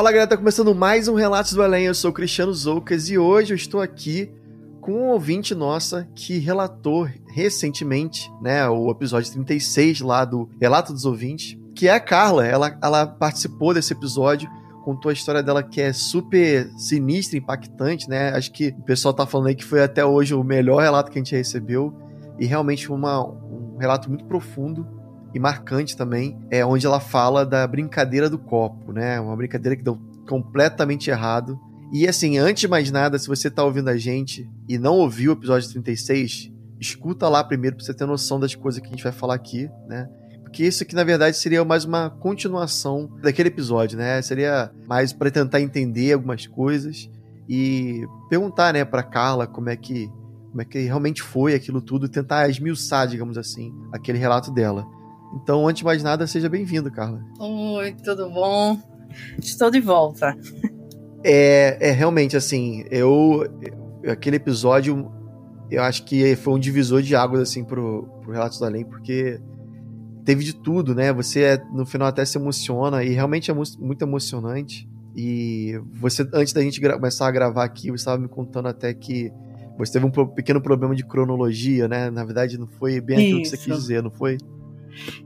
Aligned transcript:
Fala 0.00 0.12
galera, 0.12 0.30
tá 0.30 0.36
começando 0.38 0.74
mais 0.74 1.08
um 1.08 1.14
Relatos 1.14 1.52
do 1.52 1.62
Além. 1.62 1.84
Eu 1.84 1.94
sou 1.94 2.10
Cristiano 2.10 2.54
Zoucas 2.54 3.10
e 3.10 3.18
hoje 3.18 3.52
eu 3.52 3.54
estou 3.54 3.82
aqui 3.82 4.32
com 4.80 4.92
um 4.92 5.08
ouvinte 5.10 5.54
nossa 5.54 6.08
que 6.14 6.38
relatou 6.38 7.06
recentemente, 7.28 8.32
né, 8.40 8.66
o 8.66 8.90
episódio 8.90 9.30
36 9.30 10.00
lá 10.00 10.24
do 10.24 10.48
Relato 10.58 10.94
dos 10.94 11.04
Ouvintes, 11.04 11.58
que 11.74 11.86
é 11.86 11.92
a 11.92 12.00
Carla. 12.00 12.46
Ela, 12.46 12.78
ela 12.82 13.06
participou 13.06 13.74
desse 13.74 13.92
episódio, 13.92 14.48
contou 14.86 15.10
a 15.10 15.12
história 15.12 15.42
dela 15.42 15.62
que 15.62 15.82
é 15.82 15.92
super 15.92 16.70
sinistra, 16.78 17.36
impactante, 17.36 18.08
né? 18.08 18.30
Acho 18.30 18.50
que 18.52 18.68
o 18.68 18.82
pessoal 18.82 19.12
tá 19.12 19.26
falando 19.26 19.48
aí 19.48 19.54
que 19.54 19.66
foi 19.66 19.82
até 19.82 20.02
hoje 20.02 20.32
o 20.32 20.42
melhor 20.42 20.80
relato 20.80 21.10
que 21.10 21.18
a 21.18 21.22
gente 21.22 21.36
recebeu 21.36 21.94
e 22.38 22.46
realmente 22.46 22.90
uma, 22.90 23.22
um 23.22 23.76
relato 23.78 24.08
muito 24.08 24.24
profundo 24.24 24.88
e 25.34 25.38
marcante 25.38 25.96
também, 25.96 26.38
é 26.50 26.64
onde 26.64 26.86
ela 26.86 27.00
fala 27.00 27.44
da 27.44 27.66
brincadeira 27.66 28.28
do 28.28 28.38
copo, 28.38 28.92
né? 28.92 29.20
Uma 29.20 29.36
brincadeira 29.36 29.76
que 29.76 29.82
deu 29.82 29.98
completamente 30.28 31.10
errado. 31.10 31.58
E 31.92 32.06
assim, 32.06 32.38
antes 32.38 32.60
de 32.60 32.68
mais 32.68 32.90
nada, 32.90 33.18
se 33.18 33.26
você 33.26 33.50
tá 33.50 33.64
ouvindo 33.64 33.88
a 33.88 33.96
gente 33.96 34.48
e 34.68 34.78
não 34.78 34.96
ouviu 34.96 35.32
o 35.32 35.34
episódio 35.34 35.68
36, 35.70 36.52
escuta 36.78 37.28
lá 37.28 37.42
primeiro 37.42 37.76
pra 37.76 37.84
você 37.84 37.92
ter 37.92 38.06
noção 38.06 38.38
das 38.38 38.54
coisas 38.54 38.80
que 38.80 38.86
a 38.86 38.90
gente 38.90 39.02
vai 39.02 39.12
falar 39.12 39.34
aqui, 39.34 39.68
né? 39.88 40.08
Porque 40.42 40.64
isso 40.64 40.82
aqui, 40.82 40.94
na 40.94 41.04
verdade, 41.04 41.36
seria 41.36 41.64
mais 41.64 41.84
uma 41.84 42.10
continuação 42.10 43.08
daquele 43.22 43.48
episódio, 43.48 43.96
né? 43.96 44.20
Seria 44.22 44.72
mais 44.88 45.12
para 45.12 45.30
tentar 45.30 45.60
entender 45.60 46.12
algumas 46.12 46.46
coisas 46.46 47.08
e 47.48 48.04
perguntar, 48.28 48.72
né, 48.72 48.84
pra 48.84 49.02
Carla 49.02 49.46
como 49.46 49.68
é 49.68 49.76
que 49.76 50.10
como 50.50 50.62
é 50.62 50.64
que 50.64 50.80
realmente 50.80 51.22
foi 51.22 51.54
aquilo 51.54 51.80
tudo, 51.80 52.08
tentar 52.08 52.48
esmiuçar, 52.48 53.06
digamos 53.06 53.38
assim, 53.38 53.72
aquele 53.92 54.18
relato 54.18 54.50
dela. 54.50 54.84
Então, 55.34 55.66
antes 55.66 55.80
de 55.80 55.84
mais 55.84 56.02
nada, 56.02 56.26
seja 56.26 56.48
bem-vindo, 56.48 56.90
Carla. 56.90 57.22
Oi, 57.38 57.92
tudo 58.02 58.28
bom? 58.30 58.78
Estou 59.38 59.70
de 59.70 59.80
volta. 59.80 60.36
É, 61.24 61.88
é 61.88 61.90
realmente 61.92 62.36
assim, 62.36 62.84
eu. 62.90 63.46
Aquele 64.08 64.36
episódio, 64.36 65.10
eu 65.70 65.82
acho 65.82 66.04
que 66.04 66.34
foi 66.36 66.54
um 66.54 66.58
divisor 66.58 67.02
de 67.02 67.14
águas, 67.14 67.42
assim, 67.42 67.62
pro, 67.62 68.08
pro 68.22 68.32
Relatos 68.32 68.58
do 68.58 68.64
Além, 68.64 68.84
porque 68.84 69.38
teve 70.24 70.42
de 70.42 70.54
tudo, 70.54 70.94
né? 70.94 71.12
Você 71.12 71.62
no 71.72 71.84
final 71.84 72.08
até 72.08 72.24
se 72.24 72.38
emociona 72.38 73.04
e 73.04 73.10
realmente 73.10 73.50
é 73.50 73.54
muito 73.54 74.02
emocionante. 74.02 74.88
E 75.14 75.78
você, 75.92 76.26
antes 76.32 76.52
da 76.52 76.62
gente 76.62 76.80
começar 76.80 77.26
a 77.26 77.30
gravar 77.30 77.64
aqui, 77.64 77.90
você 77.90 77.96
estava 77.96 78.16
me 78.16 78.28
contando 78.28 78.68
até 78.68 78.94
que 78.94 79.30
você 79.76 79.92
teve 79.92 80.06
um 80.06 80.10
pequeno 80.10 80.60
problema 80.60 80.94
de 80.94 81.04
cronologia, 81.04 81.88
né? 81.88 82.10
Na 82.10 82.24
verdade, 82.24 82.58
não 82.58 82.66
foi 82.66 83.00
bem 83.00 83.16
aquilo 83.16 83.40
Isso. 83.40 83.50
que 83.52 83.58
você 83.58 83.70
quis 83.70 83.76
dizer, 83.76 84.02
não 84.02 84.10
foi? 84.10 84.38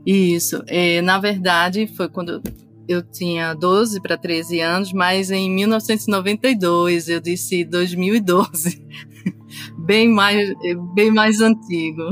Isso. 0.05 0.63
É, 0.67 1.01
na 1.01 1.19
verdade, 1.19 1.87
foi 1.87 2.07
quando 2.09 2.41
eu 2.87 3.01
tinha 3.01 3.53
12 3.53 4.01
para 4.01 4.17
13 4.17 4.59
anos, 4.59 4.93
mas 4.93 5.31
em 5.31 5.49
1992, 5.51 7.09
eu 7.09 7.19
disse 7.19 7.63
2012. 7.63 8.83
bem 9.79 10.09
mais, 10.09 10.53
bem 10.93 11.11
mais 11.11 11.41
antigo. 11.41 12.03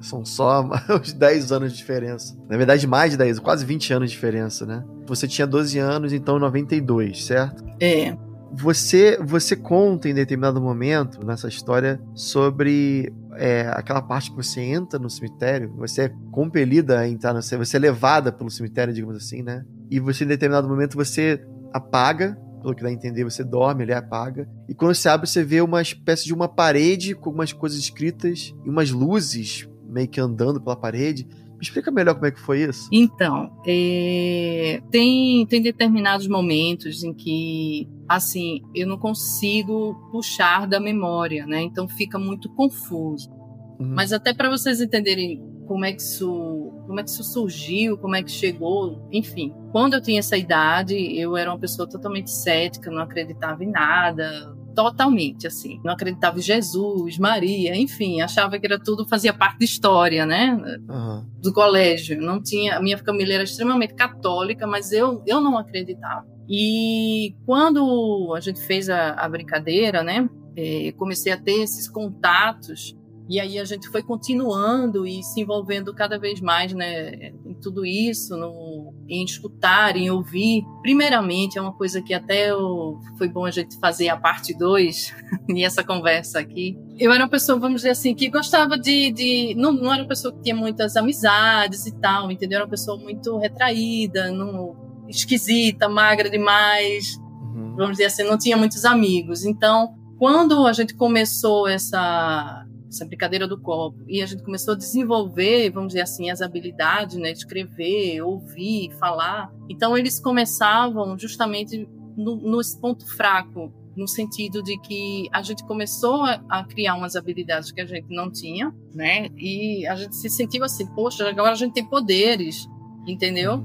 São 0.00 0.24
só 0.24 0.62
uns 0.90 1.12
10 1.12 1.52
anos 1.52 1.72
de 1.72 1.78
diferença. 1.78 2.36
Na 2.48 2.56
verdade, 2.56 2.86
mais 2.86 3.12
de 3.12 3.16
10, 3.18 3.40
quase 3.40 3.64
20 3.64 3.92
anos 3.92 4.10
de 4.10 4.16
diferença, 4.16 4.64
né? 4.64 4.84
Você 5.06 5.26
tinha 5.26 5.46
12 5.46 5.78
anos, 5.78 6.12
então 6.12 6.38
92, 6.38 7.24
certo? 7.24 7.64
É. 7.80 8.16
Você, 8.52 9.18
você 9.22 9.56
conta 9.56 10.08
em 10.08 10.14
determinado 10.14 10.60
momento 10.60 11.24
nessa 11.24 11.48
história 11.48 12.00
sobre 12.14 13.12
é, 13.34 13.68
aquela 13.74 14.00
parte 14.00 14.30
que 14.30 14.36
você 14.36 14.60
entra 14.60 14.98
no 14.98 15.10
cemitério, 15.10 15.74
você 15.76 16.02
é 16.02 16.12
compelida 16.30 17.00
a 17.00 17.08
entrar 17.08 17.34
no 17.34 17.42
cemitério, 17.42 17.66
você 17.66 17.76
é 17.76 17.80
levada 17.80 18.32
pelo 18.32 18.50
cemitério, 18.50 18.94
digamos 18.94 19.16
assim, 19.16 19.42
né? 19.42 19.64
E 19.90 20.00
você, 20.00 20.24
em 20.24 20.28
determinado 20.28 20.68
momento, 20.68 20.96
você 20.96 21.44
apaga, 21.72 22.38
pelo 22.62 22.74
que 22.74 22.82
dá 22.82 22.88
a 22.88 22.92
entender, 22.92 23.24
você 23.24 23.44
dorme, 23.44 23.84
ele 23.84 23.92
apaga. 23.92 24.48
E 24.68 24.74
quando 24.74 24.94
você 24.94 25.08
abre, 25.08 25.28
você 25.28 25.44
vê 25.44 25.60
uma 25.60 25.82
espécie 25.82 26.24
de 26.24 26.34
uma 26.34 26.48
parede 26.48 27.14
com 27.14 27.28
algumas 27.28 27.52
coisas 27.52 27.78
escritas 27.78 28.54
e 28.64 28.68
umas 28.68 28.90
luzes 28.90 29.68
meio 29.88 30.08
que 30.08 30.20
andando 30.20 30.60
pela 30.60 30.76
parede. 30.76 31.26
Me 31.56 31.62
explica 31.62 31.90
melhor 31.90 32.14
como 32.14 32.26
é 32.26 32.30
que 32.30 32.40
foi 32.40 32.62
isso. 32.62 32.88
Então, 32.92 33.50
é, 33.66 34.82
tem, 34.90 35.46
tem 35.46 35.62
determinados 35.62 36.28
momentos 36.28 37.02
em 37.02 37.14
que, 37.14 37.88
assim, 38.06 38.60
eu 38.74 38.86
não 38.86 38.98
consigo 38.98 39.94
puxar 40.12 40.66
da 40.66 40.78
memória, 40.78 41.46
né? 41.46 41.62
Então 41.62 41.88
fica 41.88 42.18
muito 42.18 42.48
confuso. 42.50 43.30
Uhum. 43.78 43.94
Mas 43.94 44.12
até 44.12 44.34
para 44.34 44.50
vocês 44.50 44.80
entenderem 44.80 45.42
como 45.66 45.84
é 45.84 45.92
que 45.92 46.00
isso, 46.00 46.72
como 46.86 47.00
é 47.00 47.02
que 47.02 47.10
isso 47.10 47.24
surgiu, 47.24 47.98
como 47.98 48.14
é 48.14 48.22
que 48.22 48.30
chegou, 48.30 49.06
enfim. 49.10 49.52
Quando 49.72 49.94
eu 49.94 50.00
tinha 50.00 50.20
essa 50.20 50.36
idade, 50.36 50.94
eu 51.18 51.36
era 51.36 51.50
uma 51.50 51.58
pessoa 51.58 51.88
totalmente 51.88 52.30
cética, 52.30 52.90
não 52.90 53.02
acreditava 53.02 53.64
em 53.64 53.70
nada, 53.70 54.55
totalmente, 54.76 55.46
assim. 55.46 55.80
Não 55.82 55.94
acreditava 55.94 56.38
em 56.38 56.42
Jesus, 56.42 57.18
Maria, 57.18 57.74
enfim, 57.74 58.20
achava 58.20 58.58
que 58.58 58.66
era 58.66 58.78
tudo, 58.78 59.08
fazia 59.08 59.32
parte 59.32 59.60
da 59.60 59.64
história, 59.64 60.26
né? 60.26 60.52
Uhum. 60.88 61.24
Do 61.40 61.52
colégio. 61.52 62.20
Não 62.20 62.40
tinha, 62.40 62.76
a 62.76 62.82
minha 62.82 62.98
família 62.98 63.34
era 63.34 63.44
extremamente 63.44 63.94
católica, 63.94 64.66
mas 64.66 64.92
eu, 64.92 65.22
eu 65.26 65.40
não 65.40 65.56
acreditava. 65.56 66.26
E 66.48 67.34
quando 67.46 68.32
a 68.36 68.40
gente 68.40 68.60
fez 68.60 68.90
a, 68.90 69.12
a 69.12 69.28
brincadeira, 69.28 70.02
né? 70.02 70.28
É, 70.54 70.92
comecei 70.92 71.32
a 71.32 71.36
ter 71.36 71.62
esses 71.62 71.88
contatos 71.88 72.96
e 73.28 73.40
aí 73.40 73.58
a 73.58 73.64
gente 73.64 73.88
foi 73.88 74.02
continuando 74.02 75.04
e 75.04 75.20
se 75.22 75.40
envolvendo 75.40 75.92
cada 75.92 76.16
vez 76.16 76.40
mais 76.40 76.72
né, 76.72 77.32
em 77.44 77.54
tudo 77.54 77.84
isso, 77.84 78.36
no, 78.36 78.94
em 79.08 79.24
escutar, 79.24 79.96
em 79.96 80.08
ouvir. 80.10 80.64
Primeiramente, 80.80 81.58
é 81.58 81.60
uma 81.60 81.72
coisa 81.72 82.00
que 82.00 82.14
até 82.14 82.50
eu, 82.50 83.00
foi 83.18 83.28
bom 83.28 83.44
a 83.44 83.50
gente 83.50 83.78
fazer 83.80 84.08
a 84.08 84.16
parte 84.16 84.56
2 84.56 85.12
e 85.50 85.64
essa 85.64 85.82
conversa 85.82 86.38
aqui. 86.38 86.78
Eu 86.96 87.12
era 87.12 87.24
uma 87.24 87.30
pessoa, 87.30 87.58
vamos 87.58 87.80
dizer 87.80 87.90
assim, 87.90 88.14
que 88.14 88.30
gostava 88.30 88.78
de. 88.78 89.10
de 89.10 89.54
não, 89.56 89.72
não 89.72 89.92
era 89.92 90.02
uma 90.02 90.08
pessoa 90.08 90.32
que 90.32 90.42
tinha 90.42 90.54
muitas 90.54 90.96
amizades 90.96 91.84
e 91.86 91.98
tal, 91.98 92.30
entendeu? 92.30 92.58
Era 92.58 92.64
uma 92.64 92.70
pessoa 92.70 92.96
muito 92.96 93.36
retraída, 93.38 94.30
não, 94.30 94.76
esquisita, 95.08 95.88
magra 95.88 96.30
demais. 96.30 97.18
Uhum. 97.40 97.74
Vamos 97.76 97.92
dizer 97.92 98.04
assim, 98.04 98.22
não 98.22 98.38
tinha 98.38 98.56
muitos 98.56 98.84
amigos. 98.84 99.44
Então, 99.44 99.96
quando 100.16 100.64
a 100.64 100.72
gente 100.72 100.94
começou 100.94 101.66
essa 101.66 102.64
essa 102.88 103.04
brincadeira 103.04 103.46
do 103.46 103.60
copo. 103.60 103.98
E 104.06 104.22
a 104.22 104.26
gente 104.26 104.42
começou 104.42 104.74
a 104.74 104.76
desenvolver, 104.76 105.70
vamos 105.70 105.88
dizer 105.88 106.02
assim, 106.02 106.30
as 106.30 106.40
habilidades, 106.40 107.16
né, 107.16 107.30
escrever, 107.30 108.22
ouvir, 108.22 108.92
falar. 108.98 109.52
Então 109.68 109.96
eles 109.96 110.20
começavam 110.20 111.18
justamente 111.18 111.88
no, 112.16 112.36
nesse 112.56 112.80
ponto 112.80 113.06
fraco, 113.16 113.72
no 113.96 114.06
sentido 114.06 114.62
de 114.62 114.78
que 114.80 115.28
a 115.32 115.42
gente 115.42 115.64
começou 115.64 116.22
a, 116.22 116.42
a, 116.48 116.64
criar 116.64 116.94
umas 116.94 117.16
habilidades 117.16 117.72
que 117.72 117.80
a 117.80 117.86
gente 117.86 118.06
não 118.10 118.30
tinha, 118.30 118.74
né? 118.94 119.28
E 119.36 119.86
a 119.86 119.94
gente 119.96 120.14
se 120.16 120.28
sentiu 120.28 120.64
assim, 120.64 120.86
poxa, 120.94 121.28
agora 121.28 121.52
a 121.52 121.54
gente 121.54 121.72
tem 121.72 121.84
poderes, 121.84 122.66
entendeu? 123.06 123.64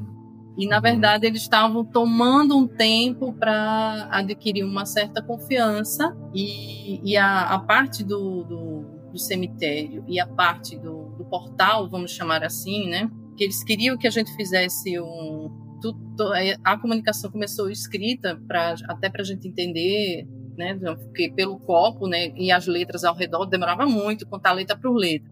E 0.58 0.68
na 0.68 0.80
verdade 0.80 1.26
eles 1.26 1.42
estavam 1.42 1.84
tomando 1.84 2.58
um 2.58 2.68
tempo 2.68 3.34
para 3.34 4.08
adquirir 4.12 4.64
uma 4.64 4.86
certa 4.86 5.22
confiança 5.22 6.16
e, 6.34 7.00
e 7.10 7.18
a, 7.18 7.54
a 7.54 7.60
parte 7.60 8.04
do, 8.04 8.44
do 8.44 8.91
do 9.12 9.20
cemitério 9.20 10.04
e 10.08 10.20
a 10.20 10.28
parte 10.28 10.78
do, 10.78 11.10
do 11.18 11.26
portal, 11.26 11.90
vamos 11.90 12.12
chamar 12.12 12.44
assim, 12.44 12.90
né? 12.90 13.10
Que 13.38 13.44
eles 13.44 13.64
queriam 13.64 13.98
que 13.98 14.08
a 14.08 14.12
gente 14.12 14.34
fizesse 14.36 15.00
um, 15.00 15.50
é, 16.36 16.58
a 16.64 16.78
comunicação 16.78 17.32
começou 17.32 17.70
escrita 17.70 18.40
para 18.48 18.76
até 18.88 19.10
para 19.10 19.22
a 19.22 19.26
gente 19.26 19.48
entender, 19.48 20.28
né? 20.58 20.76
Porque 20.96 21.32
pelo 21.32 21.60
copo, 21.60 22.08
né? 22.08 22.32
E 22.36 22.52
as 22.52 22.68
letras 22.68 23.04
ao 23.04 23.16
redor 23.16 23.46
demorava 23.46 23.86
muito 23.86 24.28
contar 24.28 24.52
letra 24.54 24.78
por 24.78 24.96
letra. 24.96 25.32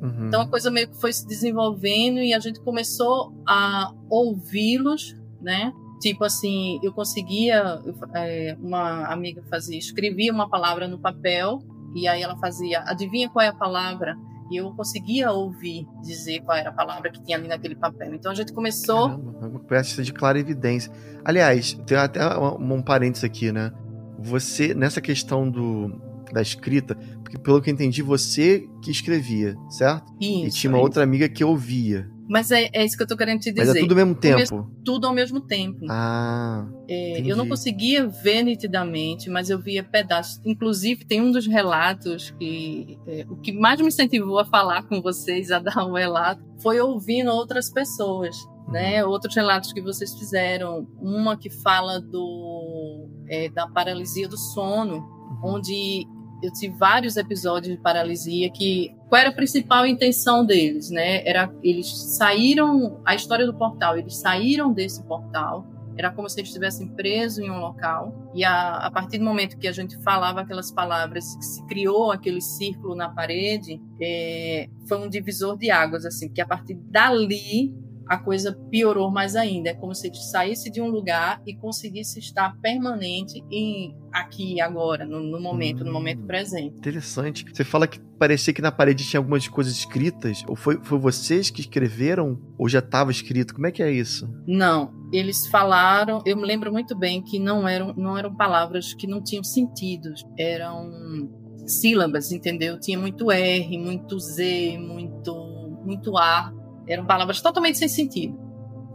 Uhum. 0.00 0.28
Então 0.28 0.40
a 0.40 0.48
coisa 0.48 0.70
meio 0.70 0.88
que 0.88 0.98
foi 0.98 1.12
se 1.12 1.26
desenvolvendo 1.26 2.20
e 2.20 2.32
a 2.32 2.38
gente 2.38 2.60
começou 2.60 3.34
a 3.46 3.92
ouvi-los, 4.08 5.16
né? 5.40 5.72
Tipo 6.00 6.24
assim, 6.24 6.80
eu 6.82 6.94
conseguia, 6.94 7.78
é, 8.14 8.56
uma 8.58 9.06
amiga 9.12 9.42
fazia, 9.50 9.78
escrevia 9.78 10.32
uma 10.32 10.48
palavra 10.48 10.88
no 10.88 10.98
papel 10.98 11.62
e 11.94 12.06
aí 12.06 12.22
ela 12.22 12.36
fazia, 12.36 12.82
adivinha 12.86 13.28
qual 13.28 13.44
é 13.44 13.48
a 13.48 13.54
palavra? 13.54 14.16
E 14.50 14.56
eu 14.56 14.72
conseguia 14.74 15.30
ouvir 15.30 15.86
dizer 16.02 16.40
qual 16.40 16.56
era 16.56 16.70
a 16.70 16.72
palavra 16.72 17.10
que 17.10 17.22
tinha 17.22 17.38
ali 17.38 17.46
naquele 17.46 17.76
papel. 17.76 18.12
Então 18.14 18.32
a 18.32 18.34
gente 18.34 18.52
começou. 18.52 19.08
Caramba, 19.08 19.46
uma 19.46 19.60
peça 19.60 20.02
de 20.02 20.12
clara 20.12 20.38
evidência. 20.40 20.92
Aliás, 21.24 21.74
tem 21.86 21.96
até 21.96 22.20
um, 22.36 22.74
um 22.74 22.82
parênteses 22.82 23.22
aqui, 23.22 23.52
né? 23.52 23.72
Você, 24.18 24.74
nessa 24.74 25.00
questão 25.00 25.48
do, 25.48 26.00
da 26.32 26.42
escrita, 26.42 26.94
porque 27.22 27.38
pelo 27.38 27.60
que 27.60 27.70
eu 27.70 27.74
entendi, 27.74 28.02
você 28.02 28.66
que 28.82 28.90
escrevia, 28.90 29.56
certo? 29.68 30.12
Isso. 30.20 30.46
E 30.46 30.50
tinha 30.50 30.72
uma 30.72 30.80
outra 30.80 31.02
amiga 31.02 31.28
que 31.28 31.44
ouvia. 31.44 32.08
Mas 32.30 32.52
é, 32.52 32.70
é, 32.72 32.84
isso 32.84 32.96
que 32.96 33.02
eu 33.02 33.08
tô 33.08 33.16
querendo 33.16 33.40
te 33.40 33.50
dizer. 33.50 33.66
Mas 33.66 33.74
é 33.74 33.80
tudo 33.80 33.90
ao 33.90 33.96
mesmo 33.96 34.14
tempo? 34.14 34.70
tudo 34.84 35.06
ao 35.08 35.12
mesmo 35.12 35.40
tempo. 35.40 35.84
Ah. 35.90 36.64
É, 36.88 37.20
eu 37.28 37.36
não 37.36 37.48
conseguia 37.48 38.06
ver 38.06 38.44
nitidamente, 38.44 39.28
mas 39.28 39.50
eu 39.50 39.58
via 39.58 39.82
pedaços. 39.82 40.40
Inclusive, 40.44 41.04
tem 41.04 41.20
um 41.20 41.32
dos 41.32 41.48
relatos 41.48 42.30
que. 42.38 42.96
É, 43.08 43.26
o 43.28 43.34
que 43.34 43.50
mais 43.50 43.80
me 43.80 43.88
incentivou 43.88 44.38
a 44.38 44.44
falar 44.44 44.84
com 44.84 45.02
vocês, 45.02 45.50
a 45.50 45.58
dar 45.58 45.84
um 45.84 45.94
relato, 45.94 46.40
foi 46.62 46.80
ouvindo 46.80 47.32
outras 47.32 47.68
pessoas. 47.68 48.36
Uhum. 48.36 48.74
Né, 48.74 49.04
outros 49.04 49.34
relatos 49.34 49.72
que 49.72 49.80
vocês 49.80 50.14
fizeram, 50.14 50.86
uma 51.00 51.36
que 51.36 51.50
fala 51.50 52.00
do 52.00 53.08
é, 53.28 53.48
da 53.48 53.66
paralisia 53.66 54.28
do 54.28 54.36
sono, 54.36 54.98
uhum. 54.98 55.56
onde 55.56 56.06
eu 56.42 56.52
tive 56.52 56.76
vários 56.76 57.16
episódios 57.16 57.76
de 57.76 57.82
paralisia 57.82 58.50
que 58.50 58.94
qual 59.08 59.20
era 59.20 59.30
a 59.30 59.34
principal 59.34 59.86
intenção 59.86 60.44
deles, 60.44 60.90
né? 60.90 61.26
Era 61.26 61.52
eles 61.62 61.88
saíram 62.16 63.00
a 63.04 63.14
história 63.14 63.46
do 63.46 63.54
portal, 63.54 63.98
eles 63.98 64.16
saíram 64.16 64.72
desse 64.72 65.02
portal. 65.04 65.66
Era 65.96 66.10
como 66.10 66.30
se 66.30 66.40
eles 66.40 66.48
estivessem 66.48 66.88
presos 66.88 67.40
em 67.40 67.50
um 67.50 67.58
local 67.58 68.30
e 68.34 68.42
a, 68.42 68.86
a 68.86 68.90
partir 68.90 69.18
do 69.18 69.24
momento 69.24 69.58
que 69.58 69.68
a 69.68 69.72
gente 69.72 70.00
falava 70.02 70.40
aquelas 70.40 70.70
palavras, 70.70 71.36
que 71.36 71.44
se 71.44 71.66
criou 71.66 72.10
aquele 72.10 72.40
círculo 72.40 72.94
na 72.94 73.10
parede, 73.10 73.78
é, 74.00 74.68
foi 74.88 74.98
um 74.98 75.08
divisor 75.10 75.58
de 75.58 75.70
águas, 75.70 76.06
assim, 76.06 76.32
que 76.32 76.40
a 76.40 76.46
partir 76.46 76.74
dali 76.74 77.74
a 78.10 78.18
coisa 78.18 78.52
piorou 78.68 79.08
mais 79.08 79.36
ainda. 79.36 79.70
É 79.70 79.74
como 79.74 79.94
se 79.94 80.08
ele 80.08 80.16
saísse 80.16 80.68
de 80.68 80.82
um 80.82 80.88
lugar 80.88 81.40
e 81.46 81.54
conseguisse 81.54 82.18
estar 82.18 82.56
permanente 82.60 83.40
em 83.48 83.96
aqui 84.12 84.60
agora, 84.60 85.06
no, 85.06 85.20
no 85.20 85.40
momento, 85.40 85.82
hum, 85.82 85.86
no 85.86 85.92
momento 85.92 86.26
presente. 86.26 86.76
Interessante. 86.76 87.46
Você 87.48 87.62
fala 87.62 87.86
que 87.86 88.00
parecia 88.18 88.52
que 88.52 88.60
na 88.60 88.72
parede 88.72 89.06
tinha 89.06 89.20
algumas 89.20 89.46
coisas 89.46 89.72
escritas. 89.74 90.42
Ou 90.48 90.56
foi, 90.56 90.80
foi 90.82 90.98
vocês 90.98 91.50
que 91.50 91.60
escreveram? 91.60 92.36
Ou 92.58 92.68
já 92.68 92.80
estava 92.80 93.12
escrito? 93.12 93.54
Como 93.54 93.68
é 93.68 93.70
que 93.70 93.80
é 93.80 93.92
isso? 93.92 94.28
Não. 94.44 94.92
Eles 95.12 95.46
falaram, 95.46 96.20
eu 96.26 96.36
me 96.36 96.44
lembro 96.44 96.72
muito 96.72 96.98
bem 96.98 97.22
que 97.22 97.38
não 97.38 97.68
eram, 97.68 97.94
não 97.94 98.18
eram 98.18 98.34
palavras 98.34 98.92
que 98.92 99.06
não 99.06 99.22
tinham 99.22 99.44
sentidos. 99.44 100.26
Eram 100.36 101.30
sílabas, 101.64 102.32
entendeu? 102.32 102.80
Tinha 102.80 102.98
muito 102.98 103.30
R, 103.30 103.78
muito 103.78 104.18
Z, 104.18 104.78
muito, 104.78 105.80
muito 105.84 106.18
A 106.18 106.52
eram 106.86 107.06
palavras 107.06 107.40
totalmente 107.40 107.78
sem 107.78 107.88
sentido. 107.88 108.50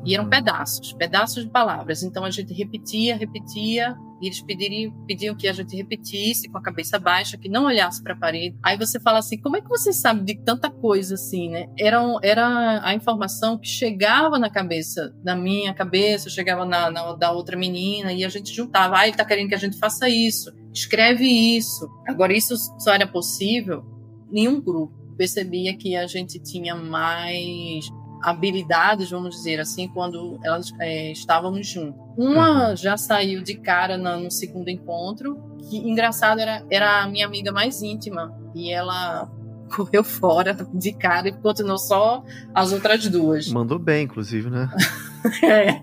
E 0.05 0.13
eram 0.13 0.29
pedaços, 0.29 0.93
pedaços 0.93 1.43
de 1.43 1.49
palavras. 1.49 2.03
Então 2.03 2.23
a 2.23 2.29
gente 2.29 2.53
repetia, 2.53 3.15
repetia, 3.15 3.97
e 4.21 4.27
eles 4.27 4.39
pediriam, 4.39 4.93
pediam 5.07 5.35
que 5.35 5.47
a 5.47 5.53
gente 5.53 5.75
repetisse 5.75 6.47
com 6.47 6.57
a 6.59 6.61
cabeça 6.61 6.99
baixa, 6.99 7.37
que 7.37 7.49
não 7.49 7.65
olhasse 7.65 8.03
para 8.03 8.13
a 8.13 8.17
parede. 8.17 8.55
Aí 8.61 8.77
você 8.77 8.99
fala 8.99 9.17
assim: 9.17 9.41
como 9.41 9.57
é 9.57 9.61
que 9.61 9.67
você 9.67 9.91
sabe 9.91 10.23
de 10.23 10.43
tanta 10.43 10.69
coisa 10.69 11.15
assim, 11.15 11.49
né? 11.49 11.67
Era, 11.77 11.99
era 12.21 12.81
a 12.83 12.93
informação 12.93 13.57
que 13.57 13.67
chegava 13.67 14.37
na 14.37 14.49
cabeça, 14.49 15.11
na 15.23 15.35
minha 15.35 15.73
cabeça, 15.73 16.29
chegava 16.29 16.65
na, 16.65 16.91
na 16.91 17.13
da 17.13 17.31
outra 17.31 17.57
menina, 17.57 18.13
e 18.13 18.23
a 18.23 18.29
gente 18.29 18.53
juntava: 18.53 18.99
ah, 18.99 19.03
ele 19.03 19.11
está 19.11 19.25
querendo 19.25 19.49
que 19.49 19.55
a 19.55 19.59
gente 19.59 19.77
faça 19.79 20.07
isso, 20.07 20.51
escreve 20.71 21.25
isso. 21.25 21.89
Agora, 22.07 22.31
isso 22.31 22.55
só 22.79 22.93
era 22.93 23.07
possível 23.07 23.83
em 24.31 24.47
um 24.47 24.61
grupo 24.61 25.04
percebia 25.17 25.75
que 25.77 25.95
a 25.95 26.07
gente 26.07 26.39
tinha 26.39 26.75
mais 26.75 27.85
habilidades, 28.21 29.09
vamos 29.09 29.35
dizer 29.35 29.59
assim, 29.59 29.87
quando 29.87 30.39
elas 30.43 30.73
é, 30.79 31.11
estávamos 31.11 31.67
juntos. 31.67 32.01
Uma 32.17 32.69
uhum. 32.69 32.75
já 32.75 32.97
saiu 32.97 33.43
de 33.43 33.55
cara 33.55 33.97
no, 33.97 34.23
no 34.23 34.31
segundo 34.31 34.69
encontro, 34.69 35.37
que 35.69 35.77
engraçado 35.77 36.39
era, 36.39 36.65
era 36.69 37.03
a 37.03 37.07
minha 37.07 37.25
amiga 37.25 37.51
mais 37.51 37.81
íntima 37.81 38.35
e 38.55 38.71
ela 38.71 39.29
correu 39.75 40.03
fora 40.03 40.55
de 40.73 40.93
cara 40.93 41.27
e 41.29 41.33
continuou 41.33 41.77
só 41.77 42.23
as 42.53 42.71
outras 42.71 43.07
duas. 43.07 43.47
Mandou 43.49 43.77
bem, 43.77 44.05
inclusive, 44.05 44.49
né? 44.49 44.69
é. 45.43 45.81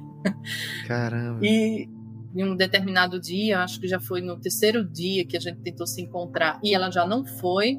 Caramba. 0.87 1.39
E 1.43 1.89
em 2.35 2.45
um 2.45 2.57
determinado 2.57 3.21
dia, 3.21 3.61
acho 3.61 3.79
que 3.79 3.87
já 3.87 4.01
foi 4.01 4.21
no 4.21 4.39
terceiro 4.39 4.85
dia 4.85 5.25
que 5.25 5.37
a 5.37 5.41
gente 5.41 5.61
tentou 5.61 5.87
se 5.87 6.01
encontrar 6.01 6.59
e 6.63 6.75
ela 6.75 6.91
já 6.91 7.07
não 7.07 7.25
foi, 7.25 7.79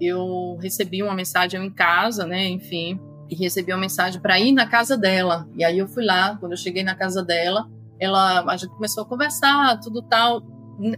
eu 0.00 0.58
recebi 0.60 1.02
uma 1.02 1.14
mensagem 1.14 1.64
em 1.64 1.70
casa, 1.70 2.26
né, 2.26 2.48
enfim, 2.48 2.98
e 3.30 3.34
recebi 3.34 3.72
uma 3.72 3.80
mensagem 3.80 4.20
para 4.20 4.38
ir 4.38 4.52
na 4.52 4.66
casa 4.66 4.96
dela. 4.96 5.48
E 5.54 5.64
aí 5.64 5.78
eu 5.78 5.88
fui 5.88 6.04
lá, 6.04 6.36
quando 6.36 6.52
eu 6.52 6.58
cheguei 6.58 6.82
na 6.82 6.94
casa 6.94 7.22
dela, 7.22 7.68
ela 7.98 8.44
a 8.50 8.56
gente 8.56 8.70
começou 8.70 9.02
a 9.02 9.06
conversar, 9.06 9.78
tudo 9.80 10.02
tal. 10.02 10.42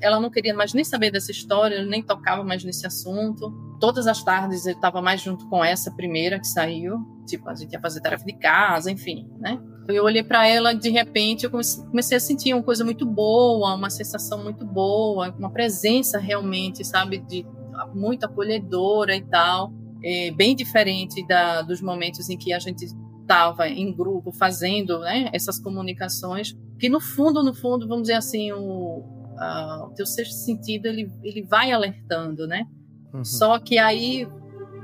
Ela 0.00 0.18
não 0.18 0.30
queria 0.30 0.54
mais 0.54 0.72
nem 0.72 0.84
saber 0.84 1.10
dessa 1.10 1.30
história, 1.30 1.84
nem 1.84 2.02
tocava 2.02 2.42
mais 2.42 2.64
nesse 2.64 2.86
assunto. 2.86 3.52
Todas 3.78 4.06
as 4.06 4.22
tardes 4.24 4.66
eu 4.66 4.72
estava 4.72 5.02
mais 5.02 5.20
junto 5.20 5.46
com 5.48 5.62
essa 5.62 5.90
primeira 5.90 6.40
que 6.40 6.46
saiu, 6.46 6.98
tipo, 7.26 7.48
a 7.48 7.54
gente 7.54 7.72
ia 7.72 7.80
fazer 7.80 8.00
tarefa 8.00 8.24
de 8.24 8.32
casa, 8.32 8.90
enfim, 8.90 9.28
né? 9.38 9.60
Eu 9.86 10.04
olhei 10.04 10.22
para 10.22 10.48
ela, 10.48 10.74
de 10.74 10.88
repente, 10.88 11.44
eu 11.44 11.50
comecei 11.50 12.16
a 12.16 12.20
sentir 12.20 12.54
uma 12.54 12.62
coisa 12.62 12.84
muito 12.84 13.04
boa, 13.06 13.74
uma 13.74 13.90
sensação 13.90 14.42
muito 14.42 14.64
boa, 14.64 15.32
uma 15.38 15.50
presença 15.50 16.18
realmente, 16.18 16.82
sabe, 16.84 17.18
de 17.18 17.46
muito 17.94 18.24
acolhedora 18.24 19.14
e 19.16 19.22
tal, 19.22 19.72
é, 20.02 20.30
bem 20.30 20.54
diferente 20.54 21.26
da, 21.26 21.62
dos 21.62 21.80
momentos 21.80 22.28
em 22.30 22.36
que 22.36 22.52
a 22.52 22.58
gente 22.58 22.86
estava 23.20 23.68
em 23.68 23.92
grupo 23.92 24.30
fazendo 24.32 25.00
né, 25.00 25.28
essas 25.32 25.58
comunicações, 25.58 26.56
que 26.78 26.88
no 26.88 27.00
fundo, 27.00 27.42
no 27.42 27.52
fundo, 27.52 27.88
vamos 27.88 28.02
dizer 28.02 28.14
assim, 28.14 28.52
o, 28.52 29.02
a, 29.36 29.86
o 29.88 29.94
teu 29.94 30.06
sexto 30.06 30.34
sentido 30.34 30.86
ele, 30.86 31.10
ele 31.22 31.42
vai 31.42 31.72
alertando, 31.72 32.46
né? 32.46 32.66
Uhum. 33.12 33.24
Só 33.24 33.58
que 33.58 33.78
aí 33.78 34.28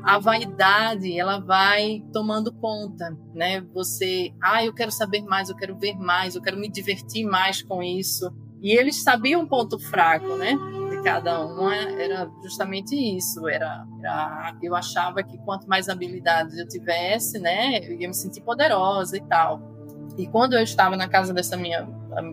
a 0.02 0.18
vaidade 0.18 1.18
ela 1.18 1.38
vai 1.38 2.02
tomando 2.12 2.52
conta, 2.52 3.16
né? 3.32 3.60
Você, 3.72 4.32
ah, 4.42 4.64
eu 4.64 4.74
quero 4.74 4.90
saber 4.90 5.22
mais, 5.22 5.48
eu 5.48 5.56
quero 5.56 5.78
ver 5.78 5.94
mais, 5.94 6.34
eu 6.34 6.42
quero 6.42 6.58
me 6.58 6.68
divertir 6.68 7.24
mais 7.24 7.62
com 7.62 7.82
isso. 7.82 8.28
E 8.62 8.72
eles 8.72 9.02
sabiam 9.02 9.42
um 9.42 9.46
ponto 9.46 9.78
fraco, 9.78 10.36
né? 10.36 10.56
cada 11.02 11.44
uma 11.44 11.74
era 11.74 12.30
justamente 12.42 12.94
isso. 12.94 13.48
Era, 13.48 13.86
era, 13.98 14.56
eu 14.62 14.74
achava 14.74 15.22
que 15.22 15.36
quanto 15.38 15.68
mais 15.68 15.88
habilidades 15.88 16.56
eu 16.56 16.66
tivesse, 16.66 17.38
né, 17.38 17.78
eu 17.78 18.00
ia 18.00 18.08
me 18.08 18.14
sentir 18.14 18.40
poderosa 18.42 19.16
e 19.16 19.20
tal. 19.22 19.60
E 20.16 20.26
quando 20.26 20.54
eu 20.54 20.62
estava 20.62 20.96
na 20.96 21.08
casa 21.08 21.32
dessa 21.32 21.56
minha, 21.56 21.88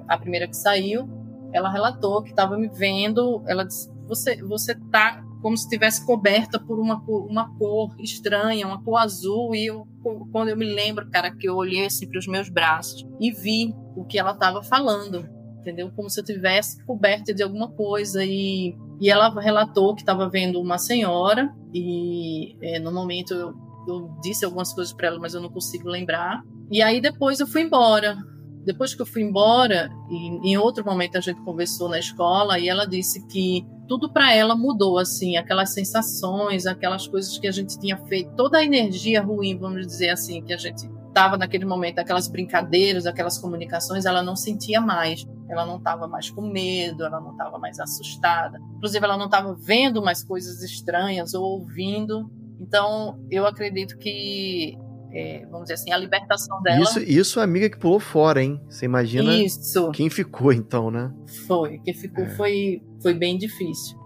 a, 0.07 0.17
primeira 0.17 0.47
que 0.47 0.55
saiu, 0.55 1.09
ela 1.51 1.71
relatou 1.71 2.21
que 2.21 2.29
estava 2.29 2.57
me 2.57 2.67
vendo. 2.67 3.43
Ela 3.47 3.63
disse: 3.63 3.89
você, 4.07 4.41
você 4.43 4.75
tá 4.91 5.23
como 5.41 5.55
se 5.55 5.63
estivesse 5.63 6.05
coberta 6.05 6.59
por 6.59 6.77
uma 6.77 7.01
uma 7.07 7.55
cor 7.57 7.95
estranha, 7.99 8.67
uma 8.67 8.83
cor 8.83 8.97
azul. 8.97 9.55
E 9.55 9.67
eu, 9.67 9.87
quando 10.31 10.49
eu 10.49 10.57
me 10.57 10.65
lembro, 10.65 11.09
cara, 11.09 11.31
que 11.31 11.47
eu 11.47 11.55
olhei 11.55 11.85
assim 11.85 12.07
para 12.07 12.19
os 12.19 12.27
meus 12.27 12.49
braços 12.49 13.07
e 13.19 13.31
vi 13.31 13.73
o 13.95 14.03
que 14.03 14.19
ela 14.19 14.31
estava 14.31 14.61
falando 14.61 15.38
entendeu? 15.59 15.91
Como 15.95 16.09
se 16.09 16.19
eu 16.19 16.25
tivesse 16.25 16.83
coberta 16.85 17.33
de 17.33 17.43
alguma 17.43 17.69
coisa 17.69 18.23
e, 18.23 18.75
e 18.99 19.09
ela 19.09 19.29
relatou 19.39 19.93
que 19.93 20.01
estava 20.01 20.29
vendo 20.29 20.59
uma 20.61 20.77
senhora 20.77 21.53
e 21.73 22.55
é, 22.61 22.79
no 22.79 22.91
momento 22.91 23.33
eu, 23.33 23.53
eu 23.87 24.17
disse 24.21 24.45
algumas 24.45 24.73
coisas 24.73 24.93
para 24.93 25.07
ela, 25.07 25.19
mas 25.19 25.33
eu 25.33 25.41
não 25.41 25.49
consigo 25.49 25.87
lembrar. 25.87 26.41
E 26.71 26.81
aí 26.81 27.01
depois 27.01 27.39
eu 27.39 27.47
fui 27.47 27.61
embora. 27.61 28.17
Depois 28.65 28.93
que 28.93 29.01
eu 29.01 29.05
fui 29.05 29.23
embora, 29.23 29.89
e 30.09 30.51
em 30.51 30.57
outro 30.57 30.85
momento 30.85 31.17
a 31.17 31.21
gente 31.21 31.41
conversou 31.41 31.89
na 31.89 31.97
escola 31.97 32.59
e 32.59 32.67
ela 32.67 32.85
disse 32.85 33.25
que 33.27 33.65
tudo 33.87 34.11
para 34.11 34.35
ela 34.35 34.55
mudou, 34.55 34.99
assim, 34.99 35.37
aquelas 35.37 35.73
sensações, 35.73 36.67
aquelas 36.67 37.07
coisas 37.07 37.39
que 37.39 37.47
a 37.47 37.51
gente 37.51 37.79
tinha 37.79 37.97
feito, 38.05 38.35
toda 38.35 38.59
a 38.59 38.63
energia 38.63 39.23
ruim, 39.23 39.57
vamos 39.57 39.87
dizer 39.87 40.09
assim, 40.09 40.43
que 40.43 40.53
a 40.53 40.57
gente 40.57 40.87
estava 41.19 41.37
naquele 41.37 41.65
momento, 41.65 41.99
aquelas 41.99 42.29
brincadeiras, 42.29 43.05
aquelas 43.05 43.37
comunicações, 43.37 44.05
ela 44.05 44.23
não 44.23 44.35
sentia 44.35 44.79
mais. 44.79 45.27
Ela 45.49 45.65
não 45.65 45.77
estava 45.77 46.07
mais 46.07 46.29
com 46.29 46.41
medo, 46.41 47.03
ela 47.03 47.19
não 47.19 47.31
estava 47.31 47.57
mais 47.59 47.79
assustada. 47.79 48.59
Inclusive, 48.77 49.03
ela 49.03 49.17
não 49.17 49.25
estava 49.25 49.53
vendo 49.53 50.01
mais 50.01 50.23
coisas 50.23 50.63
estranhas 50.63 51.33
ou 51.33 51.43
ouvindo. 51.43 52.31
Então, 52.59 53.19
eu 53.29 53.45
acredito 53.45 53.97
que 53.97 54.77
é, 55.11 55.45
vamos 55.47 55.63
dizer 55.63 55.73
assim, 55.73 55.91
a 55.91 55.97
libertação 55.97 56.61
dela. 56.61 56.83
Isso, 56.83 56.99
isso 56.99 57.39
é 57.39 57.41
a 57.41 57.45
amiga 57.45 57.69
que 57.69 57.77
pulou 57.77 57.99
fora, 57.99 58.43
hein? 58.43 58.61
Você 58.69 58.85
imagina 58.85 59.33
isso. 59.35 59.91
quem 59.91 60.09
ficou 60.09 60.53
então, 60.53 60.91
né? 60.91 61.11
Foi, 61.47 61.79
quem 61.79 61.93
ficou 61.93 62.23
é. 62.23 62.29
foi, 62.35 62.81
foi 63.01 63.13
bem 63.13 63.37
difícil. 63.37 63.97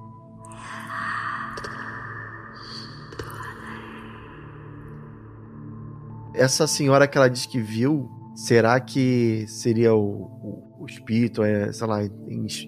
Essa 6.33 6.67
senhora 6.67 7.07
que 7.07 7.17
ela 7.17 7.29
disse 7.29 7.47
que 7.47 7.59
viu, 7.59 8.09
será 8.35 8.79
que 8.79 9.45
seria 9.47 9.93
o, 9.93 9.99
o, 9.99 10.83
o 10.83 10.85
espírito, 10.85 11.43
é, 11.43 11.71
sei 11.71 11.87
lá, 11.87 11.99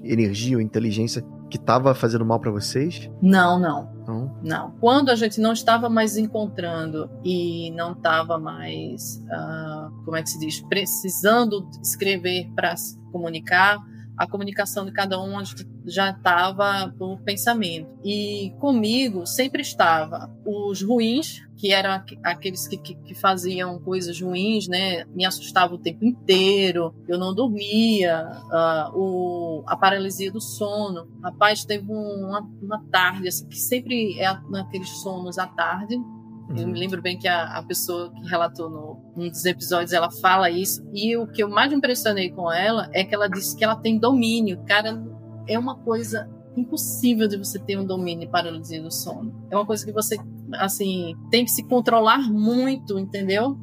energia 0.03 0.57
ou 0.57 0.61
inteligência 0.61 1.23
que 1.49 1.57
estava 1.57 1.93
fazendo 1.93 2.25
mal 2.25 2.39
para 2.39 2.51
vocês? 2.51 3.09
Não, 3.21 3.59
não. 3.59 3.93
Não? 4.07 4.39
Não. 4.43 4.71
Quando 4.79 5.09
a 5.09 5.15
gente 5.15 5.39
não 5.39 5.53
estava 5.53 5.89
mais 5.89 6.15
encontrando 6.17 7.09
e 7.23 7.71
não 7.71 7.93
estava 7.93 8.37
mais, 8.37 9.23
uh, 9.25 10.03
como 10.03 10.15
é 10.15 10.21
que 10.21 10.29
se 10.29 10.39
diz, 10.39 10.61
precisando 10.61 11.67
escrever 11.81 12.51
para 12.55 12.75
se 12.75 12.99
comunicar, 13.11 13.79
a 14.17 14.27
comunicação 14.27 14.85
de 14.85 14.91
cada 14.91 15.21
um 15.21 15.35
já 15.85 16.11
estava 16.11 16.93
por 16.97 17.19
pensamento. 17.21 17.89
E 18.03 18.53
comigo 18.59 19.25
sempre 19.25 19.61
estava 19.61 20.31
os 20.45 20.81
ruins, 20.81 21.45
que 21.57 21.71
eram 21.71 22.03
aqueles 22.23 22.67
que, 22.67 22.77
que, 22.77 22.95
que, 22.95 23.15
faziam 23.15 23.79
coisas 23.79 24.19
ruins, 24.19 24.67
né? 24.67 25.05
Me 25.05 25.25
assustava 25.25 25.73
o 25.73 25.77
tempo 25.77 26.03
inteiro, 26.03 26.93
eu 27.07 27.17
não 27.17 27.33
dormia, 27.33 28.29
uh, 28.45 28.97
o, 28.97 29.63
a 29.65 29.77
paralisia 29.77 30.31
do 30.31 30.41
sono. 30.41 31.07
Rapaz, 31.23 31.63
teve 31.63 31.85
uma, 31.89 32.41
uma 32.61 32.83
tarde, 32.91 33.27
assim, 33.27 33.47
que 33.47 33.57
sempre 33.57 34.19
é 34.19 34.37
naqueles 34.49 34.89
sonos 35.01 35.37
à 35.37 35.47
tarde, 35.47 35.97
eu 36.49 36.55
me 36.55 36.63
uhum. 36.63 36.71
lembro 36.73 37.01
bem 37.01 37.17
que 37.17 37.27
a, 37.27 37.57
a 37.57 37.63
pessoa 37.63 38.11
que 38.11 38.27
relatou 38.27 38.69
no, 38.69 39.13
num 39.15 39.29
dos 39.29 39.45
episódios, 39.45 39.93
ela 39.93 40.11
fala 40.11 40.49
isso. 40.49 40.87
E 40.93 41.17
o 41.17 41.27
que 41.27 41.41
eu 41.41 41.49
mais 41.49 41.73
impressionei 41.73 42.29
com 42.29 42.51
ela 42.51 42.89
é 42.93 43.03
que 43.03 43.15
ela 43.15 43.27
disse 43.27 43.57
que 43.57 43.63
ela 43.63 43.75
tem 43.75 43.97
domínio. 43.97 44.63
Cara, 44.65 45.03
é 45.47 45.57
uma 45.57 45.75
coisa 45.75 46.29
impossível 46.55 47.27
de 47.27 47.37
você 47.37 47.59
ter 47.59 47.77
um 47.77 47.85
domínio 47.85 48.29
para 48.29 48.43
paralisia 48.43 48.81
do 48.81 48.91
sono. 48.91 49.47
É 49.49 49.55
uma 49.55 49.65
coisa 49.65 49.85
que 49.85 49.91
você, 49.91 50.17
assim, 50.53 51.15
tem 51.31 51.43
que 51.43 51.51
se 51.51 51.63
controlar 51.63 52.19
muito, 52.31 52.97
entendeu? 52.99 53.57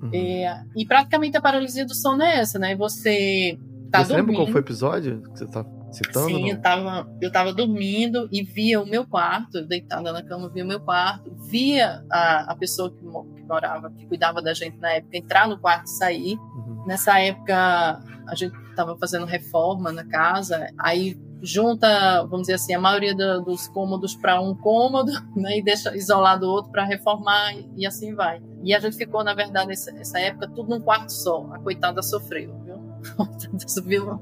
Uhum. 0.00 0.10
É, 0.12 0.64
e 0.76 0.86
praticamente 0.86 1.36
a 1.36 1.40
paralisia 1.40 1.84
do 1.84 1.94
sono 1.94 2.22
é 2.22 2.38
essa, 2.38 2.58
né? 2.58 2.76
Você 2.76 3.58
tá 3.90 4.04
você 4.04 4.12
dormindo. 4.12 4.28
lembra 4.28 4.34
qual 4.36 4.46
foi 4.52 4.60
o 4.60 4.64
episódio 4.64 5.22
que 5.22 5.38
você 5.38 5.46
tá 5.46 5.64
Citando, 5.90 6.28
Sim, 6.28 6.50
eu 6.50 6.60
tava, 6.60 7.08
eu 7.20 7.32
tava 7.32 7.52
dormindo 7.52 8.28
e 8.30 8.42
via 8.42 8.80
o 8.80 8.86
meu 8.86 9.06
quarto, 9.06 9.66
deitada 9.66 10.12
na 10.12 10.22
cama, 10.22 10.48
via 10.48 10.64
o 10.64 10.68
meu 10.68 10.80
quarto, 10.80 11.34
via 11.48 12.04
a, 12.10 12.52
a 12.52 12.56
pessoa 12.56 12.90
que, 12.90 12.98
que 12.98 13.42
morava, 13.44 13.90
que 13.90 14.06
cuidava 14.06 14.42
da 14.42 14.52
gente 14.52 14.76
na 14.78 14.92
época, 14.92 15.16
entrar 15.16 15.48
no 15.48 15.58
quarto 15.58 15.86
e 15.86 15.90
sair. 15.90 16.36
Uhum. 16.36 16.84
Nessa 16.86 17.18
época, 17.18 18.00
a 18.26 18.34
gente 18.34 18.54
tava 18.74 18.96
fazendo 18.98 19.24
reforma 19.24 19.90
na 19.90 20.04
casa, 20.04 20.68
aí 20.78 21.18
junta, 21.40 22.22
vamos 22.24 22.42
dizer 22.42 22.54
assim, 22.54 22.74
a 22.74 22.80
maioria 22.80 23.14
do, 23.14 23.42
dos 23.42 23.68
cômodos 23.68 24.14
para 24.14 24.40
um 24.40 24.54
cômodo, 24.54 25.12
né, 25.34 25.58
e 25.58 25.62
deixa 25.62 25.96
isolado 25.96 26.46
o 26.46 26.50
outro 26.50 26.70
para 26.70 26.84
reformar 26.84 27.54
e 27.76 27.86
assim 27.86 28.14
vai. 28.14 28.42
E 28.62 28.74
a 28.74 28.80
gente 28.80 28.96
ficou, 28.96 29.22
na 29.24 29.34
verdade, 29.34 29.68
nessa, 29.68 29.90
nessa 29.92 30.18
época, 30.18 30.48
tudo 30.48 30.68
num 30.68 30.80
quarto 30.80 31.10
só. 31.10 31.48
A 31.52 31.58
coitada 31.60 32.02
sofreu 32.02 32.67
viu? 33.84 34.20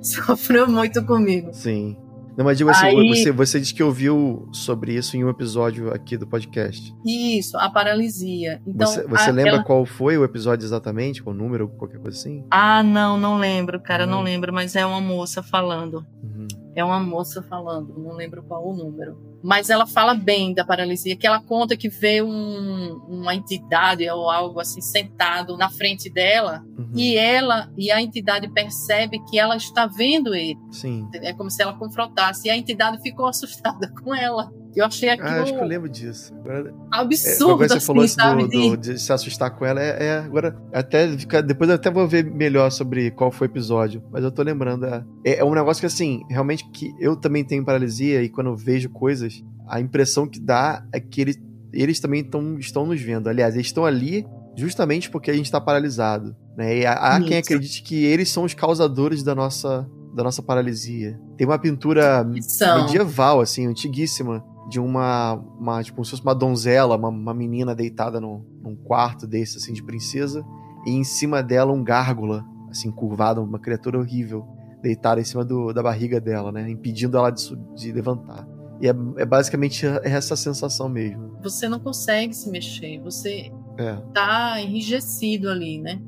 Sofreu 0.00 0.68
muito 0.68 1.04
comigo. 1.04 1.50
Sim. 1.52 1.96
Não, 2.36 2.44
mas 2.44 2.58
digo 2.58 2.68
assim, 2.68 2.86
Aí, 2.86 3.08
você, 3.08 3.32
você 3.32 3.58
disse 3.58 3.72
que 3.72 3.82
ouviu 3.82 4.46
sobre 4.52 4.92
isso 4.94 5.16
em 5.16 5.24
um 5.24 5.30
episódio 5.30 5.90
aqui 5.90 6.18
do 6.18 6.26
podcast. 6.26 6.94
Isso, 7.04 7.56
a 7.56 7.70
paralisia. 7.70 8.60
Então, 8.66 8.86
você, 8.86 9.06
você 9.06 9.30
a, 9.30 9.32
lembra 9.32 9.52
ela... 9.52 9.64
qual 9.64 9.86
foi 9.86 10.18
o 10.18 10.24
episódio 10.24 10.62
exatamente? 10.62 11.22
Qual 11.22 11.34
número, 11.34 11.66
qualquer 11.66 11.98
coisa 11.98 12.18
assim? 12.18 12.44
Ah, 12.50 12.82
não, 12.82 13.16
não 13.16 13.38
lembro, 13.38 13.80
cara, 13.80 14.04
não 14.04 14.20
lembro, 14.20 14.52
mas 14.52 14.76
é 14.76 14.84
uma 14.84 15.00
moça 15.00 15.42
falando. 15.42 16.06
Uhum. 16.22 16.46
É 16.74 16.84
uma 16.84 17.00
moça 17.00 17.42
falando, 17.42 17.98
não 17.98 18.14
lembro 18.14 18.42
qual 18.42 18.68
o 18.68 18.76
número 18.76 19.16
mas 19.46 19.70
ela 19.70 19.86
fala 19.86 20.12
bem 20.12 20.52
da 20.52 20.64
paralisia, 20.64 21.16
que 21.16 21.24
ela 21.24 21.40
conta 21.40 21.76
que 21.76 21.88
vê 21.88 22.20
um, 22.20 22.96
uma 23.08 23.32
entidade 23.32 24.10
ou 24.10 24.28
algo 24.28 24.58
assim 24.58 24.80
sentado 24.80 25.56
na 25.56 25.70
frente 25.70 26.10
dela 26.10 26.64
uhum. 26.76 26.90
e 26.96 27.16
ela 27.16 27.72
e 27.78 27.92
a 27.92 28.02
entidade 28.02 28.48
percebe 28.48 29.22
que 29.30 29.38
ela 29.38 29.56
está 29.56 29.86
vendo 29.86 30.34
ele. 30.34 30.58
Sim. 30.72 31.08
É 31.14 31.32
como 31.32 31.48
se 31.48 31.62
ela 31.62 31.74
confrontasse 31.74 32.48
e 32.48 32.50
a 32.50 32.56
entidade 32.56 33.00
ficou 33.00 33.26
assustada 33.30 33.88
com 34.02 34.12
ela. 34.12 34.50
Eu 34.76 34.84
achei 34.84 35.08
aquilo. 35.08 35.28
Ah, 35.28 35.42
acho 35.42 35.54
que 35.54 35.58
eu 35.58 35.66
lembro 35.66 35.88
disso. 35.88 36.34
Agora, 36.34 36.74
absurdo. 36.92 37.50
É, 37.50 37.54
agora 37.54 37.68
você 37.68 37.76
assim, 37.78 37.86
falou 37.86 38.04
assim, 38.04 38.48
do, 38.48 38.70
do, 38.70 38.76
de 38.76 38.98
se 39.00 39.10
assustar 39.10 39.50
com 39.50 39.64
ela. 39.64 39.82
É, 39.82 40.04
é 40.04 40.18
agora, 40.18 40.54
até 40.70 41.06
depois 41.42 41.70
eu 41.70 41.76
até 41.76 41.90
vou 41.90 42.06
ver 42.06 42.22
melhor 42.24 42.70
sobre 42.70 43.10
qual 43.10 43.32
foi 43.32 43.46
o 43.46 43.50
episódio. 43.50 44.04
Mas 44.12 44.22
eu 44.22 44.30
tô 44.30 44.42
lembrando. 44.42 44.84
É, 44.84 45.02
é, 45.24 45.38
é 45.38 45.44
um 45.44 45.54
negócio 45.54 45.80
que, 45.80 45.86
assim, 45.86 46.20
realmente 46.28 46.68
que 46.70 46.94
eu 47.00 47.16
também 47.16 47.42
tenho 47.42 47.64
paralisia 47.64 48.22
e 48.22 48.28
quando 48.28 48.48
eu 48.48 48.56
vejo 48.56 48.90
coisas, 48.90 49.42
a 49.66 49.80
impressão 49.80 50.28
que 50.28 50.38
dá 50.38 50.86
é 50.92 51.00
que 51.00 51.22
ele, 51.22 51.36
eles 51.72 51.98
também 51.98 52.22
tão, 52.22 52.58
estão 52.58 52.84
nos 52.84 53.00
vendo. 53.00 53.30
Aliás, 53.30 53.54
eles 53.54 53.68
estão 53.68 53.86
ali 53.86 54.26
justamente 54.54 55.08
porque 55.08 55.30
a 55.30 55.34
gente 55.34 55.46
está 55.46 55.60
paralisado. 55.60 56.36
Né? 56.54 56.80
E 56.80 56.86
há, 56.86 56.92
há 56.92 57.20
quem 57.22 57.38
acredite 57.38 57.82
que 57.82 58.04
eles 58.04 58.28
são 58.28 58.44
os 58.44 58.52
causadores 58.52 59.22
da 59.22 59.34
nossa, 59.34 59.88
da 60.14 60.22
nossa 60.22 60.42
paralisia. 60.42 61.18
Tem 61.38 61.46
uma 61.46 61.58
pintura 61.58 62.22
medieval, 62.24 63.40
assim, 63.40 63.66
antiguíssima, 63.66 64.44
de 64.68 64.80
uma, 64.80 65.34
uma 65.58 65.82
tipo, 65.82 65.96
como 65.96 66.04
se 66.04 66.10
fosse 66.10 66.22
uma 66.22 66.34
donzela, 66.34 66.96
uma, 66.96 67.08
uma 67.08 67.34
menina 67.34 67.74
deitada 67.74 68.20
num, 68.20 68.44
num, 68.62 68.76
quarto 68.76 69.26
desse, 69.26 69.58
assim, 69.58 69.72
de 69.72 69.82
princesa, 69.82 70.44
e 70.84 70.90
em 70.90 71.04
cima 71.04 71.42
dela 71.42 71.72
um 71.72 71.82
gárgula, 71.82 72.44
assim, 72.70 72.90
curvado, 72.90 73.42
uma 73.42 73.58
criatura 73.58 73.98
horrível, 73.98 74.46
deitada 74.82 75.20
em 75.20 75.24
cima 75.24 75.44
do, 75.44 75.72
da 75.72 75.82
barriga 75.82 76.20
dela, 76.20 76.50
né, 76.50 76.68
impedindo 76.68 77.16
ela 77.16 77.30
de, 77.30 77.56
de 77.74 77.92
levantar. 77.92 78.46
E 78.80 78.88
é, 78.88 78.94
é, 79.16 79.24
basicamente 79.24 79.86
essa 80.02 80.36
sensação 80.36 80.88
mesmo. 80.88 81.38
Você 81.42 81.68
não 81.68 81.80
consegue 81.80 82.34
se 82.34 82.50
mexer, 82.50 83.00
você 83.00 83.50
é. 83.78 83.94
tá 84.12 84.60
enrijecido 84.60 85.48
ali, 85.48 85.78
né? 85.78 86.00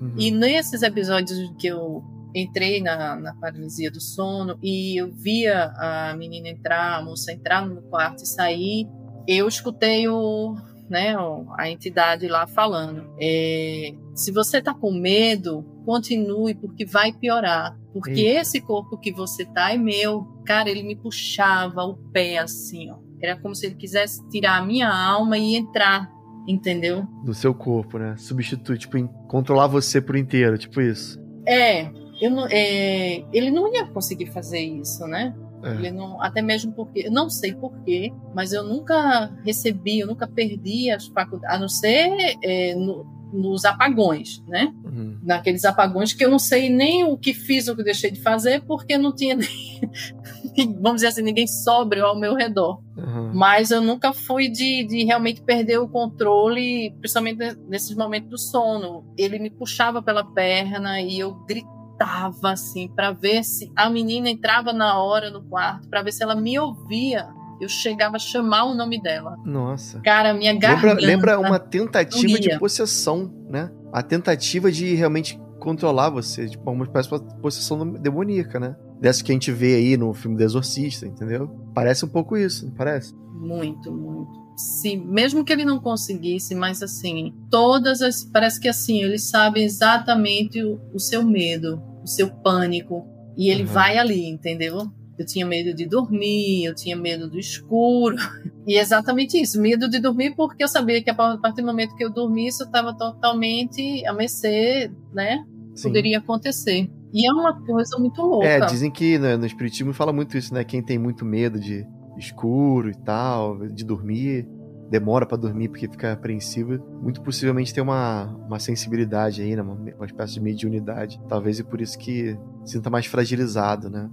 Uhum. 0.00 0.14
E 0.16 0.30
nesses 0.30 0.82
episódios 0.82 1.52
que 1.58 1.66
eu 1.66 2.04
entrei 2.34 2.80
na, 2.80 3.16
na 3.16 3.34
paralisia 3.34 3.90
do 3.90 4.00
sono 4.00 4.58
e 4.62 5.00
eu 5.00 5.12
via 5.12 5.72
a 5.76 6.14
menina 6.16 6.48
entrar, 6.48 6.98
a 6.98 7.02
moça 7.02 7.32
entrar 7.32 7.66
no 7.66 7.82
quarto 7.82 8.22
e 8.22 8.26
sair, 8.26 8.88
eu 9.26 9.46
escutei 9.46 10.08
o, 10.08 10.56
né, 10.88 11.14
a 11.58 11.70
entidade 11.70 12.28
lá 12.28 12.46
falando. 12.46 13.14
É, 13.20 13.94
se 14.14 14.30
você 14.30 14.60
tá 14.60 14.74
com 14.74 14.92
medo, 14.92 15.64
continue, 15.84 16.54
porque 16.54 16.84
vai 16.84 17.12
piorar. 17.12 17.76
Porque 17.92 18.20
Eita. 18.20 18.40
esse 18.40 18.60
corpo 18.60 18.98
que 18.98 19.12
você 19.12 19.44
tá 19.44 19.72
é 19.72 19.76
meu. 19.76 20.24
Cara, 20.46 20.68
ele 20.70 20.82
me 20.82 20.96
puxava 20.96 21.82
o 21.82 21.96
pé 22.10 22.38
assim, 22.38 22.90
ó. 22.90 22.96
Era 23.22 23.38
como 23.38 23.54
se 23.54 23.66
ele 23.66 23.76
quisesse 23.76 24.26
tirar 24.28 24.58
a 24.58 24.64
minha 24.64 24.88
alma 24.88 25.38
e 25.38 25.54
entrar, 25.54 26.10
entendeu? 26.48 27.04
Do 27.24 27.32
seu 27.32 27.54
corpo, 27.54 27.98
né? 27.98 28.16
Substituir, 28.16 28.78
tipo, 28.78 29.06
controlar 29.28 29.68
você 29.68 30.00
por 30.00 30.16
inteiro, 30.16 30.58
tipo 30.58 30.80
isso. 30.80 31.20
É, 31.46 31.90
não, 32.30 32.46
é, 32.48 33.24
ele 33.32 33.50
não 33.50 33.72
ia 33.72 33.86
conseguir 33.86 34.26
fazer 34.26 34.60
isso, 34.60 35.06
né? 35.06 35.34
É. 35.62 35.70
Ele 35.70 35.90
não, 35.92 36.20
até 36.20 36.42
mesmo 36.42 36.72
porque, 36.72 37.08
não 37.08 37.30
sei 37.30 37.54
porquê, 37.54 38.12
mas 38.34 38.52
eu 38.52 38.64
nunca 38.64 39.30
recebi, 39.44 40.00
eu 40.00 40.06
nunca 40.06 40.26
perdi 40.26 40.90
as 40.90 41.06
faculdades, 41.06 41.56
a 41.56 41.58
não 41.58 41.68
ser 41.68 42.36
é, 42.42 42.74
no, 42.74 43.06
nos 43.32 43.64
apagões, 43.64 44.42
né? 44.46 44.72
Uhum. 44.84 45.18
Naqueles 45.22 45.64
apagões 45.64 46.12
que 46.12 46.24
eu 46.24 46.30
não 46.30 46.38
sei 46.38 46.68
nem 46.68 47.04
o 47.04 47.16
que 47.16 47.32
fiz 47.32 47.68
ou 47.68 47.74
o 47.74 47.76
que 47.76 47.84
deixei 47.84 48.10
de 48.10 48.20
fazer, 48.20 48.62
porque 48.62 48.98
não 48.98 49.14
tinha 49.14 49.36
nem, 49.36 49.80
vamos 50.80 50.96
dizer 50.96 51.08
assim, 51.08 51.22
ninguém 51.22 51.46
sóbrio 51.46 52.04
ao 52.04 52.18
meu 52.18 52.34
redor. 52.34 52.80
Uhum. 52.96 53.30
Mas 53.32 53.70
eu 53.70 53.80
nunca 53.80 54.12
fui 54.12 54.48
de, 54.48 54.84
de 54.84 55.04
realmente 55.04 55.40
perder 55.42 55.78
o 55.78 55.88
controle, 55.88 56.94
principalmente 56.98 57.56
nesses 57.68 57.96
momentos 57.96 58.28
do 58.28 58.38
sono. 58.38 59.04
Ele 59.16 59.38
me 59.38 59.50
puxava 59.50 60.02
pela 60.02 60.24
perna 60.24 61.00
e 61.00 61.18
eu 61.18 61.34
gritava 61.46 61.81
escutava 61.92 62.52
assim 62.52 62.88
para 62.88 63.12
ver 63.12 63.44
se 63.44 63.70
a 63.76 63.88
menina 63.88 64.28
entrava 64.28 64.72
na 64.72 64.98
hora 64.98 65.30
no 65.30 65.42
quarto 65.42 65.88
para 65.88 66.02
ver 66.02 66.12
se 66.12 66.22
ela 66.22 66.34
me 66.34 66.58
ouvia. 66.58 67.28
Eu 67.60 67.68
chegava 67.68 68.16
a 68.16 68.18
chamar 68.18 68.64
o 68.64 68.74
nome 68.74 69.00
dela. 69.00 69.36
Nossa. 69.44 70.00
Cara, 70.00 70.34
minha 70.34 70.52
garganta. 70.52 71.00
Lembra, 71.00 71.36
lembra 71.36 71.40
uma 71.40 71.60
tentativa 71.60 72.40
de 72.40 72.58
possessão, 72.58 73.32
né? 73.48 73.70
A 73.92 74.02
tentativa 74.02 74.72
de 74.72 74.94
realmente 74.94 75.40
controlar 75.60 76.10
você, 76.10 76.48
tipo, 76.48 76.68
uma 76.68 76.84
espécie 76.84 77.08
de 77.08 77.36
possessão 77.36 77.88
demoníaca, 77.92 78.58
né? 78.58 78.74
Dessa 79.00 79.22
que 79.22 79.30
a 79.30 79.34
gente 79.34 79.52
vê 79.52 79.76
aí 79.76 79.96
no 79.96 80.12
filme 80.12 80.36
do 80.36 80.42
Exorcista, 80.42 81.06
entendeu? 81.06 81.48
Parece 81.72 82.04
um 82.04 82.08
pouco 82.08 82.36
isso, 82.36 82.66
não 82.66 82.74
parece? 82.74 83.14
Muito, 83.32 83.92
muito 83.92 84.41
se 84.56 84.96
mesmo 84.96 85.44
que 85.44 85.52
ele 85.52 85.64
não 85.64 85.80
conseguisse, 85.80 86.54
mas 86.54 86.82
assim, 86.82 87.34
todas 87.50 88.02
as 88.02 88.24
parece 88.24 88.60
que 88.60 88.68
assim, 88.68 89.02
eles 89.02 89.28
sabem 89.28 89.64
exatamente 89.64 90.62
o, 90.62 90.80
o 90.92 90.98
seu 90.98 91.22
medo, 91.22 91.82
o 92.02 92.06
seu 92.06 92.30
pânico 92.30 93.06
e 93.36 93.50
ele 93.50 93.62
uhum. 93.62 93.68
vai 93.68 93.98
ali, 93.98 94.26
entendeu? 94.28 94.90
Eu 95.18 95.26
tinha 95.26 95.46
medo 95.46 95.74
de 95.74 95.86
dormir, 95.86 96.64
eu 96.64 96.74
tinha 96.74 96.96
medo 96.96 97.28
do 97.28 97.38
escuro. 97.38 98.16
E 98.64 98.78
exatamente 98.78 99.36
isso, 99.42 99.60
medo 99.60 99.88
de 99.88 99.98
dormir 99.98 100.36
porque 100.36 100.62
eu 100.62 100.68
sabia 100.68 101.02
que 101.02 101.10
a 101.10 101.14
partir 101.14 101.62
do 101.62 101.66
momento 101.66 101.96
que 101.96 102.04
eu 102.04 102.12
dormisse, 102.12 102.62
eu 102.62 102.66
estava 102.66 102.96
totalmente 102.96 104.06
a 104.06 104.12
mercê, 104.12 104.88
né? 105.12 105.44
Sim. 105.74 105.88
Poderia 105.88 106.18
acontecer. 106.18 106.88
E 107.12 107.28
é 107.28 107.32
uma 107.32 107.60
coisa 107.60 107.98
muito 107.98 108.22
louca. 108.22 108.46
É, 108.46 108.60
dizem 108.60 108.88
que 108.88 109.18
né, 109.18 109.36
no 109.36 109.44
Espiritismo 109.44 109.92
fala 109.92 110.12
muito 110.12 110.38
isso, 110.38 110.54
né? 110.54 110.62
Quem 110.62 110.80
tem 110.80 110.96
muito 110.96 111.24
medo 111.24 111.58
de 111.58 111.84
escuro 112.16 112.90
e 112.90 112.94
tal, 112.94 113.66
de 113.68 113.84
dormir, 113.84 114.48
demora 114.90 115.24
para 115.24 115.38
dormir 115.38 115.68
porque 115.68 115.88
fica 115.88 116.12
apreensivo, 116.12 116.78
muito 117.00 117.22
possivelmente 117.22 117.72
tem 117.72 117.82
uma, 117.82 118.26
uma 118.46 118.58
sensibilidade 118.58 119.40
aí, 119.40 119.56
né? 119.56 119.62
Uma, 119.62 119.74
uma 119.74 120.06
espécie 120.06 120.34
de 120.34 120.40
mediunidade. 120.40 121.20
Talvez 121.28 121.58
e 121.58 121.64
por 121.64 121.80
isso 121.80 121.98
que 121.98 122.36
sinta 122.64 122.90
mais 122.90 123.06
fragilizado, 123.06 123.88
né? 123.88 124.10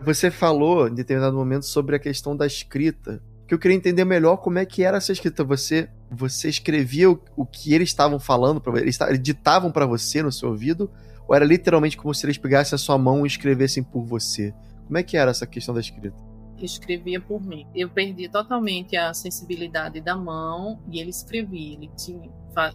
Você 0.00 0.30
falou 0.30 0.86
em 0.86 0.94
determinado 0.94 1.36
momento 1.36 1.66
sobre 1.66 1.96
a 1.96 1.98
questão 1.98 2.36
da 2.36 2.46
escrita, 2.46 3.20
que 3.46 3.54
eu 3.54 3.58
queria 3.58 3.76
entender 3.76 4.04
melhor 4.04 4.38
como 4.38 4.58
é 4.58 4.66
que 4.66 4.82
era 4.82 4.98
essa 4.98 5.12
escrita. 5.12 5.44
Você 5.44 5.88
você 6.10 6.48
escrevia 6.48 7.10
o, 7.10 7.20
o 7.36 7.44
que 7.44 7.74
eles 7.74 7.88
estavam 7.88 8.18
falando 8.20 8.60
para 8.60 8.80
eles, 8.80 8.98
ditavam 9.20 9.72
para 9.72 9.86
você 9.86 10.22
no 10.22 10.30
seu 10.30 10.50
ouvido 10.50 10.90
ou 11.26 11.34
era 11.34 11.44
literalmente 11.44 11.96
como 11.96 12.14
se 12.14 12.24
eles 12.24 12.38
pegassem 12.38 12.76
a 12.76 12.78
sua 12.78 12.96
mão 12.96 13.24
e 13.24 13.28
escrevessem 13.28 13.82
por 13.82 14.04
você? 14.04 14.54
Como 14.86 14.96
é 14.96 15.02
que 15.02 15.16
era 15.16 15.30
essa 15.30 15.46
questão 15.46 15.74
da 15.74 15.80
escrita? 15.80 16.16
escrevia 16.64 17.20
por 17.20 17.42
mim. 17.42 17.66
Eu 17.74 17.90
perdi 17.90 18.28
totalmente 18.28 18.96
a 18.96 19.12
sensibilidade 19.12 20.00
da 20.00 20.16
mão 20.16 20.80
e 20.90 21.00
ele 21.00 21.10
escrevia. 21.10 21.74
Ele 21.74 21.90
tinha, 21.96 22.30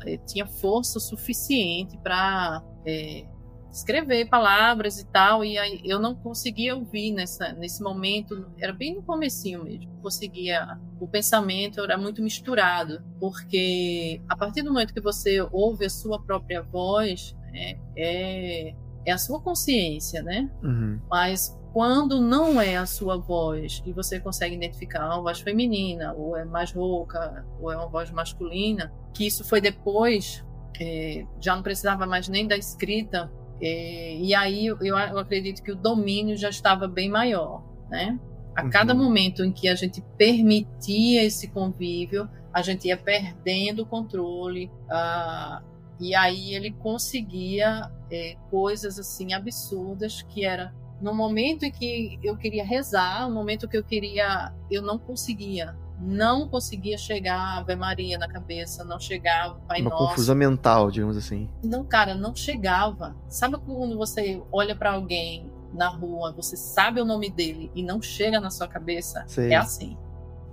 eh, 0.05 0.17
tinha 0.17 0.45
força 0.45 0.99
suficiente 0.99 1.97
para 1.97 2.63
é, 2.85 3.25
escrever 3.71 4.27
palavras 4.27 4.99
e 4.99 5.05
tal, 5.05 5.43
e 5.45 5.57
aí 5.57 5.81
eu 5.85 5.99
não 5.99 6.13
conseguia 6.13 6.75
ouvir 6.75 7.11
nessa, 7.11 7.53
nesse 7.53 7.81
momento, 7.81 8.45
era 8.57 8.73
bem 8.73 8.95
no 8.95 9.01
comecinho 9.01 9.63
mesmo, 9.63 9.91
conseguia, 10.01 10.77
o 10.99 11.07
pensamento 11.07 11.81
era 11.81 11.97
muito 11.97 12.21
misturado, 12.21 13.01
porque 13.19 14.21
a 14.27 14.35
partir 14.35 14.61
do 14.61 14.73
momento 14.73 14.93
que 14.93 15.01
você 15.01 15.41
ouve 15.51 15.85
a 15.85 15.89
sua 15.89 16.21
própria 16.21 16.61
voz, 16.61 17.35
é, 17.53 17.77
é, 17.95 18.75
é 19.05 19.11
a 19.11 19.17
sua 19.17 19.41
consciência, 19.41 20.21
né? 20.21 20.49
Uhum. 20.61 20.99
Mas 21.09 21.57
quando 21.71 22.19
não 22.19 22.59
é 22.59 22.75
a 22.75 22.85
sua 22.85 23.17
voz 23.17 23.81
e 23.85 23.93
você 23.93 24.19
consegue 24.19 24.55
identificar 24.55 25.05
uma 25.05 25.21
voz 25.21 25.39
feminina, 25.39 26.13
ou 26.13 26.35
é 26.35 26.43
mais 26.43 26.71
rouca, 26.73 27.45
ou 27.59 27.71
é 27.71 27.77
uma 27.77 27.87
voz 27.87 28.11
masculina, 28.11 28.91
que 29.13 29.25
isso 29.25 29.43
foi 29.45 29.61
depois, 29.61 30.43
é, 30.79 31.25
já 31.39 31.55
não 31.55 31.63
precisava 31.63 32.05
mais 32.05 32.27
nem 32.27 32.47
da 32.47 32.57
escrita 32.57 33.31
é, 33.61 34.15
e 34.17 34.33
aí 34.33 34.65
eu, 34.65 34.77
eu, 34.81 34.97
acredito 34.97 35.61
que 35.61 35.71
o 35.71 35.75
domínio 35.75 36.35
já 36.35 36.49
estava 36.49 36.87
bem 36.87 37.09
maior, 37.09 37.63
né? 37.89 38.19
A 38.55 38.67
cada 38.67 38.93
uhum. 38.93 39.03
momento 39.03 39.45
em 39.45 39.51
que 39.51 39.69
a 39.69 39.75
gente 39.75 40.01
permitia 40.17 41.23
esse 41.23 41.47
convívio, 41.47 42.27
a 42.51 42.61
gente 42.61 42.87
ia 42.87 42.97
perdendo 42.97 43.83
o 43.83 43.85
controle, 43.85 44.69
uh, 44.89 45.63
e 45.99 46.15
aí 46.15 46.53
ele 46.55 46.71
conseguia 46.71 47.89
é, 48.11 48.35
coisas 48.49 48.99
assim 48.99 49.33
absurdas 49.33 50.23
que 50.23 50.43
era 50.43 50.73
no 50.99 51.13
momento 51.13 51.63
em 51.63 51.71
que 51.71 52.19
eu 52.23 52.35
queria 52.37 52.65
rezar, 52.65 53.27
no 53.27 53.33
momento 53.33 53.67
que 53.67 53.77
eu 53.77 53.83
queria, 53.83 54.53
eu 54.69 54.81
não 54.81 54.99
conseguia, 54.99 55.75
não 56.01 56.47
conseguia 56.47 56.97
chegar 56.97 57.37
a 57.37 57.57
Ave 57.59 57.75
Maria 57.75 58.17
na 58.17 58.27
cabeça, 58.27 58.83
não 58.83 58.99
chegava 58.99 59.59
Pai 59.67 59.81
Uma 59.81 59.91
Nosso. 59.91 60.07
confusão 60.07 60.35
mental, 60.35 60.89
digamos 60.89 61.15
assim. 61.15 61.47
Não, 61.63 61.85
cara, 61.85 62.15
não 62.15 62.35
chegava. 62.35 63.15
Sabe 63.29 63.57
quando 63.59 63.95
você 63.97 64.41
olha 64.51 64.75
para 64.75 64.93
alguém 64.93 65.51
na 65.73 65.87
rua, 65.87 66.33
você 66.33 66.57
sabe 66.57 66.99
o 66.99 67.05
nome 67.05 67.29
dele 67.29 67.71
e 67.75 67.83
não 67.83 68.01
chega 68.01 68.39
na 68.39 68.49
sua 68.49 68.67
cabeça? 68.67 69.23
Sei. 69.27 69.53
É 69.53 69.55
assim. 69.55 69.97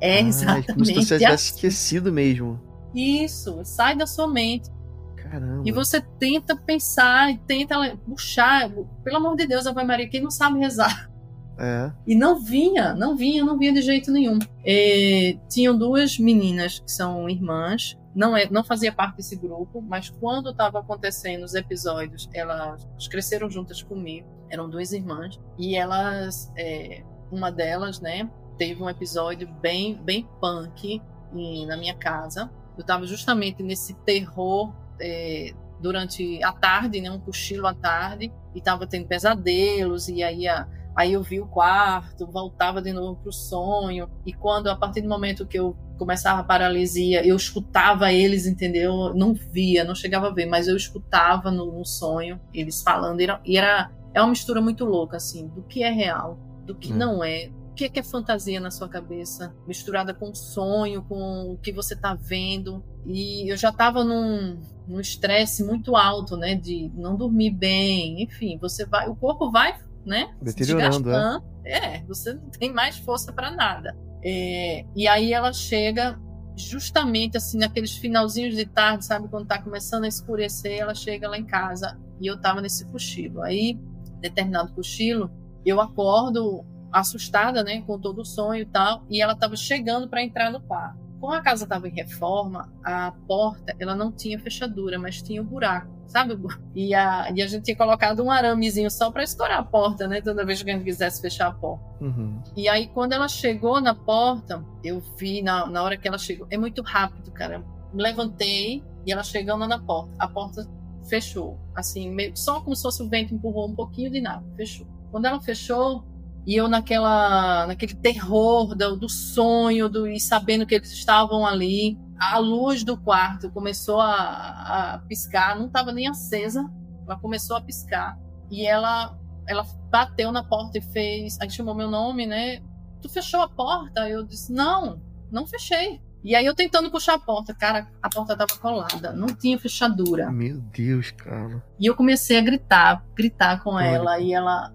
É 0.00 0.18
ah, 0.18 0.20
exatamente. 0.20 0.70
É 0.70 0.74
como 0.74 0.84
se 0.84 0.94
você 0.94 1.18
tivesse 1.18 1.34
assim. 1.34 1.54
esquecido 1.54 2.12
mesmo. 2.12 2.60
Isso, 2.94 3.60
sai 3.64 3.96
da 3.96 4.06
sua 4.06 4.28
mente. 4.28 4.70
Caramba. 5.16 5.62
E 5.64 5.72
você 5.72 6.00
tenta 6.00 6.56
pensar 6.56 7.30
e 7.30 7.38
tenta 7.38 7.96
puxar. 8.06 8.70
Pelo 9.02 9.16
amor 9.16 9.36
de 9.36 9.46
Deus, 9.46 9.66
Ave 9.66 9.82
Maria, 9.84 10.08
quem 10.08 10.22
não 10.22 10.30
sabe 10.30 10.58
rezar? 10.58 11.10
É. 11.58 11.90
E 12.06 12.14
não 12.14 12.40
vinha, 12.40 12.94
não 12.94 13.16
vinha, 13.16 13.44
não 13.44 13.58
vinha 13.58 13.72
de 13.72 13.82
jeito 13.82 14.12
nenhum. 14.12 14.38
É, 14.64 15.36
tinham 15.48 15.76
duas 15.76 16.18
meninas 16.18 16.78
que 16.78 16.90
são 16.90 17.28
irmãs, 17.28 17.98
não, 18.14 18.36
é, 18.36 18.48
não 18.48 18.62
fazia 18.62 18.92
parte 18.92 19.16
desse 19.16 19.36
grupo, 19.36 19.82
mas 19.82 20.08
quando 20.08 20.50
estava 20.50 20.78
acontecendo 20.78 21.42
os 21.44 21.54
episódios, 21.54 22.28
elas 22.32 22.86
cresceram 23.08 23.50
juntas 23.50 23.82
comigo, 23.82 24.26
eram 24.48 24.70
duas 24.70 24.92
irmãs, 24.92 25.38
e 25.58 25.74
elas, 25.74 26.52
é, 26.56 27.02
uma 27.30 27.50
delas, 27.50 28.00
né, 28.00 28.30
teve 28.56 28.82
um 28.82 28.88
episódio 28.88 29.48
bem, 29.60 29.94
bem 30.02 30.28
punk 30.40 31.02
em, 31.34 31.66
na 31.66 31.76
minha 31.76 31.94
casa. 31.94 32.50
Eu 32.76 32.82
estava 32.82 33.04
justamente 33.06 33.62
nesse 33.62 33.94
terror 34.04 34.72
é, 35.00 35.52
durante 35.80 36.42
a 36.42 36.52
tarde, 36.52 37.00
né, 37.00 37.10
um 37.10 37.20
cochilo 37.20 37.66
à 37.66 37.74
tarde, 37.74 38.32
e 38.54 38.58
estava 38.58 38.86
tendo 38.86 39.06
pesadelos, 39.06 40.08
e 40.08 40.22
aí 40.22 40.48
a, 40.48 40.66
Aí 40.98 41.12
eu 41.12 41.22
vi 41.22 41.38
o 41.38 41.46
quarto, 41.46 42.26
voltava 42.26 42.82
de 42.82 42.92
novo 42.92 43.20
para 43.20 43.28
o 43.28 43.32
sonho. 43.32 44.10
E 44.26 44.32
quando, 44.32 44.66
a 44.66 44.74
partir 44.74 45.00
do 45.00 45.08
momento 45.08 45.46
que 45.46 45.56
eu 45.56 45.76
começava 45.96 46.40
a 46.40 46.44
paralisia, 46.44 47.24
eu 47.24 47.36
escutava 47.36 48.12
eles, 48.12 48.48
entendeu? 48.48 49.14
Não 49.14 49.32
via, 49.32 49.84
não 49.84 49.94
chegava 49.94 50.26
a 50.26 50.34
ver, 50.34 50.46
mas 50.46 50.66
eu 50.66 50.76
escutava 50.76 51.52
no, 51.52 51.70
no 51.70 51.84
sonho 51.84 52.40
eles 52.52 52.82
falando. 52.82 53.20
E 53.20 53.22
era, 53.22 53.40
e 53.44 53.56
era, 53.56 53.92
é 54.12 54.20
uma 54.20 54.30
mistura 54.30 54.60
muito 54.60 54.84
louca, 54.84 55.18
assim, 55.18 55.46
do 55.46 55.62
que 55.62 55.84
é 55.84 55.90
real, 55.92 56.36
do 56.66 56.74
que 56.74 56.92
hum. 56.92 56.96
não 56.96 57.22
é. 57.22 57.48
O 57.70 57.74
que 57.74 57.84
é, 57.84 57.88
que 57.88 58.00
é 58.00 58.02
fantasia 58.02 58.58
na 58.58 58.72
sua 58.72 58.88
cabeça, 58.88 59.54
misturada 59.68 60.12
com 60.12 60.34
sonho, 60.34 61.04
com 61.04 61.52
o 61.52 61.58
que 61.58 61.70
você 61.70 61.94
está 61.94 62.12
vendo. 62.12 62.82
E 63.06 63.48
eu 63.48 63.56
já 63.56 63.68
estava 63.68 64.02
num, 64.02 64.60
num 64.88 64.98
estresse 64.98 65.62
muito 65.62 65.94
alto, 65.94 66.36
né? 66.36 66.56
De 66.56 66.90
não 66.96 67.16
dormir 67.16 67.50
bem, 67.50 68.20
enfim, 68.20 68.58
você 68.60 68.84
vai, 68.84 69.08
o 69.08 69.14
corpo 69.14 69.48
vai 69.48 69.78
né? 70.04 70.34
Deteriorando, 70.40 71.10
é. 71.10 71.40
é. 71.64 72.04
você 72.04 72.34
não 72.34 72.50
tem 72.50 72.72
mais 72.72 72.98
força 72.98 73.32
para 73.32 73.50
nada. 73.50 73.96
É, 74.24 74.84
e 74.96 75.06
aí 75.06 75.32
ela 75.32 75.52
chega 75.52 76.18
justamente 76.56 77.36
assim 77.36 77.58
naqueles 77.58 77.96
finalzinhos 77.96 78.56
de 78.56 78.66
tarde, 78.66 79.04
sabe 79.04 79.28
quando 79.28 79.46
tá 79.46 79.62
começando 79.62 80.04
a 80.04 80.08
escurecer, 80.08 80.78
ela 80.78 80.94
chega 80.94 81.28
lá 81.28 81.38
em 81.38 81.44
casa 81.44 81.98
e 82.20 82.26
eu 82.26 82.40
tava 82.40 82.60
nesse 82.60 82.84
cochilo. 82.86 83.42
Aí, 83.42 83.78
determinado 84.20 84.72
cochilo, 84.72 85.30
eu 85.64 85.80
acordo 85.80 86.64
assustada, 86.92 87.62
né, 87.62 87.82
com 87.82 87.98
todo 87.98 88.22
o 88.22 88.24
sonho 88.24 88.62
e 88.62 88.66
tal, 88.66 89.04
e 89.08 89.20
ela 89.22 89.36
tava 89.36 89.56
chegando 89.56 90.08
para 90.08 90.22
entrar 90.22 90.50
no 90.50 90.60
quarto. 90.60 90.98
Como 91.20 91.32
a 91.32 91.42
casa 91.42 91.64
estava 91.64 91.88
em 91.88 91.94
reforma, 91.94 92.72
a 92.82 93.12
porta 93.26 93.74
ela 93.78 93.94
não 93.94 94.10
tinha 94.10 94.38
fechadura, 94.38 94.98
mas 94.98 95.20
tinha 95.20 95.42
um 95.42 95.44
buraco, 95.44 95.90
sabe? 96.08 96.36
E 96.74 96.94
a, 96.94 97.30
e 97.34 97.42
a 97.42 97.46
gente 97.46 97.64
tinha 97.64 97.76
colocado 97.76 98.24
um 98.24 98.30
aramezinho 98.30 98.90
só 98.90 99.10
para 99.10 99.22
estourar 99.22 99.58
a 99.58 99.62
porta, 99.62 100.08
né? 100.08 100.20
Toda 100.20 100.44
vez 100.44 100.62
que 100.62 100.70
a 100.70 100.74
gente 100.74 100.84
quisesse 100.84 101.20
fechar 101.20 101.48
a 101.48 101.52
porta. 101.52 101.84
Uhum. 102.00 102.42
E 102.56 102.68
aí, 102.68 102.88
quando 102.88 103.12
ela 103.12 103.28
chegou 103.28 103.80
na 103.80 103.94
porta, 103.94 104.64
eu 104.82 105.00
vi 105.18 105.42
na, 105.42 105.66
na 105.66 105.82
hora 105.82 105.96
que 105.96 106.08
ela 106.08 106.18
chegou. 106.18 106.46
É 106.50 106.56
muito 106.56 106.82
rápido, 106.82 107.30
cara. 107.30 107.62
Me 107.92 108.02
levantei 108.02 108.82
e 109.06 109.12
ela 109.12 109.22
chegando 109.22 109.66
na 109.66 109.78
porta. 109.78 110.10
A 110.18 110.26
porta 110.26 110.66
fechou. 111.08 111.58
Assim, 111.74 112.10
meio, 112.10 112.36
só 112.36 112.60
como 112.60 112.74
se 112.74 112.82
fosse 112.82 113.02
o 113.02 113.08
vento 113.08 113.34
empurrou 113.34 113.68
um 113.68 113.74
pouquinho 113.74 114.10
de 114.10 114.20
nada. 114.20 114.44
Fechou. 114.56 114.86
Quando 115.10 115.26
ela 115.26 115.40
fechou, 115.40 116.04
e 116.46 116.56
eu 116.56 116.66
naquela, 116.66 117.66
naquele 117.66 117.94
terror 117.94 118.74
do, 118.74 118.96
do 118.96 119.08
sonho, 119.08 119.88
do, 119.88 120.06
e 120.06 120.18
sabendo 120.18 120.66
que 120.66 120.74
eles 120.74 120.90
estavam 120.90 121.46
ali, 121.46 121.98
a 122.18 122.38
luz 122.38 122.82
do 122.84 122.96
quarto 122.96 123.50
começou 123.50 124.00
a, 124.00 124.94
a 124.94 124.98
piscar, 125.08 125.56
não 125.56 125.66
estava 125.66 125.92
nem 125.92 126.08
acesa, 126.08 126.68
ela 127.06 127.18
começou 127.18 127.56
a 127.56 127.60
piscar. 127.60 128.18
E 128.50 128.66
ela, 128.66 129.16
ela 129.46 129.64
bateu 129.90 130.32
na 130.32 130.42
porta 130.42 130.78
e 130.78 130.82
fez, 130.82 131.38
aí 131.40 131.50
chamou 131.50 131.74
meu 131.74 131.90
nome, 131.90 132.26
né? 132.26 132.60
Tu 133.00 133.08
fechou 133.08 133.40
a 133.40 133.48
porta? 133.48 134.08
Eu 134.08 134.24
disse, 134.24 134.52
não, 134.52 135.00
não 135.30 135.46
fechei. 135.46 136.00
E 136.24 136.34
aí 136.34 136.44
eu 136.44 136.54
tentando 136.54 136.90
puxar 136.90 137.14
a 137.14 137.18
porta, 137.18 137.54
cara, 137.54 137.88
a 138.02 138.08
porta 138.08 138.36
tava 138.36 138.58
colada, 138.60 139.12
não 139.12 139.28
tinha 139.28 139.58
fechadura. 139.58 140.30
Meu 140.30 140.60
Deus, 140.60 141.12
cara. 141.12 141.62
E 141.78 141.86
eu 141.86 141.94
comecei 141.94 142.38
a 142.38 142.42
gritar, 142.42 143.04
gritar 143.14 143.62
com 143.62 143.74
Olha. 143.74 143.84
ela, 143.84 144.20
e 144.20 144.32
ela 144.32 144.74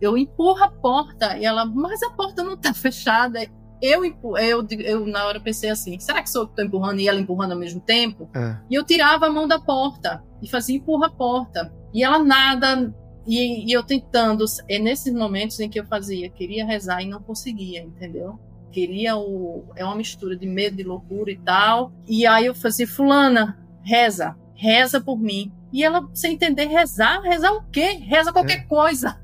eu 0.00 0.16
empurro 0.16 0.62
a 0.62 0.70
porta 0.70 1.36
e 1.36 1.44
ela, 1.44 1.66
mas 1.66 2.02
a 2.02 2.10
porta 2.10 2.42
não 2.42 2.56
tá 2.56 2.72
fechada. 2.72 3.40
Eu, 3.80 4.04
eu, 4.04 4.66
eu 4.70 5.06
na 5.06 5.26
hora 5.26 5.40
pensei 5.40 5.70
assim, 5.70 5.98
será 5.98 6.22
que 6.22 6.30
sou 6.30 6.42
eu 6.42 6.48
que 6.48 6.56
tô 6.56 6.62
empurrando 6.62 7.00
e 7.00 7.08
ela 7.08 7.20
empurrando 7.20 7.52
ao 7.52 7.58
mesmo 7.58 7.80
tempo? 7.80 8.28
É. 8.34 8.56
E 8.70 8.74
eu 8.74 8.84
tirava 8.84 9.26
a 9.26 9.30
mão 9.30 9.46
da 9.46 9.58
porta 9.58 10.22
e 10.42 10.48
fazia 10.48 10.76
empurra 10.76 11.06
a 11.06 11.10
porta. 11.10 11.72
E 11.92 12.02
ela 12.02 12.18
nada, 12.18 12.94
e, 13.26 13.68
e, 13.68 13.72
eu 13.72 13.82
tentando, 13.82 14.44
é 14.68 14.78
nesses 14.78 15.12
momentos 15.12 15.58
em 15.58 15.68
que 15.68 15.80
eu 15.80 15.84
fazia, 15.84 16.30
queria 16.30 16.64
rezar 16.64 17.02
e 17.02 17.06
não 17.06 17.20
conseguia, 17.20 17.82
entendeu? 17.82 18.38
Queria 18.70 19.16
o. 19.16 19.64
É 19.74 19.84
uma 19.84 19.96
mistura 19.96 20.36
de 20.36 20.46
medo, 20.46 20.76
de 20.76 20.82
loucura 20.82 21.30
e 21.30 21.38
tal. 21.38 21.92
E 22.06 22.26
aí 22.26 22.46
eu 22.46 22.54
fazia, 22.54 22.86
Fulana, 22.86 23.58
reza, 23.82 24.36
reza 24.54 25.00
por 25.00 25.18
mim. 25.18 25.50
E 25.72 25.82
ela, 25.82 26.08
sem 26.14 26.34
entender, 26.34 26.66
rezar, 26.66 27.20
rezar 27.22 27.52
o 27.52 27.64
quê? 27.70 27.92
Reza 27.92 28.32
qualquer 28.32 28.58
é. 28.58 28.64
coisa. 28.64 29.18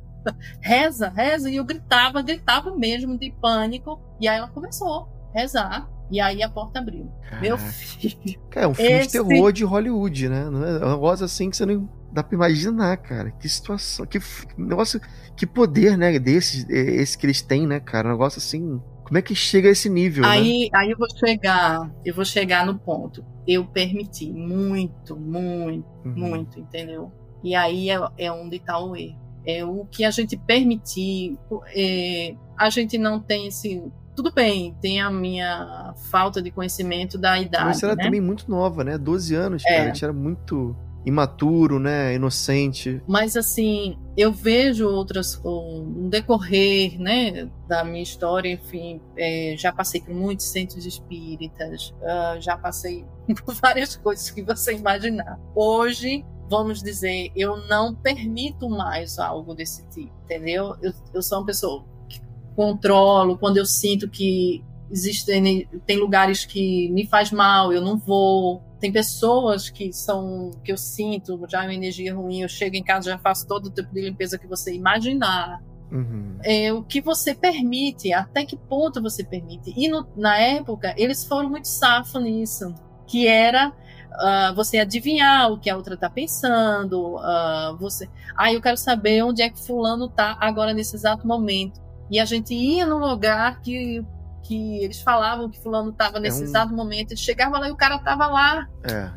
Reza, 0.60 1.08
reza. 1.08 1.50
E 1.50 1.56
eu 1.56 1.64
gritava, 1.64 2.22
gritava 2.22 2.74
mesmo 2.76 3.18
de 3.18 3.30
pânico. 3.40 4.00
E 4.20 4.28
aí 4.28 4.38
ela 4.38 4.48
começou 4.48 5.08
a 5.34 5.38
rezar. 5.38 5.88
E 6.10 6.20
aí 6.20 6.42
a 6.42 6.48
porta 6.48 6.78
abriu. 6.78 7.10
Caraca. 7.22 7.40
Meu 7.40 7.56
filho. 7.56 8.42
É 8.54 8.66
um 8.66 8.74
filme 8.74 8.92
esse... 8.92 9.18
de 9.18 9.28
terror 9.28 9.50
de 9.50 9.64
Hollywood, 9.64 10.28
né? 10.28 10.50
Não 10.50 10.62
é 10.62 10.86
um 10.86 10.90
negócio 10.90 11.24
assim 11.24 11.48
que 11.48 11.56
você 11.56 11.64
não 11.64 11.88
dá 12.12 12.22
pra 12.22 12.36
imaginar, 12.36 12.96
cara. 12.98 13.30
Que 13.30 13.48
situação, 13.48 14.04
que 14.04 14.20
negócio, 14.58 15.00
que 15.34 15.46
poder, 15.46 15.96
né, 15.96 16.18
desse, 16.18 16.70
esse 16.70 17.16
que 17.16 17.24
eles 17.24 17.40
têm, 17.40 17.66
né, 17.66 17.80
cara? 17.80 18.08
Um 18.08 18.12
negócio 18.12 18.38
assim. 18.38 18.78
Como 19.04 19.18
é 19.18 19.22
que 19.22 19.34
chega 19.34 19.68
a 19.68 19.72
esse 19.72 19.88
nível? 19.88 20.24
Aí, 20.24 20.70
né? 20.70 20.78
aí 20.78 20.90
eu 20.90 20.98
vou 20.98 21.08
chegar, 21.18 21.90
eu 22.04 22.14
vou 22.14 22.24
chegar 22.24 22.66
no 22.66 22.78
ponto. 22.78 23.24
Eu 23.46 23.64
permiti 23.64 24.30
muito, 24.30 25.16
muito, 25.16 25.86
uhum. 26.04 26.12
muito, 26.14 26.60
entendeu? 26.60 27.10
E 27.42 27.54
aí 27.54 27.90
é, 27.90 27.98
é 28.18 28.30
onde 28.30 28.56
está 28.56 28.78
o 28.78 28.94
erro. 28.94 29.21
É 29.46 29.64
o 29.64 29.84
que 29.90 30.04
a 30.04 30.10
gente 30.10 30.36
permitir. 30.36 31.38
É, 31.74 32.34
a 32.56 32.70
gente 32.70 32.96
não 32.98 33.20
tem 33.20 33.48
esse 33.48 33.82
tudo 34.14 34.30
bem, 34.30 34.76
tem 34.80 35.00
a 35.00 35.10
minha 35.10 35.94
falta 36.10 36.42
de 36.42 36.50
conhecimento 36.50 37.16
da 37.16 37.40
idade. 37.40 37.64
Mas 37.64 37.78
você 37.78 37.86
era 37.86 37.96
né? 37.96 38.04
também 38.04 38.20
muito 38.20 38.50
nova, 38.50 38.84
né? 38.84 38.98
12 38.98 39.34
anos, 39.34 39.62
é. 39.64 39.68
cara. 39.68 39.82
A 39.82 39.86
gente 39.86 40.04
era 40.04 40.12
muito 40.12 40.76
imaturo, 41.04 41.78
né? 41.78 42.14
Inocente. 42.14 43.02
Mas 43.06 43.36
assim, 43.36 43.98
eu 44.16 44.32
vejo 44.32 44.86
outras, 44.86 45.40
um 45.44 46.08
decorrer, 46.08 47.00
né, 47.00 47.48
da 47.66 47.84
minha 47.84 48.02
história, 48.02 48.52
enfim, 48.52 49.00
é, 49.16 49.54
já 49.58 49.72
passei 49.72 50.00
por 50.00 50.14
muitos 50.14 50.46
centros 50.46 50.86
espíritas, 50.86 51.92
uh, 52.02 52.40
já 52.40 52.56
passei 52.56 53.04
por 53.44 53.54
várias 53.54 53.96
coisas 53.96 54.30
que 54.30 54.42
você 54.42 54.74
imaginar. 54.74 55.38
Hoje, 55.54 56.24
vamos 56.52 56.82
dizer, 56.82 57.32
eu 57.34 57.56
não 57.66 57.94
permito 57.94 58.68
mais 58.68 59.18
algo 59.18 59.54
desse 59.54 59.88
tipo, 59.88 60.12
entendeu? 60.24 60.76
Eu, 60.82 60.92
eu 61.14 61.22
sou 61.22 61.38
uma 61.38 61.46
pessoa 61.46 61.82
controlo, 62.54 63.38
quando 63.38 63.56
eu 63.56 63.64
sinto 63.64 64.06
que 64.06 64.62
existem 64.90 65.66
tem 65.86 65.96
lugares 65.96 66.44
que 66.44 66.90
me 66.90 67.06
faz 67.06 67.32
mal, 67.32 67.72
eu 67.72 67.80
não 67.80 67.96
vou. 67.96 68.62
Tem 68.78 68.92
pessoas 68.92 69.70
que 69.70 69.94
são 69.94 70.50
que 70.62 70.70
eu 70.70 70.76
sinto 70.76 71.40
já 71.48 71.62
uma 71.62 71.72
energia 71.72 72.14
ruim, 72.14 72.42
eu 72.42 72.48
chego 72.50 72.76
em 72.76 72.84
casa 72.84 73.12
já 73.12 73.18
faço 73.18 73.46
todo 73.46 73.66
o 73.66 73.70
tipo 73.70 73.90
de 73.90 74.02
limpeza 74.02 74.36
que 74.36 74.46
você 74.46 74.74
imaginar. 74.74 75.62
Uhum. 75.90 76.36
É, 76.44 76.70
o 76.70 76.82
que 76.82 77.00
você 77.00 77.34
permite, 77.34 78.12
até 78.12 78.44
que 78.44 78.58
ponto 78.58 79.00
você 79.00 79.24
permite. 79.24 79.72
E 79.74 79.88
no, 79.88 80.06
na 80.14 80.36
época, 80.38 80.94
eles 80.98 81.24
foram 81.24 81.48
muito 81.48 81.68
safos 81.68 82.22
nisso, 82.22 82.74
que 83.06 83.26
era 83.26 83.72
uh, 84.12 84.54
você 84.54 84.78
adivinhar 84.78 85.50
o 85.50 85.58
que 85.58 85.70
a 85.70 85.76
outra 85.76 85.94
está 85.94 86.08
pensando. 86.08 87.16
Uh, 87.16 87.76
você, 87.78 88.08
ah, 88.36 88.52
eu 88.52 88.60
quero 88.60 88.76
saber 88.76 89.22
onde 89.22 89.42
é 89.42 89.50
que 89.50 89.64
fulano 89.64 90.06
está 90.06 90.36
agora 90.40 90.72
nesse 90.72 90.96
exato 90.96 91.26
momento. 91.26 91.80
E 92.10 92.20
a 92.20 92.24
gente 92.24 92.54
ia 92.54 92.84
num 92.84 92.98
lugar 92.98 93.60
que, 93.60 94.04
que 94.42 94.84
eles 94.84 95.00
falavam 95.00 95.48
que 95.48 95.60
fulano 95.60 95.90
estava 95.90 96.20
nesse 96.20 96.40
é 96.40 96.42
um... 96.42 96.44
exato 96.44 96.74
momento, 96.74 97.14
e 97.14 97.16
chegava 97.16 97.58
lá 97.58 97.68
e 97.68 97.72
o 97.72 97.76
cara 97.76 97.96
estava 97.96 98.26
lá. 98.26 98.68
É. 98.84 99.10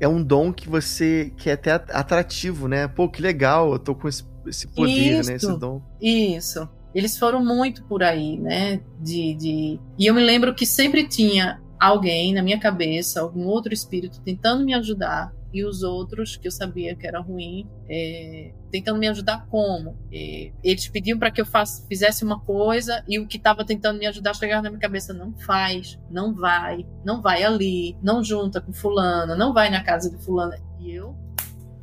É 0.00 0.08
um 0.08 0.22
dom 0.22 0.52
que 0.52 0.68
você 0.68 1.32
que 1.36 1.48
é 1.48 1.52
até 1.52 1.72
atrativo, 1.72 2.68
né? 2.68 2.88
Pô, 2.88 3.08
que 3.08 3.22
legal, 3.22 3.72
eu 3.72 3.78
tô 3.78 3.94
com 3.94 4.08
esse, 4.08 4.24
esse 4.46 4.66
poder, 4.66 5.20
isso, 5.20 5.30
né? 5.30 5.36
Esse 5.36 5.58
dom. 5.58 5.80
Isso. 6.00 6.68
Eles 6.94 7.18
foram 7.18 7.44
muito 7.44 7.82
por 7.84 8.02
aí, 8.02 8.38
né? 8.38 8.80
De, 9.00 9.34
de... 9.34 9.80
E 9.98 10.06
eu 10.06 10.14
me 10.14 10.22
lembro 10.22 10.54
que 10.54 10.66
sempre 10.66 11.08
tinha 11.08 11.60
alguém 11.78 12.32
na 12.32 12.42
minha 12.42 12.58
cabeça, 12.58 13.20
algum 13.20 13.46
outro 13.46 13.72
espírito 13.72 14.20
tentando 14.20 14.64
me 14.64 14.74
ajudar 14.74 15.32
e 15.54 15.64
os 15.64 15.84
outros 15.84 16.36
que 16.36 16.48
eu 16.48 16.50
sabia 16.50 16.96
que 16.96 17.06
era 17.06 17.20
ruim 17.20 17.68
é, 17.88 18.52
tentando 18.72 18.98
me 18.98 19.06
ajudar 19.06 19.46
como? 19.46 19.96
É, 20.12 20.50
eles 20.64 20.88
pediam 20.88 21.16
para 21.16 21.30
que 21.30 21.40
eu 21.40 21.46
faça, 21.46 21.86
fizesse 21.86 22.24
uma 22.24 22.40
coisa 22.40 23.04
e 23.08 23.20
o 23.20 23.26
que 23.26 23.36
estava 23.36 23.64
tentando 23.64 23.98
me 23.98 24.06
ajudar 24.06 24.34
chegava 24.34 24.62
na 24.62 24.70
minha 24.70 24.80
cabeça 24.80 25.14
não 25.14 25.32
faz 25.32 25.96
não 26.10 26.34
vai 26.34 26.84
não 27.04 27.22
vai 27.22 27.44
ali 27.44 27.96
não 28.02 28.22
junta 28.22 28.60
com 28.60 28.72
fulana 28.72 29.36
não 29.36 29.54
vai 29.54 29.70
na 29.70 29.82
casa 29.84 30.10
de 30.10 30.22
fulana 30.24 30.58
e 30.80 30.90
eu 30.90 31.14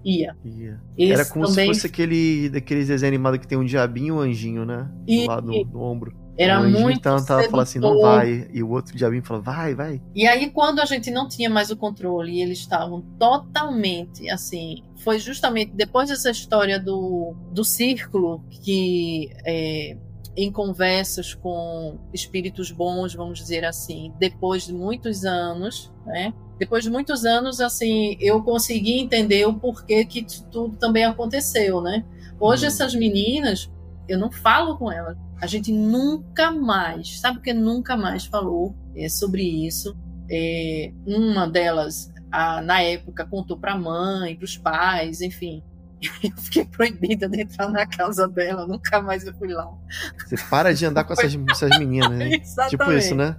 ia, 0.04 0.36
ia. 0.44 0.82
era 0.98 1.24
como 1.24 1.46
também... 1.46 1.68
se 1.68 1.76
fosse 1.76 1.88
aquele 1.88 2.50
daqueles 2.50 2.88
desenhos 2.88 3.04
animados 3.04 3.40
que 3.40 3.48
tem 3.48 3.58
um 3.58 3.64
diabinho 3.64 4.16
e 4.16 4.18
um 4.18 4.20
anjinho 4.20 4.66
né? 4.66 4.90
Do 5.06 5.12
e, 5.12 5.28
lado 5.28 5.64
do 5.64 5.80
ombro 5.80 6.21
era 6.38 6.60
o 6.62 6.70
muito 6.70 6.98
então 6.98 7.24
tava 7.24 7.44
falando 7.44 7.64
assim, 7.64 7.80
não 7.80 8.00
vai. 8.02 8.48
E 8.54 8.64
o 8.64 8.70
outro 8.70 8.96
diabinho 8.96 9.24
falou, 9.24 9.44
vai, 9.44 9.76
vai. 9.76 10.02
E 10.16 10.28
aí, 10.28 10.50
quando 10.50 10.80
a 10.80 10.86
gente 10.86 11.12
não 11.12 11.28
tinha 11.28 11.50
mais 11.50 11.72
o 11.72 11.78
controle 11.78 12.32
e 12.32 12.42
eles 12.42 12.60
estavam 12.60 13.02
totalmente 13.20 14.30
assim. 14.30 14.84
Foi 15.04 15.18
justamente 15.20 15.72
depois 15.74 16.10
dessa 16.10 16.30
história 16.30 16.80
do, 16.80 17.36
do 17.52 17.64
círculo 17.64 18.44
que. 18.50 19.30
É, 19.46 19.98
em 20.36 20.52
conversas 20.52 21.34
com 21.34 22.00
espíritos 22.14 22.72
bons, 22.72 23.14
vamos 23.14 23.40
dizer 23.40 23.66
assim, 23.66 24.14
depois 24.18 24.66
de 24.66 24.74
muitos 24.74 25.26
anos, 25.26 25.92
né? 26.06 26.34
Depois 26.58 26.84
de 26.84 26.90
muitos 26.90 27.26
anos, 27.26 27.60
assim, 27.60 28.16
eu 28.20 28.42
consegui 28.42 29.00
entender 29.00 29.46
o 29.46 29.54
porquê 29.54 30.06
que 30.06 30.26
tudo 30.50 30.78
também 30.78 31.04
aconteceu, 31.04 31.82
né? 31.82 32.06
Hoje 32.40 32.66
hum. 32.66 32.68
essas 32.68 32.96
meninas, 32.96 33.70
eu 34.12 34.20
não 34.20 34.32
falo 34.32 34.78
com 34.78 34.92
elas. 34.92 35.18
A 35.42 35.48
gente 35.48 35.72
nunca 35.72 36.52
mais, 36.52 37.20
sabe 37.20 37.40
o 37.40 37.42
que 37.42 37.54
nunca 37.54 37.98
mais 37.98 38.26
falou 38.26 38.76
é, 38.96 39.10
sobre 39.10 39.44
isso? 39.44 39.98
É, 40.30 40.92
uma 41.06 41.48
delas, 41.48 42.12
a, 42.32 42.62
na 42.62 42.82
época, 42.82 43.26
contou 43.26 43.58
para 43.58 43.74
a 43.74 43.78
mãe, 43.78 44.36
para 44.36 44.46
os 44.46 44.58
pais, 44.58 45.22
enfim. 45.22 45.64
Eu 46.24 46.36
fiquei 46.38 46.66
proibida 46.66 47.30
de 47.30 47.42
entrar 47.42 47.70
na 47.70 47.86
casa 47.86 48.28
dela, 48.28 48.68
nunca 48.68 49.02
mais 49.02 49.24
eu 49.24 49.36
fui 49.36 49.50
lá. 49.50 49.70
Você 50.18 50.36
para 50.50 50.74
de 50.74 50.84
andar 50.84 51.04
com 51.04 51.14
essas, 51.14 51.36
essas 51.52 51.78
meninas, 51.78 52.10
né? 52.10 52.38
Exatamente. 52.42 52.72
Tipo 52.72 52.92
isso, 52.92 53.16
né? 53.16 53.38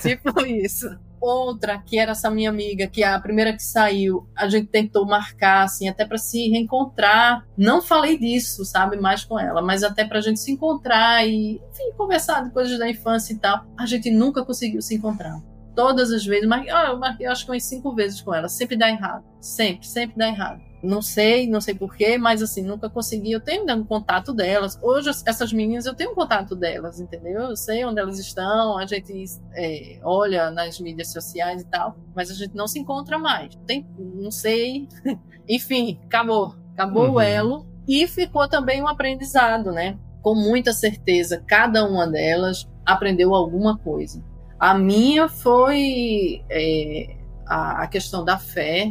Tipo 0.00 0.46
isso 0.46 1.05
outra, 1.20 1.78
que 1.78 1.98
era 1.98 2.12
essa 2.12 2.30
minha 2.30 2.50
amiga, 2.50 2.86
que 2.86 3.02
é 3.02 3.08
a 3.08 3.20
primeira 3.20 3.52
que 3.52 3.62
saiu, 3.62 4.28
a 4.36 4.48
gente 4.48 4.68
tentou 4.68 5.06
marcar, 5.06 5.64
assim, 5.64 5.88
até 5.88 6.04
para 6.04 6.18
se 6.18 6.48
reencontrar. 6.48 7.46
Não 7.56 7.82
falei 7.82 8.18
disso, 8.18 8.64
sabe, 8.64 8.96
mais 8.96 9.24
com 9.24 9.38
ela, 9.38 9.62
mas 9.62 9.82
até 9.82 10.04
pra 10.04 10.20
gente 10.20 10.40
se 10.40 10.52
encontrar 10.52 11.26
e, 11.26 11.60
enfim, 11.72 11.92
conversar 11.96 12.44
de 12.44 12.50
coisas 12.50 12.78
da 12.78 12.88
infância 12.88 13.32
e 13.32 13.38
tal. 13.38 13.64
A 13.78 13.86
gente 13.86 14.10
nunca 14.10 14.44
conseguiu 14.44 14.80
se 14.82 14.94
encontrar. 14.94 15.40
Todas 15.74 16.10
as 16.10 16.24
vezes, 16.24 16.48
mas 16.48 16.66
eu 16.66 16.98
marquei, 16.98 17.26
acho 17.26 17.44
que 17.44 17.50
umas 17.50 17.64
cinco 17.64 17.94
vezes 17.94 18.20
com 18.22 18.34
ela. 18.34 18.48
Sempre 18.48 18.76
dá 18.76 18.88
errado. 18.88 19.24
Sempre, 19.40 19.86
sempre 19.86 20.16
dá 20.16 20.28
errado. 20.28 20.60
Não 20.86 21.02
sei, 21.02 21.48
não 21.48 21.60
sei 21.60 21.74
porquê, 21.74 22.16
mas 22.16 22.42
assim, 22.42 22.62
nunca 22.62 22.88
consegui. 22.88 23.32
Eu 23.32 23.40
tenho 23.40 23.64
um 23.74 23.84
contato 23.84 24.32
delas. 24.32 24.78
Hoje, 24.82 25.10
essas 25.26 25.52
meninas, 25.52 25.86
eu 25.86 25.94
tenho 25.94 26.12
um 26.12 26.14
contato 26.14 26.54
delas, 26.54 27.00
entendeu? 27.00 27.42
Eu 27.42 27.56
sei 27.56 27.84
onde 27.84 28.00
elas 28.00 28.18
estão, 28.18 28.78
a 28.78 28.86
gente 28.86 29.24
é, 29.54 29.98
olha 30.02 30.50
nas 30.50 30.80
mídias 30.80 31.12
sociais 31.12 31.62
e 31.62 31.66
tal, 31.66 31.96
mas 32.14 32.30
a 32.30 32.34
gente 32.34 32.54
não 32.54 32.66
se 32.66 32.78
encontra 32.78 33.18
mais. 33.18 33.54
Tem, 33.66 33.86
não 33.98 34.30
sei. 34.30 34.88
Enfim, 35.48 35.98
acabou. 36.04 36.54
Acabou 36.72 37.06
uhum. 37.06 37.14
o 37.14 37.20
elo. 37.20 37.66
E 37.88 38.06
ficou 38.06 38.48
também 38.48 38.82
um 38.82 38.88
aprendizado, 38.88 39.70
né? 39.70 39.98
Com 40.22 40.34
muita 40.34 40.72
certeza, 40.72 41.42
cada 41.46 41.84
uma 41.84 42.06
delas 42.06 42.68
aprendeu 42.84 43.34
alguma 43.34 43.78
coisa. 43.78 44.22
A 44.58 44.76
minha 44.76 45.28
foi 45.28 46.42
é, 46.48 47.16
a, 47.46 47.82
a, 47.82 47.86
questão 47.86 48.24
da 48.24 48.38
fé. 48.38 48.90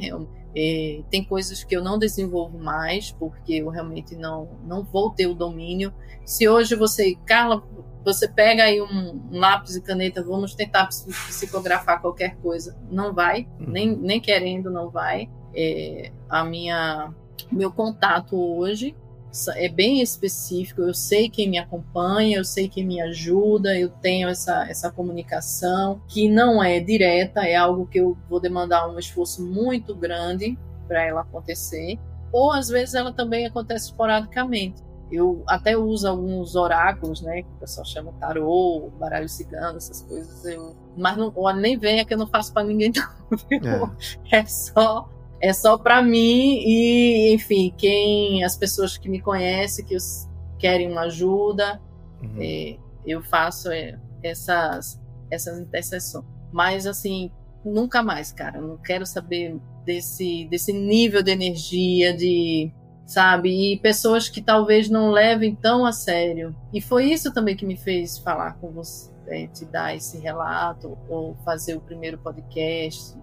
É, 0.55 1.01
tem 1.09 1.23
coisas 1.23 1.63
que 1.63 1.75
eu 1.75 1.83
não 1.83 1.99
desenvolvo 1.99 2.57
mais, 2.57 3.11
porque 3.11 3.55
eu 3.55 3.69
realmente 3.69 4.15
não, 4.15 4.49
não 4.63 4.83
vou 4.83 5.09
ter 5.11 5.27
o 5.27 5.33
domínio. 5.33 5.93
Se 6.23 6.47
hoje 6.47 6.75
você, 6.75 7.15
Carla, 7.25 7.61
você 8.03 8.27
pega 8.27 8.63
aí 8.63 8.81
um, 8.81 9.21
um 9.31 9.39
lápis 9.39 9.75
e 9.75 9.81
caneta, 9.81 10.23
vamos 10.23 10.55
tentar 10.55 10.87
psicografar 10.87 11.99
qualquer 11.99 12.37
coisa, 12.37 12.77
não 12.89 13.13
vai, 13.13 13.47
uhum. 13.59 13.67
nem, 13.67 13.95
nem 13.95 14.21
querendo, 14.21 14.69
não 14.69 14.89
vai. 14.89 15.29
É, 15.53 16.11
a 16.29 16.43
minha 16.43 17.13
meu 17.51 17.71
contato 17.71 18.37
hoje 18.37 18.95
é 19.55 19.69
bem 19.69 20.01
específico. 20.01 20.81
Eu 20.81 20.93
sei 20.93 21.29
quem 21.29 21.49
me 21.49 21.57
acompanha, 21.57 22.37
eu 22.37 22.45
sei 22.45 22.67
quem 22.67 22.85
me 22.85 23.01
ajuda, 23.01 23.77
eu 23.77 23.89
tenho 23.89 24.29
essa, 24.29 24.67
essa 24.69 24.91
comunicação 24.91 26.01
que 26.07 26.29
não 26.29 26.63
é 26.63 26.79
direta, 26.79 27.41
é 27.41 27.55
algo 27.55 27.85
que 27.85 27.99
eu 27.99 28.17
vou 28.29 28.39
demandar 28.39 28.87
um 28.87 28.97
esforço 28.99 29.45
muito 29.45 29.95
grande 29.95 30.57
para 30.87 31.03
ela 31.03 31.21
acontecer. 31.21 31.99
Ou 32.31 32.51
às 32.51 32.69
vezes 32.69 32.95
ela 32.95 33.13
também 33.13 33.45
acontece 33.45 33.85
esporadicamente. 33.85 34.83
Eu 35.11 35.43
até 35.47 35.77
uso 35.77 36.07
alguns 36.07 36.55
oráculos, 36.55 37.21
né? 37.21 37.43
Que 37.43 37.49
o 37.49 37.59
pessoal 37.59 37.85
chama 37.85 38.11
tarô, 38.19 38.91
baralho 38.99 39.29
cigano, 39.29 39.77
essas 39.77 40.01
coisas. 40.01 40.43
Eu, 40.45 40.75
mas 40.97 41.15
não, 41.15 41.31
nem 41.55 41.77
venha 41.77 42.03
que 42.03 42.13
eu 42.13 42.17
não 42.17 42.27
faço 42.27 42.51
para 42.51 42.63
ninguém, 42.63 42.91
não. 42.95 43.95
É. 44.31 44.39
é 44.39 44.45
só 44.45 45.07
é 45.45 45.53
só 45.53 45.77
para 45.77 46.01
mim 46.01 46.63
e, 46.65 47.31
enfim, 47.33 47.71
quem 47.77 48.43
as 48.43 48.57
pessoas 48.57 48.97
que 48.97 49.07
me 49.07 49.21
conhecem, 49.21 49.85
que 49.85 49.95
querem 50.57 50.91
uma 50.91 51.01
ajuda, 51.01 51.79
uhum. 52.19 52.37
é, 52.39 52.77
eu 53.05 53.21
faço 53.21 53.69
é, 53.71 53.99
essas 54.23 54.99
essas 55.29 55.59
intercessões. 55.59 56.25
Mas 56.51 56.87
assim, 56.87 57.31
nunca 57.63 58.01
mais, 58.01 58.31
cara. 58.31 58.59
Não 58.59 58.77
quero 58.77 59.05
saber 59.05 59.59
desse, 59.85 60.47
desse 60.49 60.73
nível 60.73 61.21
de 61.21 61.31
energia, 61.31 62.11
de 62.15 62.71
sabe? 63.05 63.73
E 63.73 63.79
pessoas 63.79 64.27
que 64.27 64.41
talvez 64.41 64.89
não 64.89 65.11
levem 65.11 65.55
tão 65.55 65.85
a 65.85 65.91
sério. 65.91 66.55
E 66.73 66.81
foi 66.81 67.05
isso 67.05 67.31
também 67.31 67.55
que 67.55 67.67
me 67.67 67.77
fez 67.77 68.17
falar 68.17 68.53
com 68.55 68.71
você, 68.71 69.11
é, 69.27 69.45
te 69.45 69.63
dar 69.65 69.95
esse 69.95 70.17
relato 70.17 70.97
ou 71.07 71.35
fazer 71.45 71.75
o 71.75 71.81
primeiro 71.81 72.17
podcast. 72.17 73.15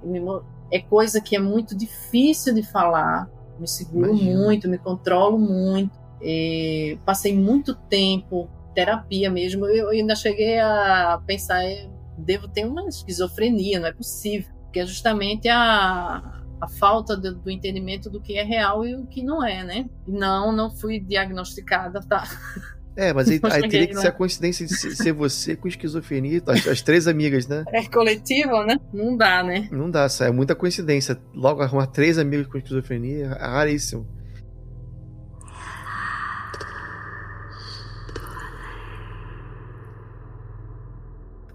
É 0.73 0.81
coisa 0.81 1.21
que 1.21 1.37
é 1.37 1.39
muito 1.39 1.77
difícil 1.77 2.55
de 2.55 2.63
falar. 2.63 3.31
Me 3.61 3.69
seguro 3.69 4.09
Imagina. 4.09 4.41
muito, 4.41 4.69
me 4.69 4.79
controlo 4.79 5.39
muito. 5.39 6.01
É, 6.23 6.97
passei 7.05 7.37
muito 7.37 7.75
tempo 7.75 8.49
terapia 8.75 9.31
mesmo. 9.31 9.67
Eu 9.67 9.91
ainda 9.91 10.17
cheguei 10.17 10.59
a 10.59 11.21
pensar, 11.27 11.63
é, 11.65 11.91
devo 12.17 12.49
ter 12.49 12.65
uma 12.67 12.89
esquizofrenia, 12.89 13.79
não 13.79 13.89
é 13.89 13.93
possível. 13.93 14.51
Porque 14.65 14.81
é 14.81 14.87
justamente 14.87 15.49
a, 15.49 16.43
a 16.61 16.69
falta 16.79 17.17
do, 17.17 17.35
do, 17.35 17.51
entendimento 17.51 18.09
do 18.09 18.21
que 18.21 18.39
é 18.39 18.43
real 18.43 18.87
e 18.87 18.95
o 18.95 19.07
que 19.07 19.23
não 19.23 19.45
é, 19.45 19.63
né? 19.63 19.91
Não, 20.07 20.51
não 20.51 20.71
fui 20.71 20.99
diagnosticada, 20.99 22.01
tá? 22.01 22.25
É, 22.97 23.13
mas 23.13 23.29
aí, 23.29 23.41
aí 23.51 23.69
teria 23.69 23.87
que 23.87 23.95
ser 23.95 24.09
a 24.09 24.13
coincidência 24.13 24.67
de 24.67 24.75
ser 24.75 25.13
você 25.13 25.57
com 25.57 25.69
esquizofrenia, 25.69 26.43
as, 26.47 26.67
as, 26.67 26.83
três 26.83 27.07
amigas, 27.07 27.47
né? 27.47 27.65
É 27.69 27.85
coletivo, 27.85 28.63
né? 28.65 28.79
Não 28.93 29.17
dá, 29.17 29.43
né? 29.43 29.69
Não 29.71 29.91
dá, 29.91 30.07
é 30.21 30.31
muita 30.31 30.55
coincidência. 30.55 31.19
Logo 31.35 31.63
arrumar 31.63 31.87
três 31.87 32.19
amigas 32.19 32.47
com 32.47 32.59
esquizofrenia 32.59 33.37
é 33.39 33.47
raríssimo. 33.47 34.07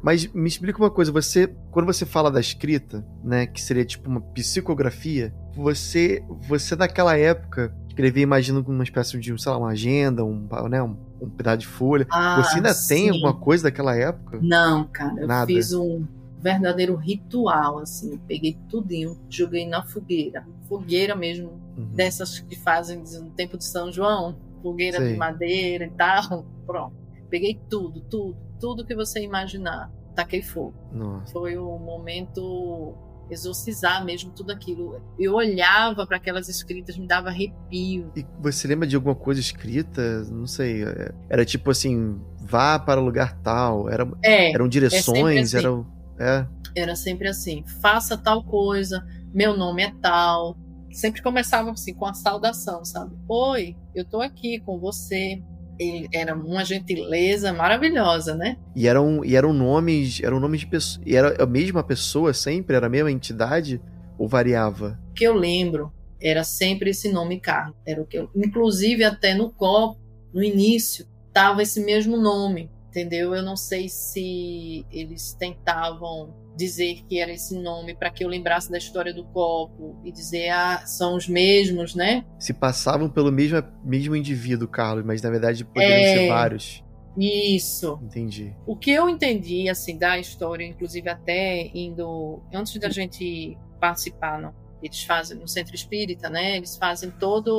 Mas 0.02 0.26
me 0.28 0.47
explica 0.47 0.80
uma 0.80 0.89
coisa, 0.89 1.12
você, 1.12 1.54
quando 1.69 1.86
você 1.86 2.06
fala 2.06 2.32
da 2.32 2.39
escrita, 2.39 3.06
né, 3.21 3.45
que 3.45 3.62
seria 3.62 3.84
tipo 3.84 4.10
uma 4.10 4.21
psicografia, 4.21 5.34
você, 5.54 6.23
você 6.47 6.78
naquela 6.78 7.17
época 7.17 7.76
escrevia, 7.98 8.22
imagino, 8.22 8.64
uma 8.68 8.84
espécie 8.84 9.20
de, 9.20 9.42
sei 9.42 9.52
lá, 9.52 9.58
uma 9.58 9.70
agenda, 9.70 10.24
um, 10.24 10.48
né, 10.70 10.84
um, 10.84 10.96
um 11.20 11.30
pedaço 11.30 11.58
de 11.58 11.68
folha. 11.68 12.06
Ah, 12.12 12.44
você 12.44 12.58
ainda 12.58 12.74
sim. 12.74 12.88
tem 12.88 13.10
alguma 13.10 13.34
coisa 13.34 13.64
daquela 13.64 13.96
época? 13.96 14.40
Não, 14.42 14.86
cara, 14.86 15.20
eu 15.20 15.28
Nada. 15.28 15.48
fiz 15.48 15.74
um 15.74 16.06
verdadeiro 16.40 16.96
ritual, 16.96 17.80
assim, 17.80 18.20
peguei 18.28 18.56
tudinho, 18.70 19.18
joguei 19.28 19.68
na 19.68 19.82
fogueira, 19.82 20.46
fogueira 20.70 21.16
mesmo, 21.16 21.60
uhum. 21.76 21.90
dessas 21.96 22.40
que 22.40 22.56
fazem 22.56 23.02
no 23.20 23.32
tempo 23.32 23.58
de 23.58 23.66
São 23.66 23.92
João, 23.92 24.38
fogueira 24.62 25.00
Sei. 25.00 25.14
de 25.14 25.18
madeira 25.18 25.86
e 25.86 25.90
tal, 25.90 26.46
pronto. 26.68 26.96
Peguei 27.30 27.60
tudo, 27.68 28.02
tudo, 28.02 28.38
tudo 28.60 28.86
que 28.86 28.96
você 28.96 29.22
imaginar 29.22 29.92
taquei 30.16 30.42
fogo. 30.42 30.74
Nossa. 30.92 31.32
Foi 31.34 31.58
o 31.58 31.78
momento 31.78 32.96
exorcizar 33.30 34.04
mesmo 34.04 34.32
tudo 34.32 34.52
aquilo. 34.52 35.02
Eu 35.18 35.36
olhava 35.36 36.06
para 36.06 36.18
aquelas 36.18 36.50
escritas, 36.50 36.98
me 36.98 37.08
dava 37.08 37.30
arrepio. 37.30 38.12
E 38.16 38.26
você 38.40 38.68
lembra 38.68 38.88
de 38.88 38.96
alguma 38.96 39.16
coisa 39.16 39.40
escrita? 39.40 40.24
Não 40.26 40.48
sei. 40.48 40.84
É, 40.84 41.12
era 41.30 41.46
tipo 41.46 41.72
assim, 41.72 42.20
vá 42.40 42.80
para 42.80 43.02
o 43.02 43.04
lugar 43.04 43.38
tal. 43.42 43.90
Era, 43.90 44.08
é, 44.24 44.54
eram 44.54 44.68
direções, 44.68 45.54
é 45.54 45.58
assim. 45.58 45.86
era, 46.18 46.48
é. 46.76 46.82
era 46.82 46.96
sempre 46.96 47.28
assim. 47.28 47.63
Faça 47.82 48.18
tal 48.18 48.44
coisa, 48.44 49.06
meu 49.34 49.56
nome 49.56 49.84
é 49.84 49.94
tal. 50.02 50.58
Sempre 50.92 51.22
começava 51.22 51.72
assim 51.72 51.94
com 51.94 52.06
a 52.06 52.13
saudação, 52.13 52.84
sabe? 52.84 53.16
Oi, 53.28 53.76
eu 53.94 54.04
tô 54.06 54.22
aqui 54.22 54.60
com 54.62 54.80
você 54.80 55.44
ele 55.80 56.08
era 56.13 56.36
uma 56.36 56.63
gentileza 56.63 57.54
maravilhosa, 57.54 58.36
né? 58.36 58.58
E 58.76 58.88
eram, 58.88 59.24
e 59.24 59.36
eram 59.36 59.54
nomes, 59.54 60.22
eram 60.24 60.40
nomes 60.40 60.62
de 60.62 60.68
pessoas. 60.68 61.06
E 61.06 61.16
era 61.16 61.44
a 61.44 61.46
mesma 61.46 61.84
pessoa 61.84 62.34
sempre? 62.34 62.76
Era 62.76 62.88
a 62.88 62.90
mesma 62.90 63.12
entidade? 63.12 63.82
Ou 64.18 64.28
variava? 64.28 65.00
O 65.12 65.13
que 65.13 65.24
eu 65.24 65.34
lembro 65.34 65.92
era 66.20 66.44
sempre 66.44 66.90
esse 66.90 67.12
nome 67.12 67.40
Carlos. 67.40 67.76
Era 67.86 68.02
o 68.02 68.06
que 68.06 68.18
eu, 68.18 68.30
inclusive 68.36 69.04
até 69.04 69.34
no 69.34 69.52
copo, 69.52 70.00
no 70.34 70.44
início, 70.44 71.08
tava 71.32 71.62
esse 71.62 71.80
mesmo 71.80 72.18
nome, 72.18 72.72
entendeu? 72.90 73.34
Eu 73.34 73.44
não 73.44 73.56
sei 73.56 73.88
se 73.88 74.86
eles 74.92 75.34
tentavam 75.34 76.34
dizer 76.58 77.04
que 77.08 77.20
era 77.20 77.32
esse 77.32 77.58
nome 77.58 77.96
para 77.96 78.10
que 78.10 78.24
eu 78.24 78.28
lembrasse 78.28 78.70
da 78.72 78.78
história 78.78 79.13
do 79.13 79.24
copo 79.26 80.02
e 80.04 80.12
dizer, 80.12 80.50
ah, 80.50 80.84
são 80.86 81.15
os 81.15 81.28
mesmos, 81.28 81.93
né? 81.93 82.26
Se 82.39 82.54
passavam 82.54 83.10
pelo 83.10 83.32
mesmo, 83.32 83.63
mesmo 83.84 84.15
indivíduo, 84.15 84.67
Carlos, 84.67 85.06
mas 85.06 85.22
na 85.22 85.30
verdade 85.30 85.63
poderiam 85.63 85.93
é... 85.93 86.15
ser 86.15 86.28
vários. 86.28 86.84
Isso. 87.17 88.00
Entendi. 88.04 88.56
O 88.65 88.76
que 88.76 88.91
eu 88.91 89.10
entendi, 89.10 89.67
assim, 89.70 89.98
da 89.98 90.20
história, 90.20 90.63
inclusive 90.63 91.10
até 91.10 91.72
indo. 91.74 92.43
Antes 92.54 92.80
da 92.80 92.89
gente 92.89 93.58
participar, 93.80 94.39
não, 94.39 94.54
eles 94.84 95.04
fazem 95.04 95.38
no 95.38 95.48
centro 95.48 95.74
espírita, 95.74 96.30
né? 96.30 96.58
Eles 96.58 96.78
fazem 96.78 97.10
toda 97.10 97.50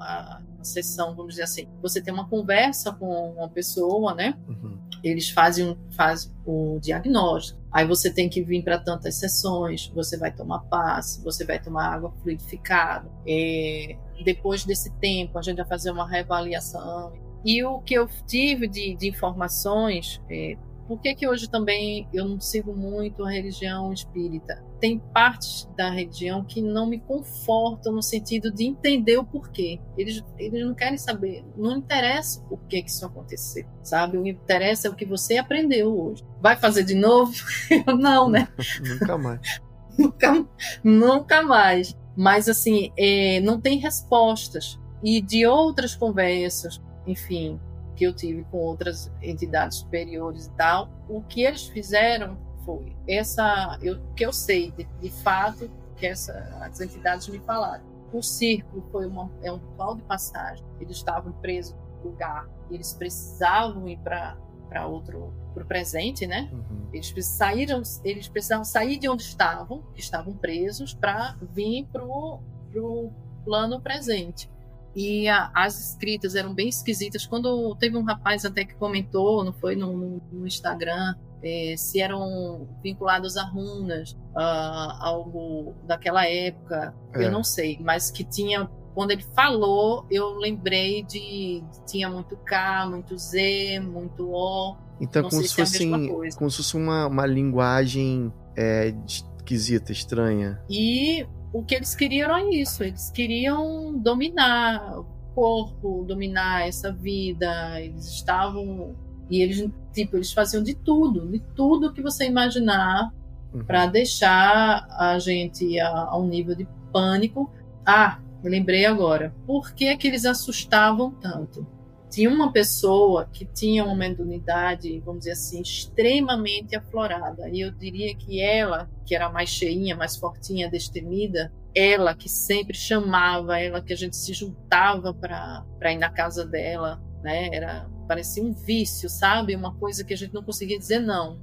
a, 0.00 0.40
a 0.60 0.64
sessão, 0.64 1.16
vamos 1.16 1.32
dizer 1.32 1.42
assim. 1.42 1.68
Você 1.82 2.00
tem 2.00 2.14
uma 2.14 2.28
conversa 2.28 2.92
com 2.92 3.32
uma 3.32 3.48
pessoa, 3.48 4.14
né? 4.14 4.38
Uhum. 4.48 4.78
Eles 5.02 5.30
fazem, 5.30 5.78
fazem 5.90 6.32
o 6.46 6.78
diagnóstico. 6.80 7.60
Aí 7.72 7.86
você 7.86 8.12
tem 8.12 8.28
que 8.28 8.42
vir 8.42 8.62
para 8.62 8.78
tantas 8.78 9.16
sessões, 9.16 9.90
você 9.94 10.16
vai 10.16 10.32
tomar 10.32 10.60
passe, 10.60 11.22
você 11.22 11.44
vai 11.44 11.60
tomar 11.60 11.94
água 11.94 12.12
fluidificada. 12.22 13.08
É, 13.26 13.96
depois 14.24 14.64
desse 14.64 14.90
tempo, 14.98 15.38
a 15.38 15.42
gente 15.42 15.58
vai 15.58 15.66
fazer 15.66 15.90
uma 15.90 16.08
reavaliação. 16.08 17.12
E 17.44 17.64
o 17.64 17.80
que 17.80 17.94
eu 17.94 18.08
tive 18.26 18.66
de, 18.66 18.94
de 18.96 19.08
informações 19.08 20.20
é, 20.28 20.56
por 20.90 21.00
que, 21.00 21.14
que 21.14 21.28
hoje 21.28 21.48
também 21.48 22.08
eu 22.12 22.26
não 22.26 22.40
sigo 22.40 22.74
muito 22.74 23.24
a 23.24 23.30
religião 23.30 23.92
espírita? 23.92 24.60
Tem 24.80 24.98
partes 24.98 25.70
da 25.76 25.88
religião 25.88 26.42
que 26.42 26.60
não 26.60 26.84
me 26.84 26.98
confortam 26.98 27.92
no 27.92 28.02
sentido 28.02 28.52
de 28.52 28.64
entender 28.64 29.16
o 29.16 29.24
porquê. 29.24 29.80
Eles, 29.96 30.20
eles 30.36 30.66
não 30.66 30.74
querem 30.74 30.98
saber, 30.98 31.44
não 31.56 31.76
interessa 31.76 32.44
o 32.50 32.56
que 32.56 32.82
que 32.82 32.90
isso 32.90 33.06
aconteceu, 33.06 33.68
sabe? 33.84 34.18
O 34.18 34.24
que 34.24 34.30
interessa 34.30 34.88
é 34.88 34.90
o 34.90 34.94
que 34.96 35.04
você 35.04 35.38
aprendeu 35.38 35.96
hoje. 35.96 36.24
Vai 36.40 36.56
fazer 36.56 36.82
de 36.82 36.96
novo? 36.96 37.34
não, 37.96 38.28
né? 38.28 38.48
nunca 38.82 39.16
mais. 39.16 39.60
nunca, 39.96 40.46
nunca 40.82 41.42
mais. 41.44 41.96
Mas 42.16 42.48
assim, 42.48 42.90
é, 42.98 43.38
não 43.42 43.60
tem 43.60 43.78
respostas. 43.78 44.76
E 45.04 45.20
de 45.20 45.46
outras 45.46 45.94
conversas, 45.94 46.82
enfim, 47.06 47.60
que 48.00 48.04
eu 48.06 48.14
tive 48.14 48.44
com 48.44 48.56
outras 48.56 49.12
entidades 49.20 49.76
superiores 49.76 50.46
e 50.46 50.50
tal, 50.52 50.88
o 51.06 51.20
que 51.20 51.42
eles 51.42 51.66
fizeram 51.66 52.38
foi 52.64 52.96
essa, 53.06 53.78
eu 53.82 54.00
que 54.16 54.24
eu 54.24 54.32
sei 54.32 54.70
de, 54.70 54.84
de 55.02 55.10
fato 55.10 55.70
que 55.98 56.06
essa, 56.06 56.32
as 56.62 56.80
entidades 56.80 57.28
me 57.28 57.38
falaram. 57.40 57.84
O 58.10 58.22
círculo 58.22 58.82
foi 58.90 59.04
uma, 59.04 59.30
é 59.42 59.52
um 59.52 59.58
pau 59.76 59.94
de 59.94 60.02
passagem. 60.04 60.64
Eles 60.80 60.96
estavam 60.96 61.30
presos 61.30 61.76
no 62.02 62.10
lugar, 62.10 62.48
eles 62.70 62.94
precisavam 62.94 63.86
ir 63.86 63.98
para 63.98 64.34
para 64.66 64.86
outro 64.86 65.34
para 65.52 65.64
o 65.64 65.66
presente, 65.66 66.26
né? 66.26 66.48
Uhum. 66.52 66.88
Eles 66.94 67.12
saíram, 67.26 67.82
eles 68.02 68.28
precisavam 68.28 68.64
sair 68.64 68.98
de 68.98 69.10
onde 69.10 69.24
estavam, 69.24 69.82
que 69.92 70.00
estavam 70.00 70.32
presos, 70.32 70.94
para 70.94 71.36
vir 71.52 71.86
para 71.92 72.02
o 72.02 73.12
plano 73.44 73.78
presente 73.80 74.48
e 74.94 75.28
a, 75.28 75.50
as 75.54 75.90
escritas 75.90 76.34
eram 76.34 76.54
bem 76.54 76.68
esquisitas. 76.68 77.26
Quando 77.26 77.74
teve 77.76 77.96
um 77.96 78.02
rapaz 78.02 78.44
até 78.44 78.64
que 78.64 78.74
comentou, 78.74 79.44
não 79.44 79.52
foi 79.52 79.76
no, 79.76 80.20
no 80.32 80.46
Instagram, 80.46 81.14
é, 81.42 81.74
se 81.76 82.00
eram 82.00 82.68
vinculados 82.82 83.36
a 83.36 83.44
runas, 83.44 84.16
a 84.36 84.98
algo 85.00 85.74
daquela 85.86 86.26
época, 86.26 86.94
é. 87.14 87.24
eu 87.24 87.30
não 87.30 87.44
sei, 87.44 87.78
mas 87.80 88.10
que 88.10 88.24
tinha. 88.24 88.68
Quando 88.92 89.12
ele 89.12 89.22
falou, 89.34 90.04
eu 90.10 90.36
lembrei 90.36 91.02
de. 91.04 91.62
Tinha 91.86 92.10
muito 92.10 92.36
K, 92.36 92.86
muito 92.86 93.16
Z, 93.16 93.80
muito 93.80 94.28
O. 94.28 94.76
Então, 95.00 95.22
como 95.22 95.40
se, 95.40 95.48
se 95.48 95.54
fosse, 95.54 95.88
como 96.36 96.50
se 96.50 96.56
fosse 96.58 96.76
uma, 96.76 97.06
uma 97.06 97.24
linguagem 97.24 98.32
é, 98.56 98.92
esquisita, 99.06 99.92
estranha. 99.92 100.60
E 100.68 101.26
o 101.52 101.64
que 101.64 101.74
eles 101.74 101.94
queriam 101.94 102.30
era 102.30 102.54
isso, 102.54 102.84
eles 102.84 103.10
queriam 103.10 103.98
dominar 103.98 104.98
o 104.98 105.04
corpo, 105.34 106.04
dominar 106.06 106.68
essa 106.68 106.92
vida, 106.92 107.80
eles 107.80 108.06
estavam 108.06 108.94
e 109.28 109.42
eles 109.42 109.68
tipo, 109.92 110.16
eles 110.16 110.32
faziam 110.32 110.62
de 110.62 110.74
tudo, 110.74 111.28
de 111.28 111.40
tudo 111.54 111.92
que 111.92 112.02
você 112.02 112.26
imaginar 112.26 113.12
uhum. 113.52 113.64
para 113.64 113.86
deixar 113.86 114.86
a 114.90 115.18
gente 115.18 115.78
a, 115.80 115.88
a, 115.88 116.18
um 116.18 116.26
nível 116.26 116.54
de 116.54 116.66
pânico. 116.92 117.50
Ah, 117.84 118.18
lembrei 118.42 118.86
agora. 118.86 119.34
Por 119.46 119.72
que, 119.72 119.86
é 119.86 119.96
que 119.96 120.06
eles 120.06 120.24
assustavam 120.24 121.10
tanto? 121.12 121.66
Tinha 122.10 122.28
uma 122.28 122.52
pessoa 122.52 123.28
que 123.32 123.44
tinha 123.44 123.84
uma 123.84 123.94
mediunidade, 123.94 125.00
vamos 125.00 125.20
dizer 125.20 125.32
assim, 125.32 125.62
extremamente 125.62 126.74
aflorada. 126.74 127.48
E 127.48 127.60
eu 127.60 127.70
diria 127.70 128.14
que 128.16 128.40
ela, 128.40 128.90
que 129.06 129.14
era 129.14 129.30
mais 129.30 129.48
cheinha, 129.48 129.96
mais 129.96 130.16
fortinha, 130.16 130.68
destemida, 130.68 131.52
ela 131.74 132.14
que 132.14 132.28
sempre 132.28 132.76
chamava, 132.76 133.58
ela 133.58 133.80
que 133.80 133.92
a 133.92 133.96
gente 133.96 134.16
se 134.16 134.32
juntava 134.34 135.14
para 135.14 135.92
ir 135.92 135.98
na 135.98 136.10
casa 136.10 136.44
dela, 136.44 137.00
né? 137.22 137.48
Era 137.52 137.88
parecia 138.08 138.42
um 138.42 138.52
vício, 138.52 139.08
sabe? 139.08 139.54
Uma 139.54 139.72
coisa 139.76 140.02
que 140.04 140.12
a 140.12 140.16
gente 140.16 140.34
não 140.34 140.42
conseguia 140.42 140.76
dizer 140.76 140.98
não. 140.98 141.38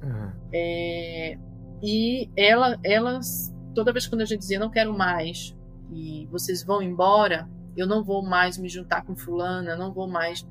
Uhum. 0.00 0.32
É, 0.52 1.36
E 1.82 2.30
ela, 2.36 2.78
elas, 2.84 3.52
toda 3.74 3.92
vez 3.92 4.06
quando 4.06 4.20
a 4.20 4.24
gente 4.24 4.38
dizia 4.38 4.58
não 4.58 4.70
quero 4.70 4.96
mais 4.96 5.56
e 5.92 6.28
vocês 6.30 6.62
vão 6.62 6.80
embora, 6.80 7.48
eu 7.76 7.86
não 7.86 8.02
vou 8.02 8.22
mais 8.22 8.58
me 8.58 8.68
juntar 8.68 9.04
com 9.04 9.16
fulana, 9.16 9.76
não 9.76 9.92
vou 9.92 10.08
mais. 10.08 10.46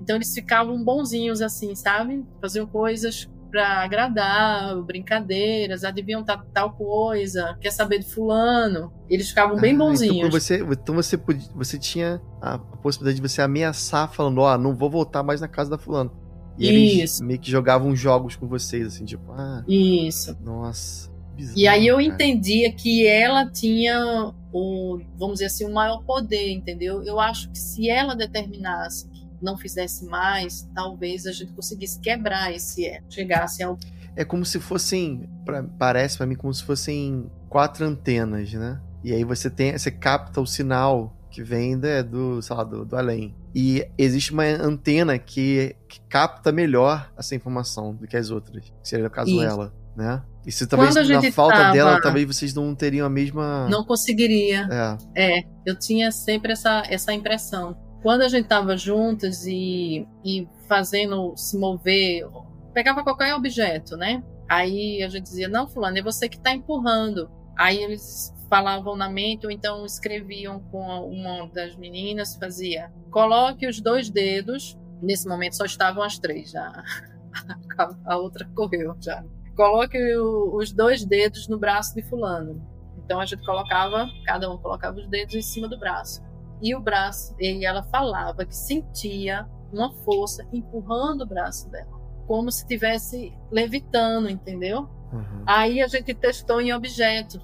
Então 0.00 0.16
eles 0.16 0.32
ficavam 0.34 0.82
bonzinhos 0.82 1.40
assim, 1.40 1.74
sabe? 1.74 2.24
Faziam 2.40 2.66
coisas 2.66 3.28
para 3.54 3.84
agradar, 3.84 4.82
brincadeiras, 4.82 5.84
adivinham 5.84 6.24
tal 6.24 6.72
coisa, 6.72 7.56
quer 7.60 7.70
saber 7.70 8.00
de 8.00 8.12
fulano. 8.12 8.92
Eles 9.08 9.28
ficavam 9.28 9.56
bem 9.60 9.70
ah, 9.70 9.74
então 9.74 9.86
bonzinhos. 9.86 10.16
Então 10.16 10.30
você, 10.30 10.56
então 10.58 10.94
você, 10.96 11.16
podia, 11.16 11.48
você 11.54 11.78
tinha 11.78 12.20
a 12.42 12.58
possibilidade 12.58 13.20
de 13.20 13.28
você 13.28 13.40
ameaçar 13.40 14.10
falando, 14.10 14.38
ó, 14.38 14.52
oh, 14.52 14.58
não 14.58 14.74
vou 14.74 14.90
voltar 14.90 15.22
mais 15.22 15.40
na 15.40 15.46
casa 15.46 15.70
da 15.70 15.78
fulana. 15.78 16.10
E 16.58 16.66
Isso. 16.66 16.98
eles 16.98 17.20
meio 17.20 17.38
que 17.38 17.48
jogavam 17.48 17.94
jogos 17.94 18.34
com 18.34 18.48
vocês, 18.48 18.88
assim, 18.88 19.04
tipo, 19.04 19.30
ah. 19.30 19.64
Isso. 19.68 20.36
Nossa. 20.42 21.12
Bizarro, 21.36 21.58
e 21.58 21.68
aí 21.68 21.86
eu 21.86 21.96
cara. 21.96 22.08
entendia 22.08 22.72
que 22.72 23.06
ela 23.06 23.48
tinha 23.48 24.34
o, 24.54 25.00
vamos 25.18 25.34
dizer 25.34 25.46
assim, 25.46 25.64
o 25.64 25.74
maior 25.74 26.04
poder, 26.04 26.52
entendeu? 26.52 27.02
Eu 27.02 27.18
acho 27.18 27.50
que 27.50 27.58
se 27.58 27.90
ela 27.90 28.14
determinasse 28.14 29.10
não 29.42 29.58
fizesse 29.58 30.06
mais, 30.06 30.66
talvez 30.72 31.26
a 31.26 31.32
gente 31.32 31.52
conseguisse 31.52 31.98
quebrar 32.00 32.54
esse 32.54 32.86
elo, 32.86 33.04
chegasse 33.10 33.62
ao. 33.62 33.76
É 34.16 34.24
como 34.24 34.44
se 34.44 34.60
fossem, 34.60 35.28
pra, 35.44 35.64
parece 35.76 36.16
para 36.16 36.26
mim 36.26 36.36
como 36.36 36.54
se 36.54 36.62
fossem 36.62 37.28
quatro 37.48 37.84
antenas, 37.84 38.52
né? 38.52 38.80
E 39.02 39.12
aí 39.12 39.24
você 39.24 39.50
tem, 39.50 39.76
você 39.76 39.90
capta 39.90 40.40
o 40.40 40.46
sinal 40.46 41.12
que 41.30 41.42
vem 41.42 41.74
né, 41.74 42.00
do, 42.00 42.40
sei 42.40 42.54
lá, 42.54 42.62
do, 42.62 42.84
do 42.84 42.96
além. 42.96 43.34
E 43.52 43.84
existe 43.98 44.32
uma 44.32 44.44
antena 44.44 45.18
que, 45.18 45.74
que, 45.88 46.00
capta 46.08 46.52
melhor 46.52 47.12
essa 47.18 47.34
informação 47.34 47.92
do 47.92 48.06
que 48.06 48.16
as 48.16 48.30
outras, 48.30 48.64
que 48.64 48.72
seria 48.88 49.08
o 49.08 49.10
caso 49.10 49.30
Isso. 49.30 49.40
dela, 49.40 49.74
né? 49.96 50.22
E 50.46 50.52
se 50.52 50.66
talvez 50.66 50.94
na 50.94 51.32
falta 51.32 51.56
tava... 51.56 51.72
dela, 51.72 52.00
talvez 52.00 52.26
vocês 52.26 52.52
não 52.52 52.74
teriam 52.74 53.06
a 53.06 53.10
mesma. 53.10 53.68
Não 53.70 53.84
conseguiria. 53.84 54.68
É. 55.14 55.38
é, 55.38 55.44
eu 55.64 55.78
tinha 55.78 56.12
sempre 56.12 56.52
essa, 56.52 56.82
essa 56.88 57.12
impressão 57.12 57.76
quando 58.04 58.20
a 58.20 58.28
gente 58.28 58.44
estava 58.44 58.76
juntas 58.76 59.46
e, 59.46 60.06
e 60.22 60.46
fazendo 60.68 61.34
se 61.38 61.58
mover, 61.58 62.28
pegava 62.74 63.02
qualquer 63.02 63.34
objeto, 63.34 63.96
né? 63.96 64.22
Aí 64.46 65.02
a 65.02 65.08
gente 65.08 65.22
dizia, 65.22 65.48
não, 65.48 65.66
fulano, 65.66 65.96
é 65.96 66.02
você 66.02 66.28
que 66.28 66.36
está 66.36 66.52
empurrando. 66.52 67.30
Aí 67.56 67.82
eles 67.82 68.30
falavam 68.50 68.94
na 68.94 69.08
mente, 69.08 69.46
ou 69.46 69.50
então 69.50 69.86
escreviam 69.86 70.60
com 70.70 70.82
uma 71.08 71.48
das 71.48 71.76
meninas, 71.76 72.36
fazia, 72.36 72.92
coloque 73.10 73.66
os 73.66 73.80
dois 73.80 74.10
dedos, 74.10 74.78
nesse 75.00 75.26
momento 75.26 75.56
só 75.56 75.64
estavam 75.64 76.02
as 76.02 76.18
três, 76.18 76.50
já 76.50 76.84
a 78.04 78.18
outra 78.18 78.46
correu 78.54 78.94
já. 79.00 79.24
Coloque 79.56 79.98
o, 80.16 80.56
os 80.56 80.72
dois 80.72 81.04
dedos 81.04 81.48
no 81.48 81.58
braço 81.58 81.94
de 81.94 82.02
fulano. 82.02 82.60
Então 82.98 83.20
a 83.20 83.26
gente 83.26 83.44
colocava, 83.44 84.08
cada 84.24 84.50
um 84.50 84.58
colocava 84.58 84.98
os 84.98 85.06
dedos 85.08 85.34
em 85.34 85.42
cima 85.42 85.68
do 85.68 85.78
braço 85.78 86.22
e 86.64 86.74
o 86.74 86.80
braço, 86.80 87.34
e 87.38 87.64
ela 87.64 87.82
falava 87.82 88.44
que 88.44 88.56
sentia 88.56 89.46
uma 89.72 89.92
força 89.96 90.46
empurrando 90.52 91.22
o 91.22 91.26
braço 91.26 91.68
dela, 91.70 91.90
como 92.26 92.50
se 92.50 92.62
estivesse 92.62 93.36
levitando, 93.50 94.30
entendeu? 94.30 94.88
Uhum. 95.12 95.42
Aí 95.46 95.82
a 95.82 95.86
gente 95.86 96.14
testou 96.14 96.60
em 96.60 96.72
objetos, 96.72 97.42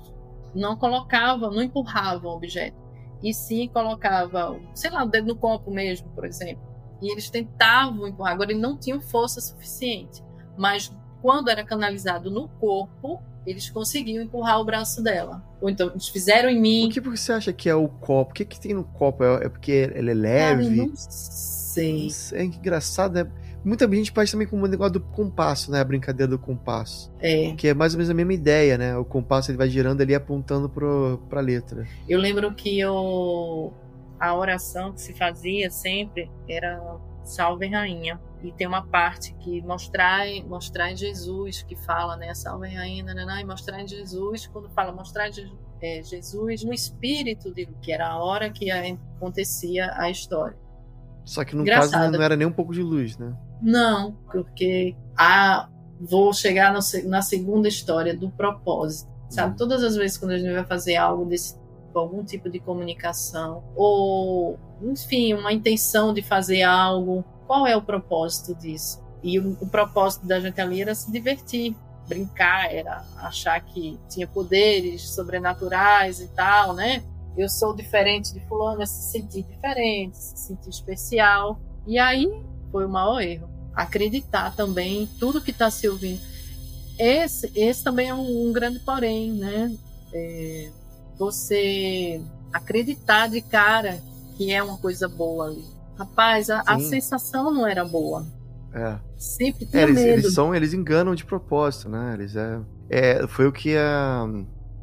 não 0.54 0.76
colocava, 0.76 1.50
não 1.50 1.62
empurrava 1.62 2.26
o 2.28 2.30
objeto, 2.30 2.78
e 3.22 3.34
sim 3.34 3.68
colocava, 3.68 4.58
sei 4.74 4.90
lá, 4.90 5.04
o 5.04 5.08
dedo 5.08 5.28
no 5.28 5.36
copo 5.36 5.70
mesmo, 5.70 6.08
por 6.10 6.24
exemplo. 6.24 6.62
E 7.02 7.12
eles 7.12 7.28
tentavam 7.28 8.06
empurrar, 8.06 8.32
agora 8.32 8.52
eles 8.52 8.62
não 8.62 8.78
tinham 8.78 9.00
força 9.00 9.40
suficiente, 9.40 10.22
mas 10.56 10.90
quando 11.20 11.48
era 11.48 11.64
canalizado 11.64 12.30
no 12.30 12.48
corpo, 12.48 13.22
eles 13.46 13.70
conseguiam 13.70 14.22
empurrar 14.22 14.60
o 14.60 14.64
braço 14.64 15.02
dela. 15.02 15.42
Ou 15.60 15.68
então, 15.68 15.90
eles 15.90 16.08
fizeram 16.08 16.48
em 16.48 16.60
mim. 16.60 16.88
Por 16.88 16.94
que 16.94 17.00
você 17.00 17.32
acha 17.32 17.52
que 17.52 17.68
é 17.68 17.74
o 17.74 17.88
copo? 17.88 18.30
O 18.30 18.34
que, 18.34 18.44
que 18.44 18.60
tem 18.60 18.74
no 18.74 18.84
copo? 18.84 19.24
É, 19.24 19.46
é 19.46 19.48
porque 19.48 19.72
ele 19.94 20.10
é 20.10 20.14
leve? 20.14 20.76
Cara, 20.76 20.88
não 20.88 20.92
sei. 20.96 22.08
É 22.32 22.44
engraçado, 22.44 23.14
né? 23.14 23.30
Muita 23.62 23.90
gente 23.90 24.10
faz 24.10 24.30
também 24.30 24.46
com 24.46 24.56
o 24.56 24.66
negócio 24.66 24.94
do 24.94 25.00
compasso, 25.00 25.70
né? 25.70 25.80
A 25.80 25.84
brincadeira 25.84 26.30
do 26.30 26.38
compasso. 26.38 27.12
É. 27.20 27.54
Que 27.56 27.68
é 27.68 27.74
mais 27.74 27.92
ou 27.92 27.98
menos 27.98 28.10
a 28.10 28.14
mesma 28.14 28.32
ideia, 28.32 28.78
né? 28.78 28.96
O 28.96 29.04
compasso 29.04 29.50
ele 29.50 29.58
vai 29.58 29.68
girando 29.68 30.00
ali 30.00 30.14
apontando 30.14 30.68
pro, 30.68 31.22
pra 31.28 31.40
letra. 31.40 31.86
Eu 32.08 32.18
lembro 32.18 32.54
que 32.54 32.78
eu... 32.80 33.72
a 34.18 34.34
oração 34.34 34.92
que 34.92 35.02
se 35.02 35.12
fazia 35.12 35.70
sempre 35.70 36.30
era 36.48 36.80
Salve 37.22 37.66
Rainha 37.66 38.18
e 38.42 38.52
tem 38.52 38.66
uma 38.66 38.86
parte 38.86 39.34
que 39.34 39.60
mostrar 39.62 40.26
mostrar 40.46 40.90
em 40.90 40.96
Jesus 40.96 41.62
que 41.62 41.76
fala 41.76 42.16
né 42.16 42.32
salve 42.34 42.68
rainha 42.68 43.04
nanana, 43.04 43.40
e 43.40 43.44
mostrar 43.44 43.82
em 43.82 43.88
Jesus 43.88 44.46
quando 44.46 44.68
fala 44.70 44.92
mostrar 44.92 45.30
é, 45.82 46.02
Jesus 46.02 46.64
no 46.64 46.72
espírito 46.72 47.52
de 47.52 47.66
que 47.82 47.92
era 47.92 48.08
a 48.08 48.22
hora 48.22 48.50
que 48.50 48.70
acontecia 48.70 49.92
a 49.96 50.10
história 50.10 50.56
só 51.24 51.44
que 51.44 51.54
no 51.54 51.62
Engraçado. 51.62 51.92
caso 51.92 52.12
não 52.12 52.22
era 52.22 52.36
nem 52.36 52.46
um 52.46 52.52
pouco 52.52 52.72
de 52.72 52.82
luz 52.82 53.16
né 53.18 53.36
não 53.60 54.12
porque 54.30 54.96
a 55.16 55.68
vou 56.00 56.32
chegar 56.32 56.72
no, 56.72 56.80
na 57.08 57.20
segunda 57.20 57.68
história 57.68 58.16
do 58.16 58.30
propósito 58.30 59.10
sabe 59.28 59.52
hum. 59.52 59.56
todas 59.56 59.82
as 59.82 59.96
vezes 59.96 60.16
quando 60.16 60.32
a 60.32 60.38
gente 60.38 60.52
vai 60.52 60.64
fazer 60.64 60.96
algo 60.96 61.26
desse 61.26 61.60
algum 61.94 62.24
tipo 62.24 62.48
de 62.48 62.60
comunicação 62.60 63.64
ou 63.74 64.58
enfim 64.82 65.34
uma 65.34 65.52
intenção 65.52 66.14
de 66.14 66.22
fazer 66.22 66.62
algo 66.62 67.24
qual 67.50 67.66
é 67.66 67.76
o 67.76 67.82
propósito 67.82 68.54
disso? 68.54 69.02
E 69.24 69.36
o, 69.36 69.58
o 69.60 69.66
propósito 69.66 70.24
da 70.24 70.38
gente 70.38 70.60
ali 70.60 70.80
era 70.80 70.94
se 70.94 71.10
divertir, 71.10 71.74
brincar, 72.06 72.72
era 72.72 73.04
achar 73.16 73.60
que 73.60 73.98
tinha 74.08 74.24
poderes 74.24 75.10
sobrenaturais 75.10 76.20
e 76.20 76.28
tal, 76.28 76.74
né? 76.74 77.02
Eu 77.36 77.48
sou 77.48 77.74
diferente 77.74 78.32
de 78.32 78.38
fulano, 78.46 78.80
é 78.80 78.86
se 78.86 79.10
sentir 79.10 79.42
diferente, 79.42 80.16
se 80.16 80.36
sentir 80.36 80.70
especial. 80.70 81.60
E 81.88 81.98
aí 81.98 82.30
foi 82.70 82.86
o 82.86 82.88
maior 82.88 83.20
erro. 83.20 83.50
Acreditar 83.74 84.54
também 84.54 85.02
em 85.02 85.06
tudo 85.18 85.40
que 85.40 85.50
está 85.50 85.72
se 85.72 85.88
ouvindo. 85.88 86.20
Esse, 86.96 87.50
esse 87.56 87.82
também 87.82 88.10
é 88.10 88.14
um, 88.14 88.48
um 88.48 88.52
grande 88.52 88.78
porém, 88.78 89.32
né? 89.32 89.76
É, 90.14 90.70
você 91.18 92.22
acreditar 92.52 93.28
de 93.28 93.40
cara 93.42 94.00
que 94.36 94.52
é 94.52 94.62
uma 94.62 94.78
coisa 94.78 95.08
boa 95.08 95.46
ali. 95.46 95.79
Rapaz, 96.00 96.48
a, 96.48 96.62
a 96.66 96.80
sensação 96.80 97.52
não 97.52 97.66
era 97.66 97.84
boa. 97.84 98.26
É. 98.72 98.98
Sempre 99.18 99.66
tinha 99.66 99.82
é, 99.82 99.84
eles, 99.84 99.94
medo. 99.96 100.08
Eles, 100.08 100.34
são, 100.34 100.54
eles 100.54 100.72
enganam 100.72 101.14
de 101.14 101.26
propósito, 101.26 101.90
né? 101.90 102.14
Eles 102.14 102.36
é, 102.36 102.60
é, 102.88 103.26
foi 103.26 103.46
o 103.46 103.52
que 103.52 103.76
a, 103.76 104.26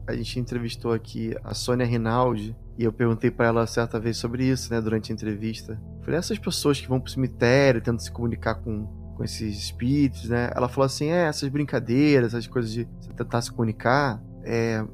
a 0.05 0.13
gente 0.13 0.39
entrevistou 0.39 0.93
aqui 0.93 1.35
a 1.43 1.55
Sônia 1.55 1.87
Rinaldi 1.87 2.55
e 2.77 2.83
eu 2.83 2.93
perguntei 2.93 3.31
para 3.31 3.47
ela 3.47 3.65
certa 3.65 3.99
vez 3.99 4.17
sobre 4.17 4.45
isso, 4.45 4.71
né, 4.71 4.79
durante 4.79 5.11
a 5.11 5.15
entrevista. 5.15 5.81
Falei, 6.03 6.19
essas 6.19 6.37
pessoas 6.37 6.79
que 6.79 6.87
vão 6.87 6.99
pro 6.99 7.11
cemitério, 7.11 7.81
tentam 7.81 7.97
se 7.97 8.11
comunicar 8.11 8.55
com, 8.55 8.85
com 9.15 9.23
esses 9.23 9.57
espíritos, 9.57 10.29
né? 10.29 10.51
Ela 10.55 10.69
falou 10.69 10.85
assim, 10.85 11.07
é, 11.07 11.25
essas 11.25 11.49
brincadeiras, 11.49 12.35
essas 12.35 12.45
coisas 12.45 12.71
de 12.71 12.85
tentar 13.15 13.41
se 13.41 13.51
comunicar, 13.51 14.21
é, 14.43 14.85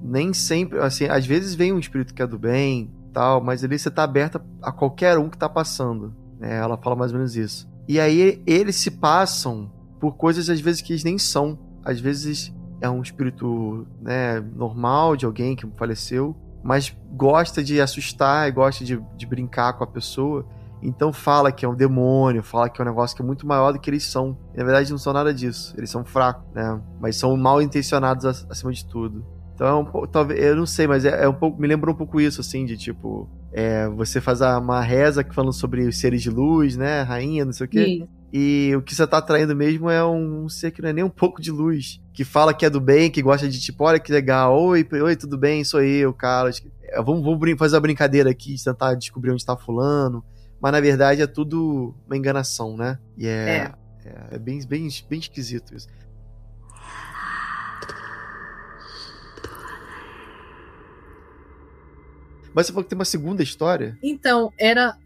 nem 0.00 0.32
sempre, 0.32 0.78
assim, 0.78 1.06
às 1.06 1.26
vezes 1.26 1.56
vem 1.56 1.72
um 1.72 1.78
espírito 1.80 2.14
que 2.14 2.22
é 2.22 2.26
do 2.26 2.38
bem, 2.38 2.92
tal, 3.12 3.42
mas 3.42 3.64
ali 3.64 3.78
você 3.78 3.90
tá 3.90 4.04
aberta 4.04 4.44
a 4.62 4.72
qualquer 4.72 5.18
um 5.18 5.28
que 5.28 5.38
tá 5.38 5.48
passando. 5.48 6.14
Né? 6.38 6.56
Ela 6.56 6.76
fala 6.76 6.96
mais 6.96 7.12
ou 7.12 7.18
menos 7.18 7.36
isso. 7.36 7.68
E 7.86 7.98
aí 7.98 8.42
eles 8.46 8.76
se 8.76 8.90
passam 8.90 9.70
por 9.98 10.16
coisas 10.16 10.48
às 10.48 10.60
vezes 10.60 10.80
que 10.80 10.92
eles 10.92 11.04
nem 11.04 11.18
são. 11.18 11.58
Às 11.84 12.00
vezes 12.00 12.54
é 12.80 12.88
um 12.88 13.02
espírito 13.02 13.86
né, 14.00 14.40
normal 14.40 15.16
de 15.16 15.26
alguém 15.26 15.56
que 15.56 15.66
faleceu, 15.76 16.36
mas 16.62 16.96
gosta 17.12 17.62
de 17.62 17.80
assustar 17.80 18.48
e 18.48 18.52
gosta 18.52 18.84
de, 18.84 19.02
de 19.16 19.26
brincar 19.26 19.72
com 19.72 19.84
a 19.84 19.86
pessoa. 19.86 20.46
Então 20.80 21.12
fala 21.12 21.50
que 21.50 21.64
é 21.64 21.68
um 21.68 21.74
demônio, 21.74 22.42
fala 22.42 22.68
que 22.68 22.80
é 22.80 22.84
um 22.84 22.88
negócio 22.88 23.16
que 23.16 23.22
é 23.22 23.24
muito 23.24 23.46
maior 23.46 23.72
do 23.72 23.80
que 23.80 23.90
eles 23.90 24.04
são. 24.04 24.38
Na 24.54 24.64
verdade 24.64 24.90
não 24.90 24.98
são 24.98 25.12
nada 25.12 25.34
disso. 25.34 25.74
Eles 25.76 25.90
são 25.90 26.04
fracos, 26.04 26.44
né? 26.54 26.80
Mas 27.00 27.16
são 27.16 27.36
mal 27.36 27.60
intencionados 27.60 28.24
acima 28.48 28.72
de 28.72 28.84
tudo. 28.86 29.24
Então, 29.58 29.90
é 30.04 30.06
talvez, 30.06 30.40
eu 30.40 30.54
não 30.54 30.66
sei, 30.66 30.86
mas 30.86 31.04
é, 31.04 31.24
é, 31.24 31.28
um 31.28 31.34
pouco, 31.34 31.60
me 31.60 31.66
lembrou 31.66 31.92
um 31.92 31.98
pouco 31.98 32.20
isso, 32.20 32.40
assim, 32.40 32.64
de 32.64 32.76
tipo, 32.76 33.28
é, 33.52 33.88
você 33.88 34.20
faz 34.20 34.40
uma 34.40 34.80
reza 34.80 35.26
falando 35.32 35.52
sobre 35.52 35.84
os 35.84 35.98
seres 35.98 36.22
de 36.22 36.30
luz, 36.30 36.76
né, 36.76 37.02
rainha, 37.02 37.44
não 37.44 37.52
sei 37.52 37.66
o 37.66 37.68
quê. 37.68 38.06
E 38.32 38.72
o 38.76 38.82
que 38.82 38.94
você 38.94 39.04
tá 39.04 39.18
atraindo 39.18 39.56
mesmo 39.56 39.90
é 39.90 40.04
um 40.06 40.48
ser 40.48 40.70
que 40.70 40.80
não 40.80 40.90
é 40.90 40.92
nem 40.92 41.02
um 41.02 41.10
pouco 41.10 41.42
de 41.42 41.50
luz, 41.50 42.00
que 42.12 42.24
fala 42.24 42.54
que 42.54 42.64
é 42.64 42.70
do 42.70 42.80
bem, 42.80 43.10
que 43.10 43.20
gosta 43.20 43.48
de 43.48 43.60
tipo, 43.60 43.82
olha 43.82 43.98
que 43.98 44.12
legal, 44.12 44.56
oi, 44.56 44.86
oi, 44.92 45.16
tudo 45.16 45.36
bem, 45.36 45.64
sou 45.64 45.82
eu, 45.82 46.12
Carlos. 46.12 46.62
É, 46.84 47.02
vamos, 47.02 47.24
vamos 47.24 47.58
fazer 47.58 47.74
uma 47.74 47.80
brincadeira 47.80 48.30
aqui, 48.30 48.54
tentar 48.62 48.94
descobrir 48.94 49.32
onde 49.32 49.44
tá 49.44 49.56
fulano. 49.56 50.22
Mas 50.60 50.70
na 50.70 50.80
verdade 50.80 51.20
é 51.20 51.26
tudo 51.26 51.96
uma 52.06 52.16
enganação, 52.16 52.76
né? 52.76 52.96
E 53.16 53.26
é, 53.26 53.30
é. 53.30 53.72
é, 54.04 54.36
é 54.36 54.38
bem, 54.38 54.60
bem, 54.68 54.88
bem 55.10 55.18
esquisito 55.18 55.74
isso. 55.74 55.88
Mas 62.58 62.66
você 62.66 62.72
falou 62.72 62.82
que 62.82 62.90
tem 62.90 62.98
uma 62.98 63.04
segunda 63.04 63.40
história? 63.40 63.96
Então, 64.02 64.52
era 64.58 64.98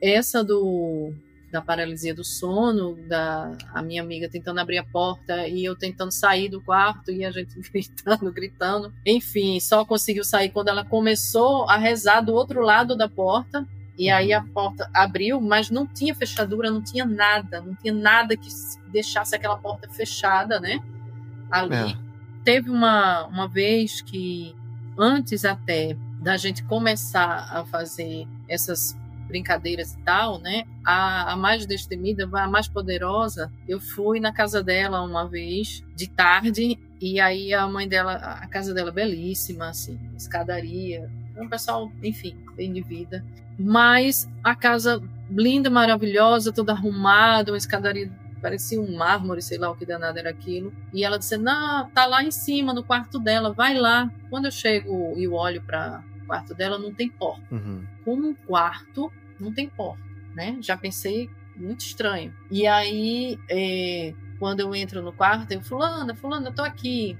essa 0.00 0.42
do 0.42 1.12
da 1.52 1.60
paralisia 1.60 2.14
do 2.14 2.24
sono, 2.24 2.96
da 3.06 3.52
a 3.74 3.82
minha 3.82 4.00
amiga 4.00 4.26
tentando 4.26 4.58
abrir 4.58 4.78
a 4.78 4.84
porta 4.84 5.46
e 5.46 5.66
eu 5.66 5.76
tentando 5.76 6.10
sair 6.10 6.48
do 6.48 6.62
quarto 6.62 7.10
e 7.10 7.26
a 7.26 7.30
gente 7.30 7.60
gritando, 7.70 8.32
gritando. 8.32 8.94
Enfim, 9.04 9.60
só 9.60 9.84
conseguiu 9.84 10.24
sair 10.24 10.48
quando 10.48 10.68
ela 10.68 10.82
começou 10.82 11.68
a 11.68 11.76
rezar 11.76 12.22
do 12.22 12.32
outro 12.32 12.62
lado 12.62 12.96
da 12.96 13.06
porta. 13.06 13.68
E 13.98 14.08
aí 14.08 14.32
a 14.32 14.42
porta 14.42 14.88
abriu, 14.94 15.42
mas 15.42 15.68
não 15.68 15.86
tinha 15.86 16.14
fechadura, 16.14 16.70
não 16.70 16.80
tinha 16.80 17.04
nada, 17.04 17.60
não 17.60 17.74
tinha 17.74 17.92
nada 17.92 18.34
que 18.34 18.48
deixasse 18.90 19.36
aquela 19.36 19.58
porta 19.58 19.90
fechada, 19.90 20.58
né? 20.58 20.80
Ali. 21.50 21.74
É. 21.74 21.96
Teve 22.42 22.70
uma, 22.70 23.26
uma 23.26 23.46
vez 23.46 24.00
que, 24.00 24.56
antes 24.96 25.44
até 25.44 25.94
da 26.20 26.36
gente 26.36 26.62
começar 26.64 27.48
a 27.50 27.64
fazer 27.64 28.26
essas 28.48 28.96
brincadeiras 29.28 29.92
e 29.92 29.98
tal, 29.98 30.40
né? 30.40 30.64
A, 30.84 31.32
a 31.32 31.36
mais 31.36 31.66
destemida, 31.66 32.28
a 32.32 32.48
mais 32.48 32.66
poderosa, 32.66 33.52
eu 33.68 33.78
fui 33.78 34.18
na 34.18 34.32
casa 34.32 34.62
dela 34.62 35.02
uma 35.02 35.28
vez, 35.28 35.84
de 35.94 36.08
tarde, 36.08 36.78
e 37.00 37.20
aí 37.20 37.52
a 37.52 37.66
mãe 37.66 37.86
dela, 37.86 38.14
a 38.14 38.46
casa 38.48 38.72
dela 38.72 38.88
é 38.88 38.92
belíssima, 38.92 39.68
assim, 39.68 39.98
escadaria, 40.16 41.10
é 41.36 41.42
um 41.42 41.48
pessoal, 41.48 41.92
enfim, 42.02 42.36
bem 42.56 42.72
de 42.72 42.80
vida. 42.80 43.24
Mas 43.58 44.28
a 44.42 44.54
casa 44.54 45.02
linda, 45.30 45.68
maravilhosa, 45.68 46.52
toda 46.52 46.72
arrumada, 46.72 47.52
uma 47.52 47.58
escadaria 47.58 48.10
parecia 48.40 48.80
um 48.80 48.96
mármore, 48.96 49.42
sei 49.42 49.58
lá 49.58 49.70
o 49.70 49.76
que 49.76 49.86
danado 49.86 50.18
era 50.18 50.30
aquilo. 50.30 50.72
E 50.92 51.04
ela 51.04 51.18
disse: 51.18 51.36
Não, 51.36 51.88
tá 51.90 52.06
lá 52.06 52.22
em 52.22 52.30
cima, 52.30 52.72
no 52.72 52.84
quarto 52.84 53.18
dela, 53.18 53.52
vai 53.52 53.74
lá. 53.74 54.10
Quando 54.30 54.46
eu 54.46 54.50
chego 54.50 55.14
e 55.16 55.26
olho 55.28 55.62
para 55.62 56.02
quarto 56.28 56.54
dela 56.54 56.78
não 56.78 56.92
tem 56.92 57.08
porta. 57.08 57.42
Uhum. 57.50 57.84
Como 58.04 58.28
um 58.28 58.34
quarto 58.34 59.10
não 59.40 59.52
tem 59.52 59.68
porta, 59.68 60.02
né? 60.34 60.58
Já 60.60 60.76
pensei 60.76 61.30
muito 61.56 61.80
estranho. 61.80 62.32
E 62.50 62.66
aí, 62.66 63.38
é, 63.48 64.14
quando 64.38 64.60
eu 64.60 64.74
entro 64.74 65.02
no 65.02 65.12
quarto, 65.12 65.50
eu 65.50 65.62
fulana, 65.62 66.14
fulana, 66.14 66.50
eu 66.50 66.54
tô 66.54 66.62
aqui. 66.62 67.16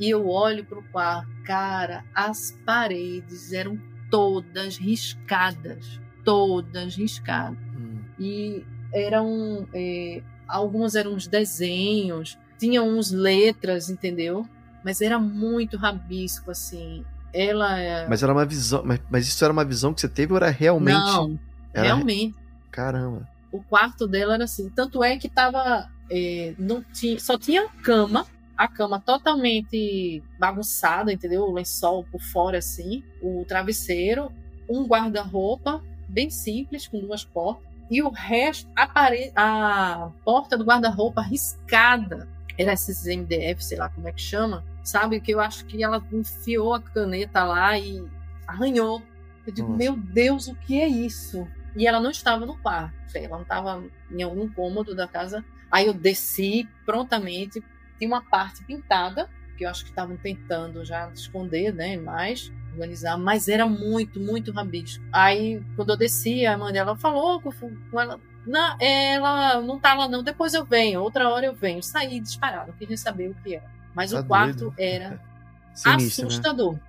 E 0.00 0.10
eu 0.10 0.28
olho 0.28 0.64
pro 0.64 0.82
quarto, 0.84 1.30
cara, 1.44 2.04
as 2.12 2.58
paredes 2.66 3.52
eram 3.52 3.78
todas 4.10 4.76
riscadas, 4.76 6.00
todas 6.24 6.96
riscadas. 6.96 7.58
Uhum. 7.74 8.00
E 8.18 8.66
eram 8.92 9.68
é, 9.72 10.22
algumas 10.52 10.94
eram 10.94 11.14
uns 11.14 11.26
desenhos, 11.26 12.38
tinham 12.58 12.88
uns 12.88 13.10
letras, 13.10 13.88
entendeu? 13.90 14.46
Mas 14.84 15.00
era 15.00 15.18
muito 15.18 15.76
rabisco 15.76 16.50
assim 16.50 17.04
ela 17.32 17.78
é... 17.78 18.06
Mas 18.06 18.22
era 18.22 18.32
uma 18.32 18.44
visão. 18.44 18.82
Mas, 18.84 19.00
mas, 19.10 19.26
isso 19.26 19.42
era 19.42 19.52
uma 19.52 19.64
visão 19.64 19.94
que 19.94 20.00
você 20.00 20.08
teve 20.08 20.32
ou 20.32 20.36
era 20.36 20.50
realmente. 20.50 20.94
Não, 20.94 21.38
era... 21.72 21.86
realmente. 21.86 22.36
Caramba. 22.70 23.28
O 23.50 23.62
quarto 23.62 24.06
dela 24.06 24.34
era 24.34 24.44
assim. 24.44 24.68
Tanto 24.68 25.02
é 25.02 25.16
que 25.16 25.28
tava. 25.28 25.88
É, 26.10 26.54
não 26.58 26.82
tinha, 26.92 27.18
só 27.18 27.38
tinha 27.38 27.68
cama, 27.82 28.26
a 28.56 28.68
cama 28.68 29.00
totalmente 29.00 30.22
bagunçada, 30.38 31.12
entendeu? 31.12 31.44
O 31.44 31.52
lençol 31.52 32.04
por 32.10 32.20
fora, 32.20 32.58
assim, 32.58 33.02
o 33.22 33.44
travesseiro, 33.48 34.30
um 34.68 34.84
guarda-roupa, 34.84 35.82
bem 36.06 36.28
simples, 36.28 36.86
com 36.86 37.00
duas 37.00 37.24
portas, 37.24 37.64
e 37.92 38.00
o 38.00 38.08
resto, 38.08 38.70
a, 38.74 38.86
parede, 38.86 39.32
a 39.36 40.10
porta 40.24 40.56
do 40.56 40.64
guarda-roupa 40.64 41.20
riscada. 41.20 42.26
Era 42.56 42.72
esses 42.72 43.04
MDF, 43.04 43.62
sei 43.62 43.76
lá 43.76 43.90
como 43.90 44.08
é 44.08 44.12
que 44.12 44.20
chama, 44.20 44.64
sabe? 44.82 45.20
Que 45.20 45.32
eu 45.34 45.40
acho 45.40 45.66
que 45.66 45.84
ela 45.84 46.02
enfiou 46.10 46.72
a 46.72 46.80
caneta 46.80 47.44
lá 47.44 47.78
e 47.78 48.02
arranhou. 48.46 49.02
Eu 49.46 49.52
digo, 49.52 49.68
Nossa. 49.68 49.78
meu 49.78 49.94
Deus, 49.94 50.48
o 50.48 50.54
que 50.54 50.80
é 50.80 50.88
isso? 50.88 51.46
E 51.76 51.86
ela 51.86 52.00
não 52.00 52.10
estava 52.10 52.46
no 52.46 52.56
quarto, 52.56 52.94
ela 53.14 53.36
não 53.36 53.42
estava 53.42 53.84
em 54.10 54.22
algum 54.22 54.48
cômodo 54.48 54.94
da 54.94 55.06
casa. 55.06 55.44
Aí 55.70 55.86
eu 55.86 55.92
desci 55.92 56.66
prontamente, 56.86 57.62
tinha 57.98 58.08
uma 58.08 58.22
parte 58.22 58.64
pintada, 58.64 59.28
que 59.58 59.66
eu 59.66 59.68
acho 59.68 59.84
que 59.84 59.90
estavam 59.90 60.16
tentando 60.16 60.82
já 60.82 61.10
esconder, 61.10 61.74
né, 61.74 61.98
mais, 61.98 62.50
organizar, 62.72 63.16
mas 63.16 63.48
era 63.48 63.66
muito, 63.66 64.18
muito 64.20 64.52
rabisco. 64.52 65.02
Aí, 65.12 65.62
quando 65.76 65.90
eu 65.90 65.96
desci, 65.96 66.46
a 66.46 66.56
mãe 66.56 66.72
dela 66.72 66.96
falou 66.96 67.40
com 67.40 67.52
ela, 68.00 68.18
não, 68.46 68.76
ela 68.80 69.60
não 69.60 69.78
tá 69.78 69.94
lá 69.94 70.08
não, 70.08 70.22
depois 70.22 70.54
eu 70.54 70.64
venho, 70.64 71.00
outra 71.00 71.28
hora 71.28 71.46
eu 71.46 71.54
venho. 71.54 71.82
Saí 71.82 72.20
disparado, 72.20 72.72
queria 72.72 72.96
saber 72.96 73.30
o 73.30 73.34
que 73.42 73.54
era. 73.54 73.70
Mas 73.94 74.10
tá 74.10 74.20
o 74.20 74.24
quarto 74.24 74.58
doido. 74.58 74.74
era 74.78 75.20
Sinistro, 75.74 76.24
né? 76.24 76.28
assustador. 76.28 76.72
Né? 76.74 76.80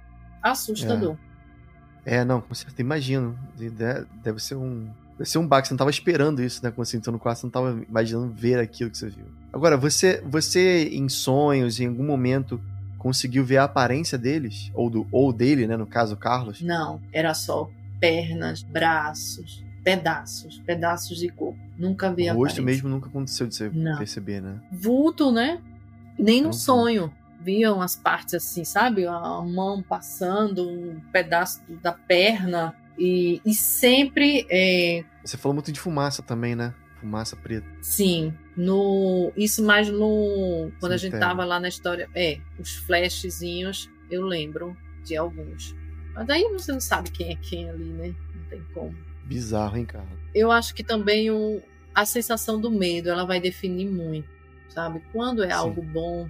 Assustador. 0.41 1.17
É. 2.05 2.17
é. 2.17 2.25
não, 2.25 2.41
com 2.41 2.53
certeza. 2.53 2.81
Imagino. 2.81 3.37
Deve 4.21 4.39
ser 4.39 4.55
um. 4.55 4.89
Deve 5.17 5.29
ser 5.29 5.37
um 5.37 5.47
baque. 5.47 5.67
Você 5.67 5.73
não 5.73 5.77
estava 5.77 5.89
esperando 5.89 6.41
isso, 6.41 6.63
né? 6.63 6.71
Quando 6.71 6.85
você 6.85 6.97
entrou 6.97 7.13
no 7.13 7.19
quarto, 7.19 7.39
você 7.39 7.45
não 7.45 7.49
estava 7.49 7.83
imaginando 7.87 8.33
ver 8.33 8.59
aquilo 8.59 8.89
que 8.89 8.97
você 8.97 9.09
viu. 9.09 9.25
Agora, 9.51 9.77
você, 9.77 10.21
você 10.25 10.89
em 10.89 11.07
sonhos, 11.07 11.79
em 11.79 11.87
algum 11.87 12.03
momento, 12.03 12.59
conseguiu 13.03 13.43
ver 13.43 13.57
a 13.57 13.65
aparência 13.65 14.17
deles? 14.17 14.71
Ou, 14.73 14.89
do, 14.89 15.05
ou 15.11 15.33
dele, 15.33 15.67
né? 15.67 15.75
No 15.75 15.85
caso, 15.85 16.15
Carlos? 16.15 16.61
Não, 16.61 17.01
era 17.11 17.33
só 17.33 17.69
pernas, 17.99 18.63
braços, 18.63 19.61
pedaços, 19.83 20.59
pedaços 20.65 21.19
de 21.19 21.27
corpo. 21.27 21.59
Nunca 21.77 22.11
vi 22.13 22.29
a 22.29 22.33
rosto 22.33 22.63
mesmo 22.63 22.87
nunca 22.87 23.09
aconteceu 23.09 23.45
de 23.45 23.55
você 23.55 23.69
não. 23.69 23.97
perceber, 23.97 24.41
né? 24.41 24.59
Vulto, 24.71 25.31
né? 25.31 25.61
Nem 26.17 26.41
no 26.41 26.53
sonho 26.53 27.11
viam 27.41 27.81
as 27.81 27.95
partes 27.95 28.35
assim, 28.35 28.63
sabe? 28.63 29.05
A 29.05 29.41
mão 29.41 29.83
passando, 29.83 30.69
um 30.69 31.01
pedaço 31.11 31.61
da 31.81 31.91
perna. 31.91 32.73
E, 32.97 33.41
e 33.45 33.53
sempre. 33.53 34.45
É... 34.49 35.03
Você 35.25 35.35
falou 35.35 35.53
muito 35.53 35.71
de 35.71 35.79
fumaça 35.79 36.21
também, 36.21 36.55
né? 36.55 36.73
Fumaça 37.01 37.35
preta. 37.35 37.67
Sim. 37.81 38.33
No, 38.55 39.33
isso 39.35 39.63
mais 39.63 39.89
no. 39.89 40.71
Quando 40.79 40.91
Sim, 40.91 40.95
a 40.95 40.97
gente 40.97 41.19
tava 41.19 41.43
lá 41.43 41.59
na 41.59 41.67
história. 41.67 42.09
É, 42.13 42.39
os 42.59 42.75
flashzinhos, 42.75 43.89
eu 44.11 44.23
lembro 44.23 44.77
de 45.03 45.17
alguns. 45.17 45.75
Mas 46.13 46.27
daí 46.27 46.43
você 46.51 46.71
não 46.71 46.79
sabe 46.79 47.09
quem 47.11 47.31
é 47.31 47.35
quem 47.35 47.69
ali, 47.69 47.85
né? 47.85 48.15
Não 48.35 48.45
tem 48.49 48.63
como. 48.73 48.95
Bizarro, 49.25 49.77
hein, 49.77 49.85
cara? 49.85 50.07
Eu 50.35 50.51
acho 50.51 50.75
que 50.75 50.83
também 50.83 51.31
o, 51.31 51.61
a 51.95 52.05
sensação 52.05 52.59
do 52.59 52.69
medo, 52.69 53.09
ela 53.09 53.25
vai 53.25 53.39
definir 53.39 53.89
muito 53.89 54.33
sabe? 54.73 55.01
Quando 55.11 55.43
é 55.43 55.49
Sim. 55.49 55.53
algo 55.53 55.81
bom, 55.81 56.27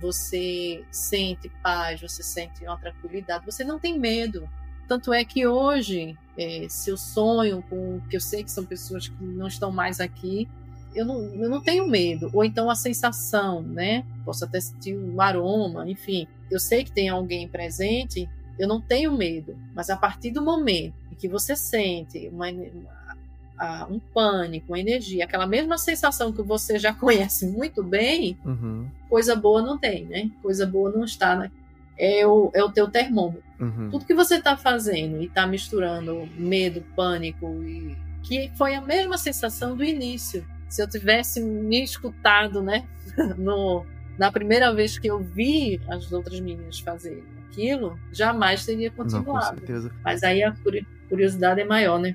você 0.00 0.84
sente 0.90 1.50
paz, 1.62 2.00
você 2.00 2.22
sente 2.22 2.62
uma 2.64 2.76
tranquilidade, 2.76 3.44
você 3.44 3.64
não 3.64 3.78
tem 3.78 3.98
medo. 3.98 4.48
Tanto 4.86 5.12
é 5.12 5.24
que 5.24 5.46
hoje, 5.46 6.16
é, 6.36 6.66
se 6.68 6.90
eu 6.90 6.96
sonho 6.96 7.62
com 7.68 8.00
que 8.08 8.16
eu 8.16 8.20
sei 8.20 8.44
que 8.44 8.50
são 8.50 8.64
pessoas 8.64 9.08
que 9.08 9.24
não 9.24 9.46
estão 9.46 9.70
mais 9.70 10.00
aqui, 10.00 10.48
eu 10.94 11.04
não, 11.04 11.22
eu 11.34 11.48
não 11.48 11.60
tenho 11.60 11.86
medo. 11.88 12.30
Ou 12.32 12.44
então 12.44 12.70
a 12.70 12.74
sensação, 12.74 13.62
né? 13.62 14.04
Posso 14.24 14.44
até 14.44 14.60
sentir 14.60 14.96
um 14.96 15.20
aroma, 15.20 15.88
enfim. 15.88 16.26
Eu 16.50 16.58
sei 16.58 16.84
que 16.84 16.92
tem 16.92 17.08
alguém 17.08 17.48
presente, 17.48 18.28
eu 18.58 18.68
não 18.68 18.80
tenho 18.80 19.16
medo. 19.16 19.56
Mas 19.74 19.90
a 19.90 19.96
partir 19.96 20.30
do 20.30 20.42
momento 20.42 20.94
em 21.10 21.14
que 21.14 21.28
você 21.28 21.54
sente 21.54 22.28
uma, 22.28 22.46
um 23.88 23.98
pânico, 23.98 24.72
uma 24.72 24.80
energia, 24.80 25.24
aquela 25.24 25.46
mesma 25.46 25.78
sensação 25.78 26.32
que 26.32 26.42
você 26.42 26.78
já 26.78 26.92
conhece 26.94 27.46
muito 27.46 27.82
bem, 27.82 28.38
uhum. 28.44 28.88
coisa 29.08 29.36
boa 29.36 29.62
não 29.62 29.78
tem, 29.78 30.04
né? 30.06 30.30
Coisa 30.42 30.66
boa 30.66 30.90
não 30.90 31.04
está. 31.04 31.36
Né? 31.36 31.50
É, 31.98 32.26
o, 32.26 32.50
é 32.54 32.62
o 32.64 32.70
teu 32.70 32.88
termômetro. 32.88 33.42
Uhum. 33.60 33.90
Tudo 33.90 34.06
que 34.06 34.14
você 34.14 34.36
está 34.36 34.56
fazendo 34.56 35.20
e 35.20 35.26
está 35.26 35.46
misturando 35.46 36.26
medo, 36.36 36.82
pânico, 36.96 37.46
e 37.62 37.94
que 38.22 38.50
foi 38.56 38.74
a 38.74 38.80
mesma 38.80 39.18
sensação 39.18 39.76
do 39.76 39.84
início. 39.84 40.44
Se 40.70 40.80
eu 40.80 40.88
tivesse 40.88 41.40
me 41.40 41.82
escutado, 41.82 42.62
né, 42.62 42.88
no, 43.36 43.84
na 44.16 44.30
primeira 44.30 44.72
vez 44.72 44.98
que 44.98 45.08
eu 45.08 45.18
vi 45.18 45.80
as 45.88 46.12
outras 46.12 46.38
meninas 46.40 46.78
fazerem 46.78 47.24
aquilo, 47.48 47.98
jamais 48.12 48.64
teria 48.64 48.90
continuado. 48.90 49.26
Não, 49.26 49.34
com 49.34 49.56
certeza. 49.56 49.92
Mas 50.04 50.22
aí 50.22 50.44
a 50.44 50.54
curiosidade 51.08 51.60
é 51.60 51.64
maior, 51.64 51.98
né? 51.98 52.14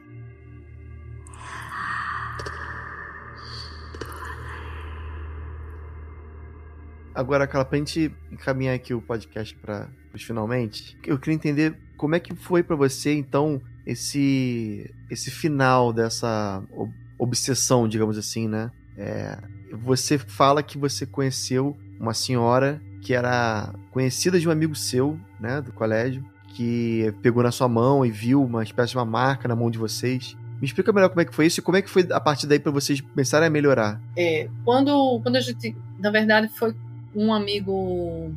Agora, 7.13 7.47
cara, 7.47 7.63
pra 7.63 7.77
gente 7.77 8.13
encaminhar 8.31 8.75
aqui 8.75 8.93
o 8.93 9.01
podcast 9.01 9.55
para 9.55 9.89
os 10.13 10.21
finalmente, 10.21 10.97
eu 11.05 11.17
queria 11.17 11.35
entender 11.35 11.77
como 11.97 12.15
é 12.15 12.19
que 12.19 12.35
foi 12.35 12.61
para 12.63 12.75
você, 12.75 13.13
então, 13.13 13.61
esse 13.85 14.93
esse 15.09 15.31
final 15.31 15.93
dessa 15.93 16.61
obsessão, 17.17 17.87
digamos 17.87 18.17
assim, 18.17 18.47
né? 18.47 18.71
É, 18.97 19.37
você 19.71 20.17
fala 20.17 20.63
que 20.63 20.77
você 20.77 21.05
conheceu 21.05 21.75
uma 21.99 22.13
senhora 22.13 22.81
que 23.01 23.13
era 23.13 23.73
conhecida 23.91 24.39
de 24.39 24.47
um 24.47 24.51
amigo 24.51 24.75
seu, 24.75 25.19
né, 25.39 25.61
do 25.61 25.71
colégio, 25.71 26.25
que 26.55 27.13
pegou 27.21 27.43
na 27.43 27.51
sua 27.51 27.67
mão 27.67 28.05
e 28.05 28.09
viu 28.09 28.43
uma 28.43 28.63
espécie 28.63 28.91
de 28.91 28.97
uma 28.97 29.05
marca 29.05 29.47
na 29.47 29.55
mão 29.55 29.69
de 29.69 29.77
vocês. 29.77 30.35
Me 30.59 30.65
explica 30.65 30.91
melhor 30.91 31.09
como 31.09 31.21
é 31.21 31.25
que 31.25 31.35
foi 31.35 31.45
isso 31.45 31.59
e 31.59 31.63
como 31.63 31.77
é 31.77 31.81
que 31.81 31.89
foi 31.89 32.07
a 32.11 32.19
partir 32.19 32.47
daí 32.47 32.59
para 32.59 32.71
vocês 32.71 33.01
começarem 33.01 33.47
a 33.47 33.49
melhorar. 33.51 34.01
É, 34.17 34.49
quando, 34.63 35.19
quando 35.21 35.35
a 35.35 35.41
gente, 35.41 35.75
na 35.99 36.09
verdade, 36.09 36.47
foi 36.47 36.73
um 37.13 37.33
amigo 37.33 38.33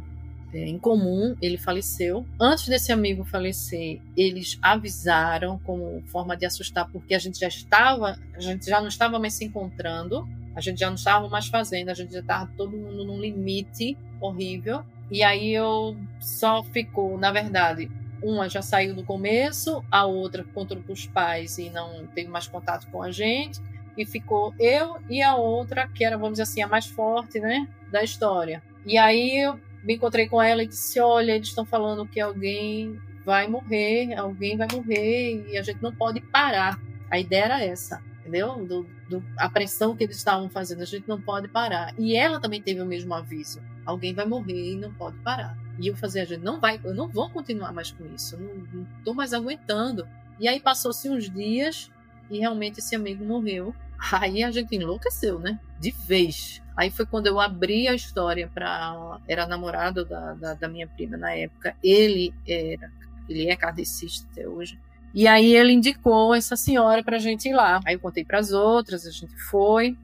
é, 0.53 0.79
comum, 0.79 1.37
ele 1.41 1.57
faleceu. 1.57 2.27
Antes 2.41 2.69
desse 2.69 2.93
amigo 2.93 3.25
falecer, 3.25 4.01
eles 4.17 4.59
avisaram 4.63 5.59
como 5.61 6.03
forma 6.07 6.37
de 6.37 6.47
assustar, 6.47 6.89
porque 6.91 7.15
a 7.15 7.19
gente 7.19 7.39
já 7.39 7.49
estava, 7.49 8.19
a 8.35 8.41
gente 8.41 8.67
já 8.67 8.81
não 8.81 8.89
estava 8.89 9.19
mais 9.19 9.35
se 9.35 9.45
encontrando, 9.45 10.27
a 10.55 10.61
gente 10.61 10.81
já 10.81 10.89
não 10.89 10.97
estava 10.97 11.29
mais 11.29 11.47
fazendo, 11.47 11.91
a 11.91 11.95
gente 11.95 12.13
já 12.13 12.21
estava 12.21 12.51
todo 12.57 12.77
mundo 12.77 13.05
num 13.05 13.21
limite 13.21 13.97
horrível. 14.21 14.83
E 15.11 15.23
aí 15.23 15.55
eu 15.55 15.97
só 16.21 16.63
ficou, 16.63 17.17
na 17.17 17.31
verdade, 17.31 17.91
uma 18.23 18.49
já 18.49 18.61
saiu 18.61 18.95
no 18.95 19.05
começo, 19.05 19.83
a 19.91 20.05
outra 20.05 20.45
contou 20.45 20.77
para 20.77 20.93
os 20.93 21.07
pais 21.07 21.59
e 21.59 21.71
não 21.71 22.07
teve 22.09 22.29
mais 22.29 22.47
contato 22.47 22.89
com 22.91 23.03
a 23.03 23.11
gente, 23.11 23.61
e 23.97 24.05
ficou 24.05 24.55
eu 24.59 24.97
e 25.09 25.23
a 25.23 25.37
outra, 25.37 25.89
que 25.89 26.05
era, 26.05 26.17
vamos 26.17 26.33
dizer 26.33 26.43
assim, 26.43 26.63
a 26.63 26.69
mais 26.69 26.87
forte, 26.87 27.41
né, 27.41 27.69
da 27.91 28.03
história. 28.03 28.63
E 28.87 28.97
aí 28.97 29.39
eu 29.39 29.59
me 29.83 29.95
encontrei 29.95 30.29
com 30.29 30.41
ela 30.41 30.63
e 30.63 30.67
disse: 30.67 31.01
Olha, 31.01 31.33
eles 31.33 31.49
estão 31.49 31.65
falando 31.65 32.07
que 32.07 32.21
alguém 32.21 33.01
vai 33.25 33.47
morrer, 33.47 34.15
alguém 34.15 34.57
vai 34.57 34.69
morrer 34.73 35.51
e 35.51 35.59
a 35.59 35.63
gente 35.63 35.83
não 35.83 35.95
pode 35.95 36.21
parar. 36.21 36.81
A 37.11 37.19
ideia 37.19 37.45
era 37.45 37.65
essa, 37.65 38.03
entendeu? 38.21 38.65
Do, 38.65 38.87
do, 39.09 39.23
a 39.37 39.49
pressão 39.49 39.97
que 39.97 40.05
eles 40.05 40.17
estavam 40.17 40.49
fazendo, 40.49 40.83
a 40.83 40.87
gente 40.87 41.09
não 41.09 41.21
pode 41.21 41.49
parar. 41.49 41.95
E 41.99 42.17
ela 42.17 42.41
também 42.41 42.61
teve 42.61 42.81
o 42.81 42.87
mesmo 42.87 43.15
aviso: 43.15 43.61
alguém 43.85 44.15
vai 44.15 44.27
morrer 44.27 44.73
e 44.73 44.77
não 44.77 44.93
pode 44.95 45.19
parar. 45.19 45.57
E 45.79 45.89
eu 45.89 45.97
fazia, 45.97 46.23
a 46.23 46.27
gente 46.27 46.43
não 46.43 46.61
vai, 46.61 46.81
eu 46.83 46.95
não 46.95 47.09
vou 47.09 47.31
continuar 47.31 47.73
mais 47.73 47.91
com 47.91 48.05
isso, 48.15 48.35
eu 48.35 48.41
não 48.73 48.87
estou 48.99 49.15
mais 49.15 49.33
aguentando. 49.33 50.09
E 50.41 50.49
aí 50.49 50.61
passou-se 50.61 51.09
uns 51.09 51.31
dias 51.31 51.91
e 52.31 52.39
realmente 52.39 52.81
esse 52.81 52.95
amigo 52.95 53.25
morreu. 53.25 53.75
Aí 54.13 54.45
a 54.45 54.51
gente 54.51 54.77
enlouqueceu, 54.77 55.39
né? 55.39 55.59
De 55.79 55.91
vez. 55.91 56.63
Aí 56.77 56.91
foi 56.91 57.05
quando 57.05 57.27
eu 57.27 57.41
abri 57.41 57.89
a 57.89 57.95
história 57.95 58.49
para. 58.53 59.19
Era 59.27 59.47
namorado 59.47 60.05
da, 60.05 60.35
da, 60.35 60.55
da, 60.55 60.69
minha 60.69 60.87
prima 60.87 61.17
na 61.17 61.35
época. 61.35 61.75
Ele 61.83 62.33
era. 62.47 62.91
Ele 63.29 63.49
é 63.49 63.57
kardecista 63.57 64.27
até 64.33 64.49
hoje. 64.49 64.79
E 65.13 65.27
aí 65.27 65.55
ele 65.55 65.73
indicou 65.73 66.35
essa 66.35 66.55
senhora 66.55 67.03
para 67.03 67.17
a 67.17 67.21
gente 67.21 67.49
ir 67.49 67.55
lá. 67.55 67.81
Aí 67.85 67.95
eu 67.95 68.01
contei 68.01 68.25
para 68.25 68.39
as 68.39 68.53
outras, 68.53 69.07
a 69.07 69.11
gente 69.11 69.37
foi. 69.51 69.97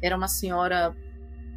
Era 0.00 0.16
uma 0.16 0.28
senhora 0.28 0.94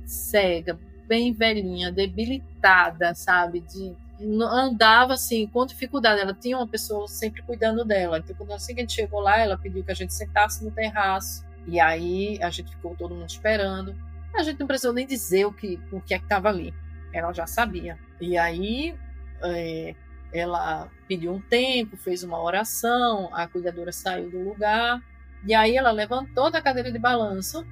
cega, 0.05 0.77
bem 1.07 1.31
velhinha, 1.33 1.91
debilitada, 1.91 3.15
sabe? 3.15 3.61
De, 3.61 3.95
andava 4.43 5.13
assim, 5.13 5.47
com 5.47 5.65
dificuldade. 5.65 6.21
Ela 6.21 6.33
tinha 6.33 6.57
uma 6.57 6.67
pessoa 6.67 7.07
sempre 7.07 7.41
cuidando 7.43 7.85
dela. 7.85 8.19
Então, 8.19 8.35
quando 8.35 8.51
assim 8.51 8.73
que 8.73 8.81
a 8.81 8.83
gente 8.83 8.93
chegou 8.93 9.21
lá, 9.21 9.39
ela 9.39 9.57
pediu 9.57 9.83
que 9.83 9.91
a 9.91 9.95
gente 9.95 10.13
sentasse 10.13 10.63
no 10.63 10.71
terraço. 10.71 11.46
E 11.67 11.79
aí 11.79 12.41
a 12.41 12.49
gente 12.49 12.71
ficou 12.71 12.95
todo 12.95 13.13
mundo 13.13 13.29
esperando. 13.29 13.95
A 14.33 14.41
gente 14.41 14.59
não 14.59 14.67
precisou 14.67 14.93
nem 14.93 15.05
dizer 15.05 15.45
o 15.45 15.51
que, 15.51 15.79
o 15.91 15.99
que 15.99 16.13
é 16.13 16.17
que 16.17 16.25
estava 16.25 16.47
ali. 16.47 16.73
Ela 17.13 17.33
já 17.33 17.45
sabia. 17.45 17.99
E 18.21 18.37
aí 18.37 18.95
é, 19.43 19.93
ela 20.31 20.89
pediu 21.07 21.33
um 21.33 21.41
tempo, 21.41 21.97
fez 21.97 22.23
uma 22.23 22.41
oração, 22.41 23.29
a 23.33 23.47
cuidadora 23.47 23.91
saiu 23.91 24.29
do 24.29 24.39
lugar. 24.39 25.01
E 25.45 25.53
aí 25.53 25.75
ela 25.75 25.91
levantou 25.91 26.49
da 26.49 26.61
cadeira 26.61 26.91
de 26.91 26.97
balanço 26.97 27.65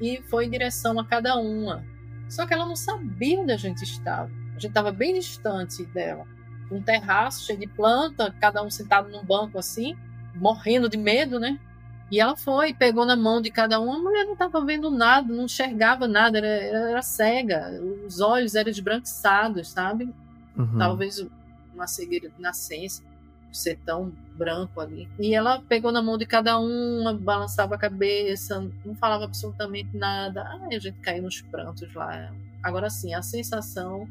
e 0.00 0.22
foi 0.22 0.46
em 0.46 0.50
direção 0.50 0.98
a 0.98 1.06
cada 1.06 1.36
uma. 1.36 1.84
Só 2.28 2.46
que 2.46 2.54
ela 2.54 2.66
não 2.66 2.76
sabia 2.76 3.40
onde 3.40 3.52
a 3.52 3.56
gente 3.56 3.82
estava. 3.82 4.30
A 4.50 4.54
gente 4.54 4.68
estava 4.68 4.90
bem 4.90 5.14
distante 5.14 5.84
dela. 5.86 6.26
Um 6.70 6.80
terraço 6.80 7.44
cheio 7.44 7.58
de 7.58 7.66
planta, 7.66 8.34
cada 8.40 8.62
um 8.62 8.70
sentado 8.70 9.10
num 9.10 9.24
banco 9.24 9.58
assim, 9.58 9.94
morrendo 10.34 10.88
de 10.88 10.96
medo, 10.96 11.38
né? 11.38 11.58
E 12.12 12.20
ela 12.20 12.36
foi, 12.36 12.74
pegou 12.74 13.06
na 13.06 13.16
mão 13.16 13.40
de 13.40 13.50
cada 13.50 13.80
um. 13.80 13.90
A 13.90 13.98
mulher 13.98 14.26
não 14.26 14.34
estava 14.34 14.62
vendo 14.62 14.90
nada, 14.90 15.32
não 15.32 15.46
enxergava 15.46 16.06
nada, 16.06 16.36
era, 16.36 16.46
era, 16.90 17.00
cega. 17.00 17.80
Os 18.06 18.20
olhos 18.20 18.54
eram 18.54 18.70
esbranquiçados, 18.70 19.70
sabe? 19.70 20.12
Uhum. 20.54 20.76
Talvez 20.76 21.26
uma 21.72 21.86
cegueira 21.86 22.28
de 22.28 22.38
nascença, 22.38 23.02
ser 23.50 23.78
tão 23.86 24.12
branco 24.36 24.78
ali. 24.78 25.08
E 25.18 25.34
ela 25.34 25.62
pegou 25.66 25.90
na 25.90 26.02
mão 26.02 26.18
de 26.18 26.26
cada 26.26 26.60
um, 26.60 27.16
balançava 27.18 27.76
a 27.76 27.78
cabeça, 27.78 28.60
não 28.84 28.94
falava 28.94 29.24
absolutamente 29.24 29.96
nada. 29.96 30.42
Ai, 30.42 30.76
a 30.76 30.78
gente 30.78 30.98
caiu 30.98 31.22
nos 31.22 31.40
prantos 31.40 31.94
lá. 31.94 32.30
Agora 32.62 32.90
sim, 32.90 33.14
a 33.14 33.22
sensação 33.22 34.06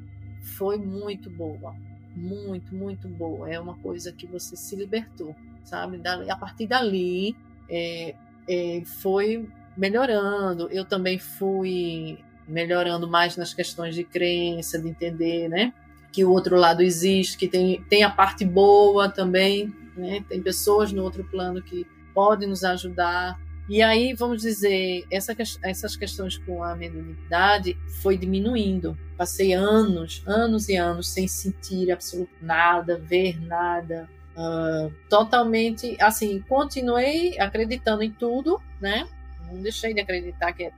foi 0.58 0.80
muito 0.80 1.30
boa. 1.30 1.76
Muito, 2.16 2.74
muito 2.74 3.08
boa. 3.08 3.47
É 3.47 3.60
uma 3.60 3.76
coisa 3.76 4.12
que 4.12 4.26
você 4.26 4.56
se 4.56 4.76
libertou, 4.76 5.36
sabe? 5.64 6.02
A 6.28 6.36
partir 6.36 6.66
dali, 6.66 7.36
é, 7.72 8.13
é, 8.47 8.84
foi 9.01 9.47
melhorando. 9.78 10.67
Eu 10.72 10.84
também 10.84 11.17
fui 11.17 12.19
melhorando 12.47 13.07
mais 13.07 13.38
nas 13.38 13.53
questões 13.53 13.95
de 13.95 14.03
crença, 14.03 14.78
de 14.78 14.89
entender, 14.89 15.47
né? 15.47 15.74
Que 16.11 16.26
o 16.26 16.32
outro 16.32 16.57
lado 16.57 16.82
existe, 16.82 17.38
que 17.38 17.47
tem, 17.47 17.82
tem 17.89 18.03
a 18.03 18.09
parte 18.09 18.43
boa 18.43 19.07
também, 19.09 19.74
né? 19.95 20.24
Tem 20.28 20.41
pessoas 20.41 20.91
no 20.91 21.01
outro 21.01 21.24
plano 21.24 21.61
que 21.61 21.88
podem 22.13 22.49
nos 22.49 22.63
ajudar. 22.65 23.39
E 23.69 23.82
aí, 23.82 24.13
vamos 24.13 24.41
dizer, 24.41 25.05
essa, 25.09 25.34
essas 25.63 25.95
questões 25.95 26.38
com 26.39 26.61
a 26.61 26.76
mediunidade 26.76 27.78
foi 28.01 28.17
diminuindo. 28.17 28.97
Passei 29.17 29.53
anos, 29.53 30.22
anos 30.28 30.67
e 30.67 30.76
anos 30.76 31.07
sem 31.07 31.26
sentir 31.26 31.89
absolutamente 31.89 32.43
nada, 32.43 32.97
ver 32.97 33.39
nada, 33.39 34.09
uh, 34.42 34.92
totalmente 35.10 35.96
assim 36.00 36.44
continuei 36.48 37.39
acreditando 37.39 38.04
em 38.04 38.12
tudo 38.12 38.62
né? 38.80 39.08
Não 39.52 39.62
deixei 39.62 39.94
de 39.94 40.02
acreditar 40.02 40.54
que 40.54 40.64
é 40.64 40.72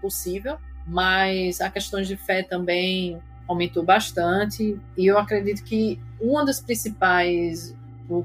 possível 0.00 0.58
mas 0.86 1.60
a 1.60 1.68
questões 1.70 2.08
de 2.08 2.16
fé 2.16 2.42
também 2.42 3.20
aumentou 3.46 3.82
bastante. 3.82 4.78
E 4.96 5.06
eu 5.06 5.18
acredito 5.18 5.62
que 5.62 6.00
uma 6.18 6.44
das 6.44 6.60
principais 6.60 7.76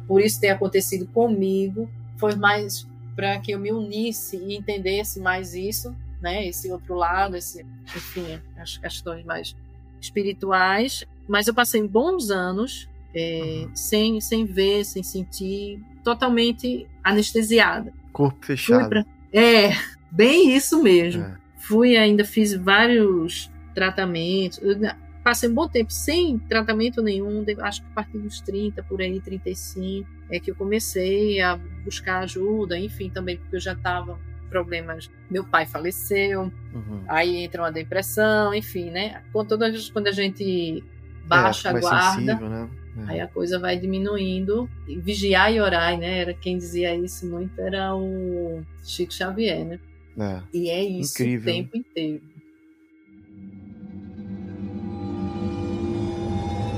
por 0.07 0.21
isso 0.21 0.39
ter 0.39 0.49
acontecido 0.49 1.05
comigo 1.07 1.89
foi 2.17 2.35
mais 2.35 2.87
para 3.17 3.37
que 3.39 3.51
eu 3.51 3.59
me 3.59 3.69
unisse 3.69 4.37
e 4.37 4.55
entendesse 4.55 5.19
mais 5.19 5.53
isso 5.53 5.93
né? 6.23 6.47
Esse 6.47 6.71
outro 6.71 6.95
lado 6.95 7.35
esse 7.35 7.65
enfim 7.83 8.39
as 8.57 8.77
questões 8.77 9.25
mais 9.25 9.53
espirituais. 9.99 11.05
Mas 11.27 11.47
eu 11.47 11.53
passei 11.53 11.85
bons 11.85 12.31
anos 12.31 12.89
é, 13.13 13.65
uhum. 13.65 13.75
sem, 13.75 14.21
sem 14.21 14.45
ver, 14.45 14.83
sem 14.85 15.03
sentir, 15.03 15.79
totalmente 16.03 16.87
anestesiada. 17.03 17.93
Corpo 18.11 18.45
fechado. 18.45 18.89
Pra... 18.89 19.05
É, 19.31 19.71
bem 20.11 20.55
isso 20.55 20.81
mesmo. 20.81 21.23
É. 21.23 21.35
Fui 21.57 21.95
ainda, 21.95 22.25
fiz 22.25 22.53
vários 22.53 23.51
tratamentos. 23.73 24.59
Eu 24.61 24.77
passei 25.23 25.49
um 25.49 25.53
bom 25.53 25.67
tempo 25.67 25.91
sem 25.91 26.37
tratamento 26.37 27.01
nenhum, 27.01 27.45
acho 27.61 27.81
que 27.81 27.87
a 27.87 27.95
partir 27.95 28.17
dos 28.17 28.41
30, 28.41 28.83
por 28.83 29.01
aí, 29.01 29.21
35, 29.21 30.07
é 30.29 30.39
que 30.39 30.51
eu 30.51 30.55
comecei 30.55 31.39
a 31.39 31.55
buscar 31.83 32.19
ajuda, 32.19 32.77
enfim, 32.77 33.09
também 33.09 33.37
porque 33.37 33.55
eu 33.55 33.61
já 33.61 33.73
estava 33.73 34.19
problemas. 34.49 35.09
Meu 35.31 35.43
pai 35.43 35.65
faleceu, 35.65 36.51
uhum. 36.73 37.03
aí 37.07 37.37
entra 37.37 37.63
uma 37.63 37.71
depressão, 37.71 38.53
enfim, 38.53 38.91
né? 38.91 39.23
Quando, 39.31 39.57
quando 39.91 40.07
a 40.07 40.11
gente 40.11 40.83
baixa 41.25 41.69
é, 41.69 41.71
a 41.71 41.79
guarda. 41.79 42.11
Sensível, 42.11 42.49
né? 42.49 42.69
Uhum. 42.95 43.05
Aí 43.07 43.19
a 43.19 43.27
coisa 43.27 43.59
vai 43.59 43.77
diminuindo. 43.77 44.69
E 44.87 44.97
vigiar 44.99 45.51
e 45.53 45.59
orar, 45.59 45.97
né? 45.97 46.19
Era 46.19 46.33
quem 46.33 46.57
dizia 46.57 46.95
isso 46.95 47.25
muito, 47.25 47.59
era 47.59 47.95
o 47.95 48.61
Chico 48.83 49.13
Xavier, 49.13 49.65
né? 49.65 49.79
É. 50.17 50.41
E 50.53 50.69
é 50.69 50.83
isso 50.83 51.13
Incrível. 51.13 51.51
o 51.51 51.55
tempo 51.55 51.77
inteiro. 51.77 52.33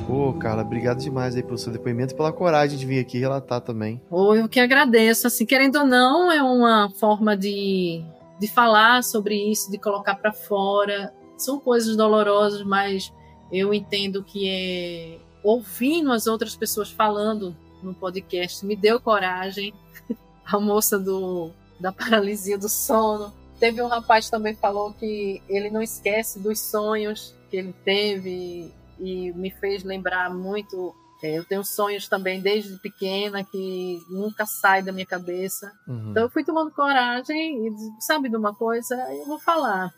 Pô, 0.08 0.32
Carla, 0.34 0.62
obrigado 0.62 1.00
demais 1.00 1.36
aí 1.36 1.44
pelo 1.44 1.58
seu 1.58 1.74
depoimento 1.74 2.14
e 2.14 2.16
pela 2.16 2.32
coragem 2.32 2.78
de 2.78 2.86
vir 2.86 3.00
aqui 3.00 3.18
relatar 3.18 3.60
também. 3.60 4.00
Oh, 4.10 4.34
eu 4.36 4.48
que 4.48 4.60
agradeço. 4.60 5.28
Assim, 5.28 5.46
querendo 5.46 5.80
ou 5.80 5.86
não, 5.86 6.32
é 6.32 6.42
uma 6.42 6.90
forma 6.92 7.36
de, 7.36 8.02
de 8.40 8.48
falar 8.48 9.04
sobre 9.04 9.36
isso, 9.52 9.70
de 9.70 9.78
colocar 9.78 10.16
para 10.16 10.32
fora. 10.32 11.12
São 11.38 11.60
coisas 11.60 11.98
dolorosas, 11.98 12.64
mas 12.64 13.12
eu 13.52 13.74
entendo 13.74 14.24
que 14.24 14.48
é 14.48 15.18
ouvindo 15.46 16.12
as 16.12 16.26
outras 16.26 16.56
pessoas 16.56 16.90
falando 16.90 17.56
no 17.84 17.94
podcast, 17.94 18.66
me 18.66 18.76
deu 18.76 19.00
coragem. 19.00 19.74
A 20.46 20.60
moça 20.60 21.00
do, 21.00 21.52
da 21.80 21.92
paralisia 21.92 22.58
do 22.58 22.70
sono. 22.70 23.34
Teve 23.60 23.82
um 23.82 23.88
rapaz 23.88 24.30
também 24.30 24.54
falou 24.56 24.94
que 24.94 25.42
ele 25.50 25.72
não 25.72 25.82
esquece 25.82 26.40
dos 26.40 26.60
sonhos 26.60 27.34
que 27.50 27.58
ele 27.58 27.74
teve 27.84 28.72
e 29.00 29.32
me 29.34 29.50
fez 29.50 29.84
lembrar 29.84 30.30
muito. 30.30 30.94
É, 31.24 31.40
eu 31.40 31.46
tenho 31.46 31.64
sonhos 31.64 32.08
também 32.08 32.42
desde 32.42 32.78
pequena 32.78 33.44
que 33.44 34.00
nunca 34.10 34.46
sai 34.46 34.84
da 34.84 34.92
minha 34.92 35.06
cabeça. 35.06 35.72
Uhum. 35.88 36.12
Então 36.12 36.24
eu 36.24 36.30
fui 36.30 36.44
tomando 36.44 36.70
coragem 36.70 37.68
e 37.68 37.72
sabe 38.00 38.30
de 38.30 38.36
uma 38.36 38.54
coisa, 38.54 38.96
eu 39.14 39.26
vou 39.26 39.40
falar. 39.40 39.92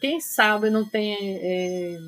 Quem 0.00 0.20
sabe 0.20 0.68
não 0.68 0.84
tem 0.84 1.16
é, 1.18 1.98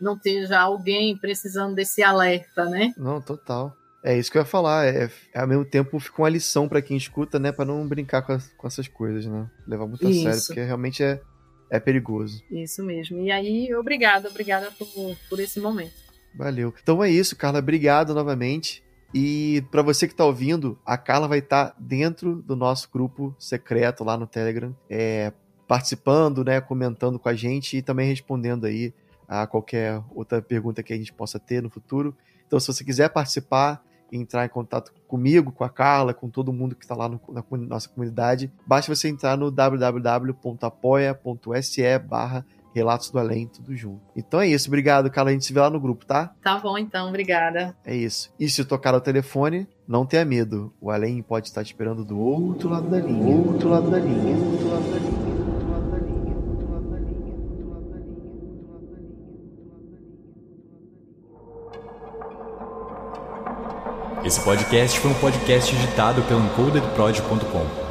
não 0.00 0.14
esteja 0.14 0.60
alguém 0.60 1.16
precisando 1.16 1.74
desse 1.74 2.02
alerta, 2.02 2.64
né? 2.66 2.92
Não, 2.96 3.20
total. 3.20 3.76
É 4.04 4.16
isso 4.16 4.30
que 4.30 4.38
eu 4.38 4.42
ia 4.42 4.46
falar. 4.46 4.86
É, 4.86 5.10
é 5.34 5.40
ao 5.40 5.48
mesmo 5.48 5.64
tempo 5.64 5.98
fica 5.98 6.22
uma 6.22 6.28
lição 6.28 6.68
para 6.68 6.80
quem 6.80 6.96
escuta, 6.96 7.38
né? 7.38 7.50
Para 7.50 7.64
não 7.64 7.86
brincar 7.88 8.22
com, 8.22 8.32
as, 8.32 8.48
com, 8.56 8.66
essas 8.66 8.86
coisas, 8.86 9.26
né? 9.26 9.50
Levar 9.66 9.86
muito 9.86 10.06
a 10.06 10.10
isso. 10.10 10.22
sério, 10.22 10.42
porque 10.46 10.62
realmente 10.62 11.02
é, 11.02 11.20
é 11.70 11.80
perigoso. 11.80 12.42
Isso 12.50 12.84
mesmo. 12.84 13.18
E 13.18 13.32
aí, 13.32 13.74
obrigada, 13.74 14.28
obrigada 14.28 14.70
por, 14.78 14.86
por 15.28 15.40
esse 15.40 15.58
momento. 15.58 15.94
Valeu. 16.36 16.72
Então 16.80 17.02
é 17.02 17.10
isso, 17.10 17.34
Carla. 17.34 17.58
Obrigado 17.58 18.14
novamente. 18.14 18.84
E 19.12 19.64
para 19.70 19.82
você 19.82 20.06
que 20.06 20.12
está 20.12 20.24
ouvindo, 20.24 20.78
a 20.84 20.98
Carla 20.98 21.26
vai 21.26 21.38
estar 21.38 21.70
tá 21.70 21.76
dentro 21.78 22.36
do 22.42 22.54
nosso 22.54 22.88
grupo 22.92 23.34
secreto 23.38 24.04
lá 24.04 24.16
no 24.16 24.26
Telegram, 24.26 24.76
é, 24.90 25.32
participando, 25.66 26.44
né, 26.44 26.60
comentando 26.60 27.18
com 27.18 27.28
a 27.28 27.34
gente 27.34 27.78
e 27.78 27.82
também 27.82 28.08
respondendo 28.08 28.66
aí 28.66 28.92
a 29.28 29.46
qualquer 29.46 30.02
outra 30.14 30.42
pergunta 30.42 30.82
que 30.82 30.92
a 30.92 30.96
gente 30.96 31.12
possa 31.12 31.38
ter 31.38 31.62
no 31.62 31.70
futuro. 31.70 32.16
Então, 32.46 32.58
se 32.60 32.66
você 32.68 32.84
quiser 32.84 33.08
participar, 33.10 33.82
entrar 34.12 34.46
em 34.46 34.48
contato 34.48 34.92
comigo, 35.08 35.52
com 35.52 35.64
a 35.64 35.68
Carla, 35.68 36.14
com 36.14 36.28
todo 36.28 36.52
mundo 36.52 36.76
que 36.76 36.84
está 36.84 36.94
lá 36.94 37.08
no, 37.08 37.20
na 37.28 37.42
nossa 37.66 37.88
comunidade, 37.88 38.52
basta 38.66 38.94
você 38.94 39.08
entrar 39.08 39.36
no 39.36 39.50
www.apoia.se 39.50 41.98
barra 41.98 42.46
Relatos 42.76 43.08
do 43.08 43.18
Além, 43.18 43.46
tudo 43.46 43.74
junto. 43.74 44.02
Então 44.14 44.38
é 44.38 44.48
isso, 44.48 44.68
obrigado, 44.68 45.10
Carla. 45.10 45.30
A 45.30 45.32
gente 45.32 45.46
se 45.46 45.52
vê 45.54 45.60
lá 45.60 45.70
no 45.70 45.80
grupo, 45.80 46.04
tá? 46.04 46.34
Tá 46.42 46.58
bom, 46.58 46.76
então, 46.76 47.08
obrigada. 47.08 47.74
É 47.82 47.96
isso. 47.96 48.30
E 48.38 48.50
se 48.50 48.62
tocar 48.66 48.94
o 48.94 49.00
telefone, 49.00 49.66
não 49.88 50.04
tenha 50.04 50.26
medo. 50.26 50.70
O 50.78 50.90
Além 50.90 51.22
pode 51.22 51.48
estar 51.48 51.62
esperando 51.62 52.04
do 52.04 52.18
outro 52.18 52.68
lado 52.68 52.90
da 52.90 52.98
linha. 52.98 53.34
Outro 53.34 53.70
lado 53.70 53.90
da 53.90 53.98
linha. 53.98 54.36
Outro 54.36 54.68
lado 54.68 54.90
da 54.90 54.98
linha. 54.98 55.15
Esse 64.26 64.40
podcast 64.40 64.98
foi 64.98 65.12
um 65.12 65.14
podcast 65.14 65.72
editado 65.72 66.20
pelo 66.22 66.40
encodedprod.com. 66.40 67.85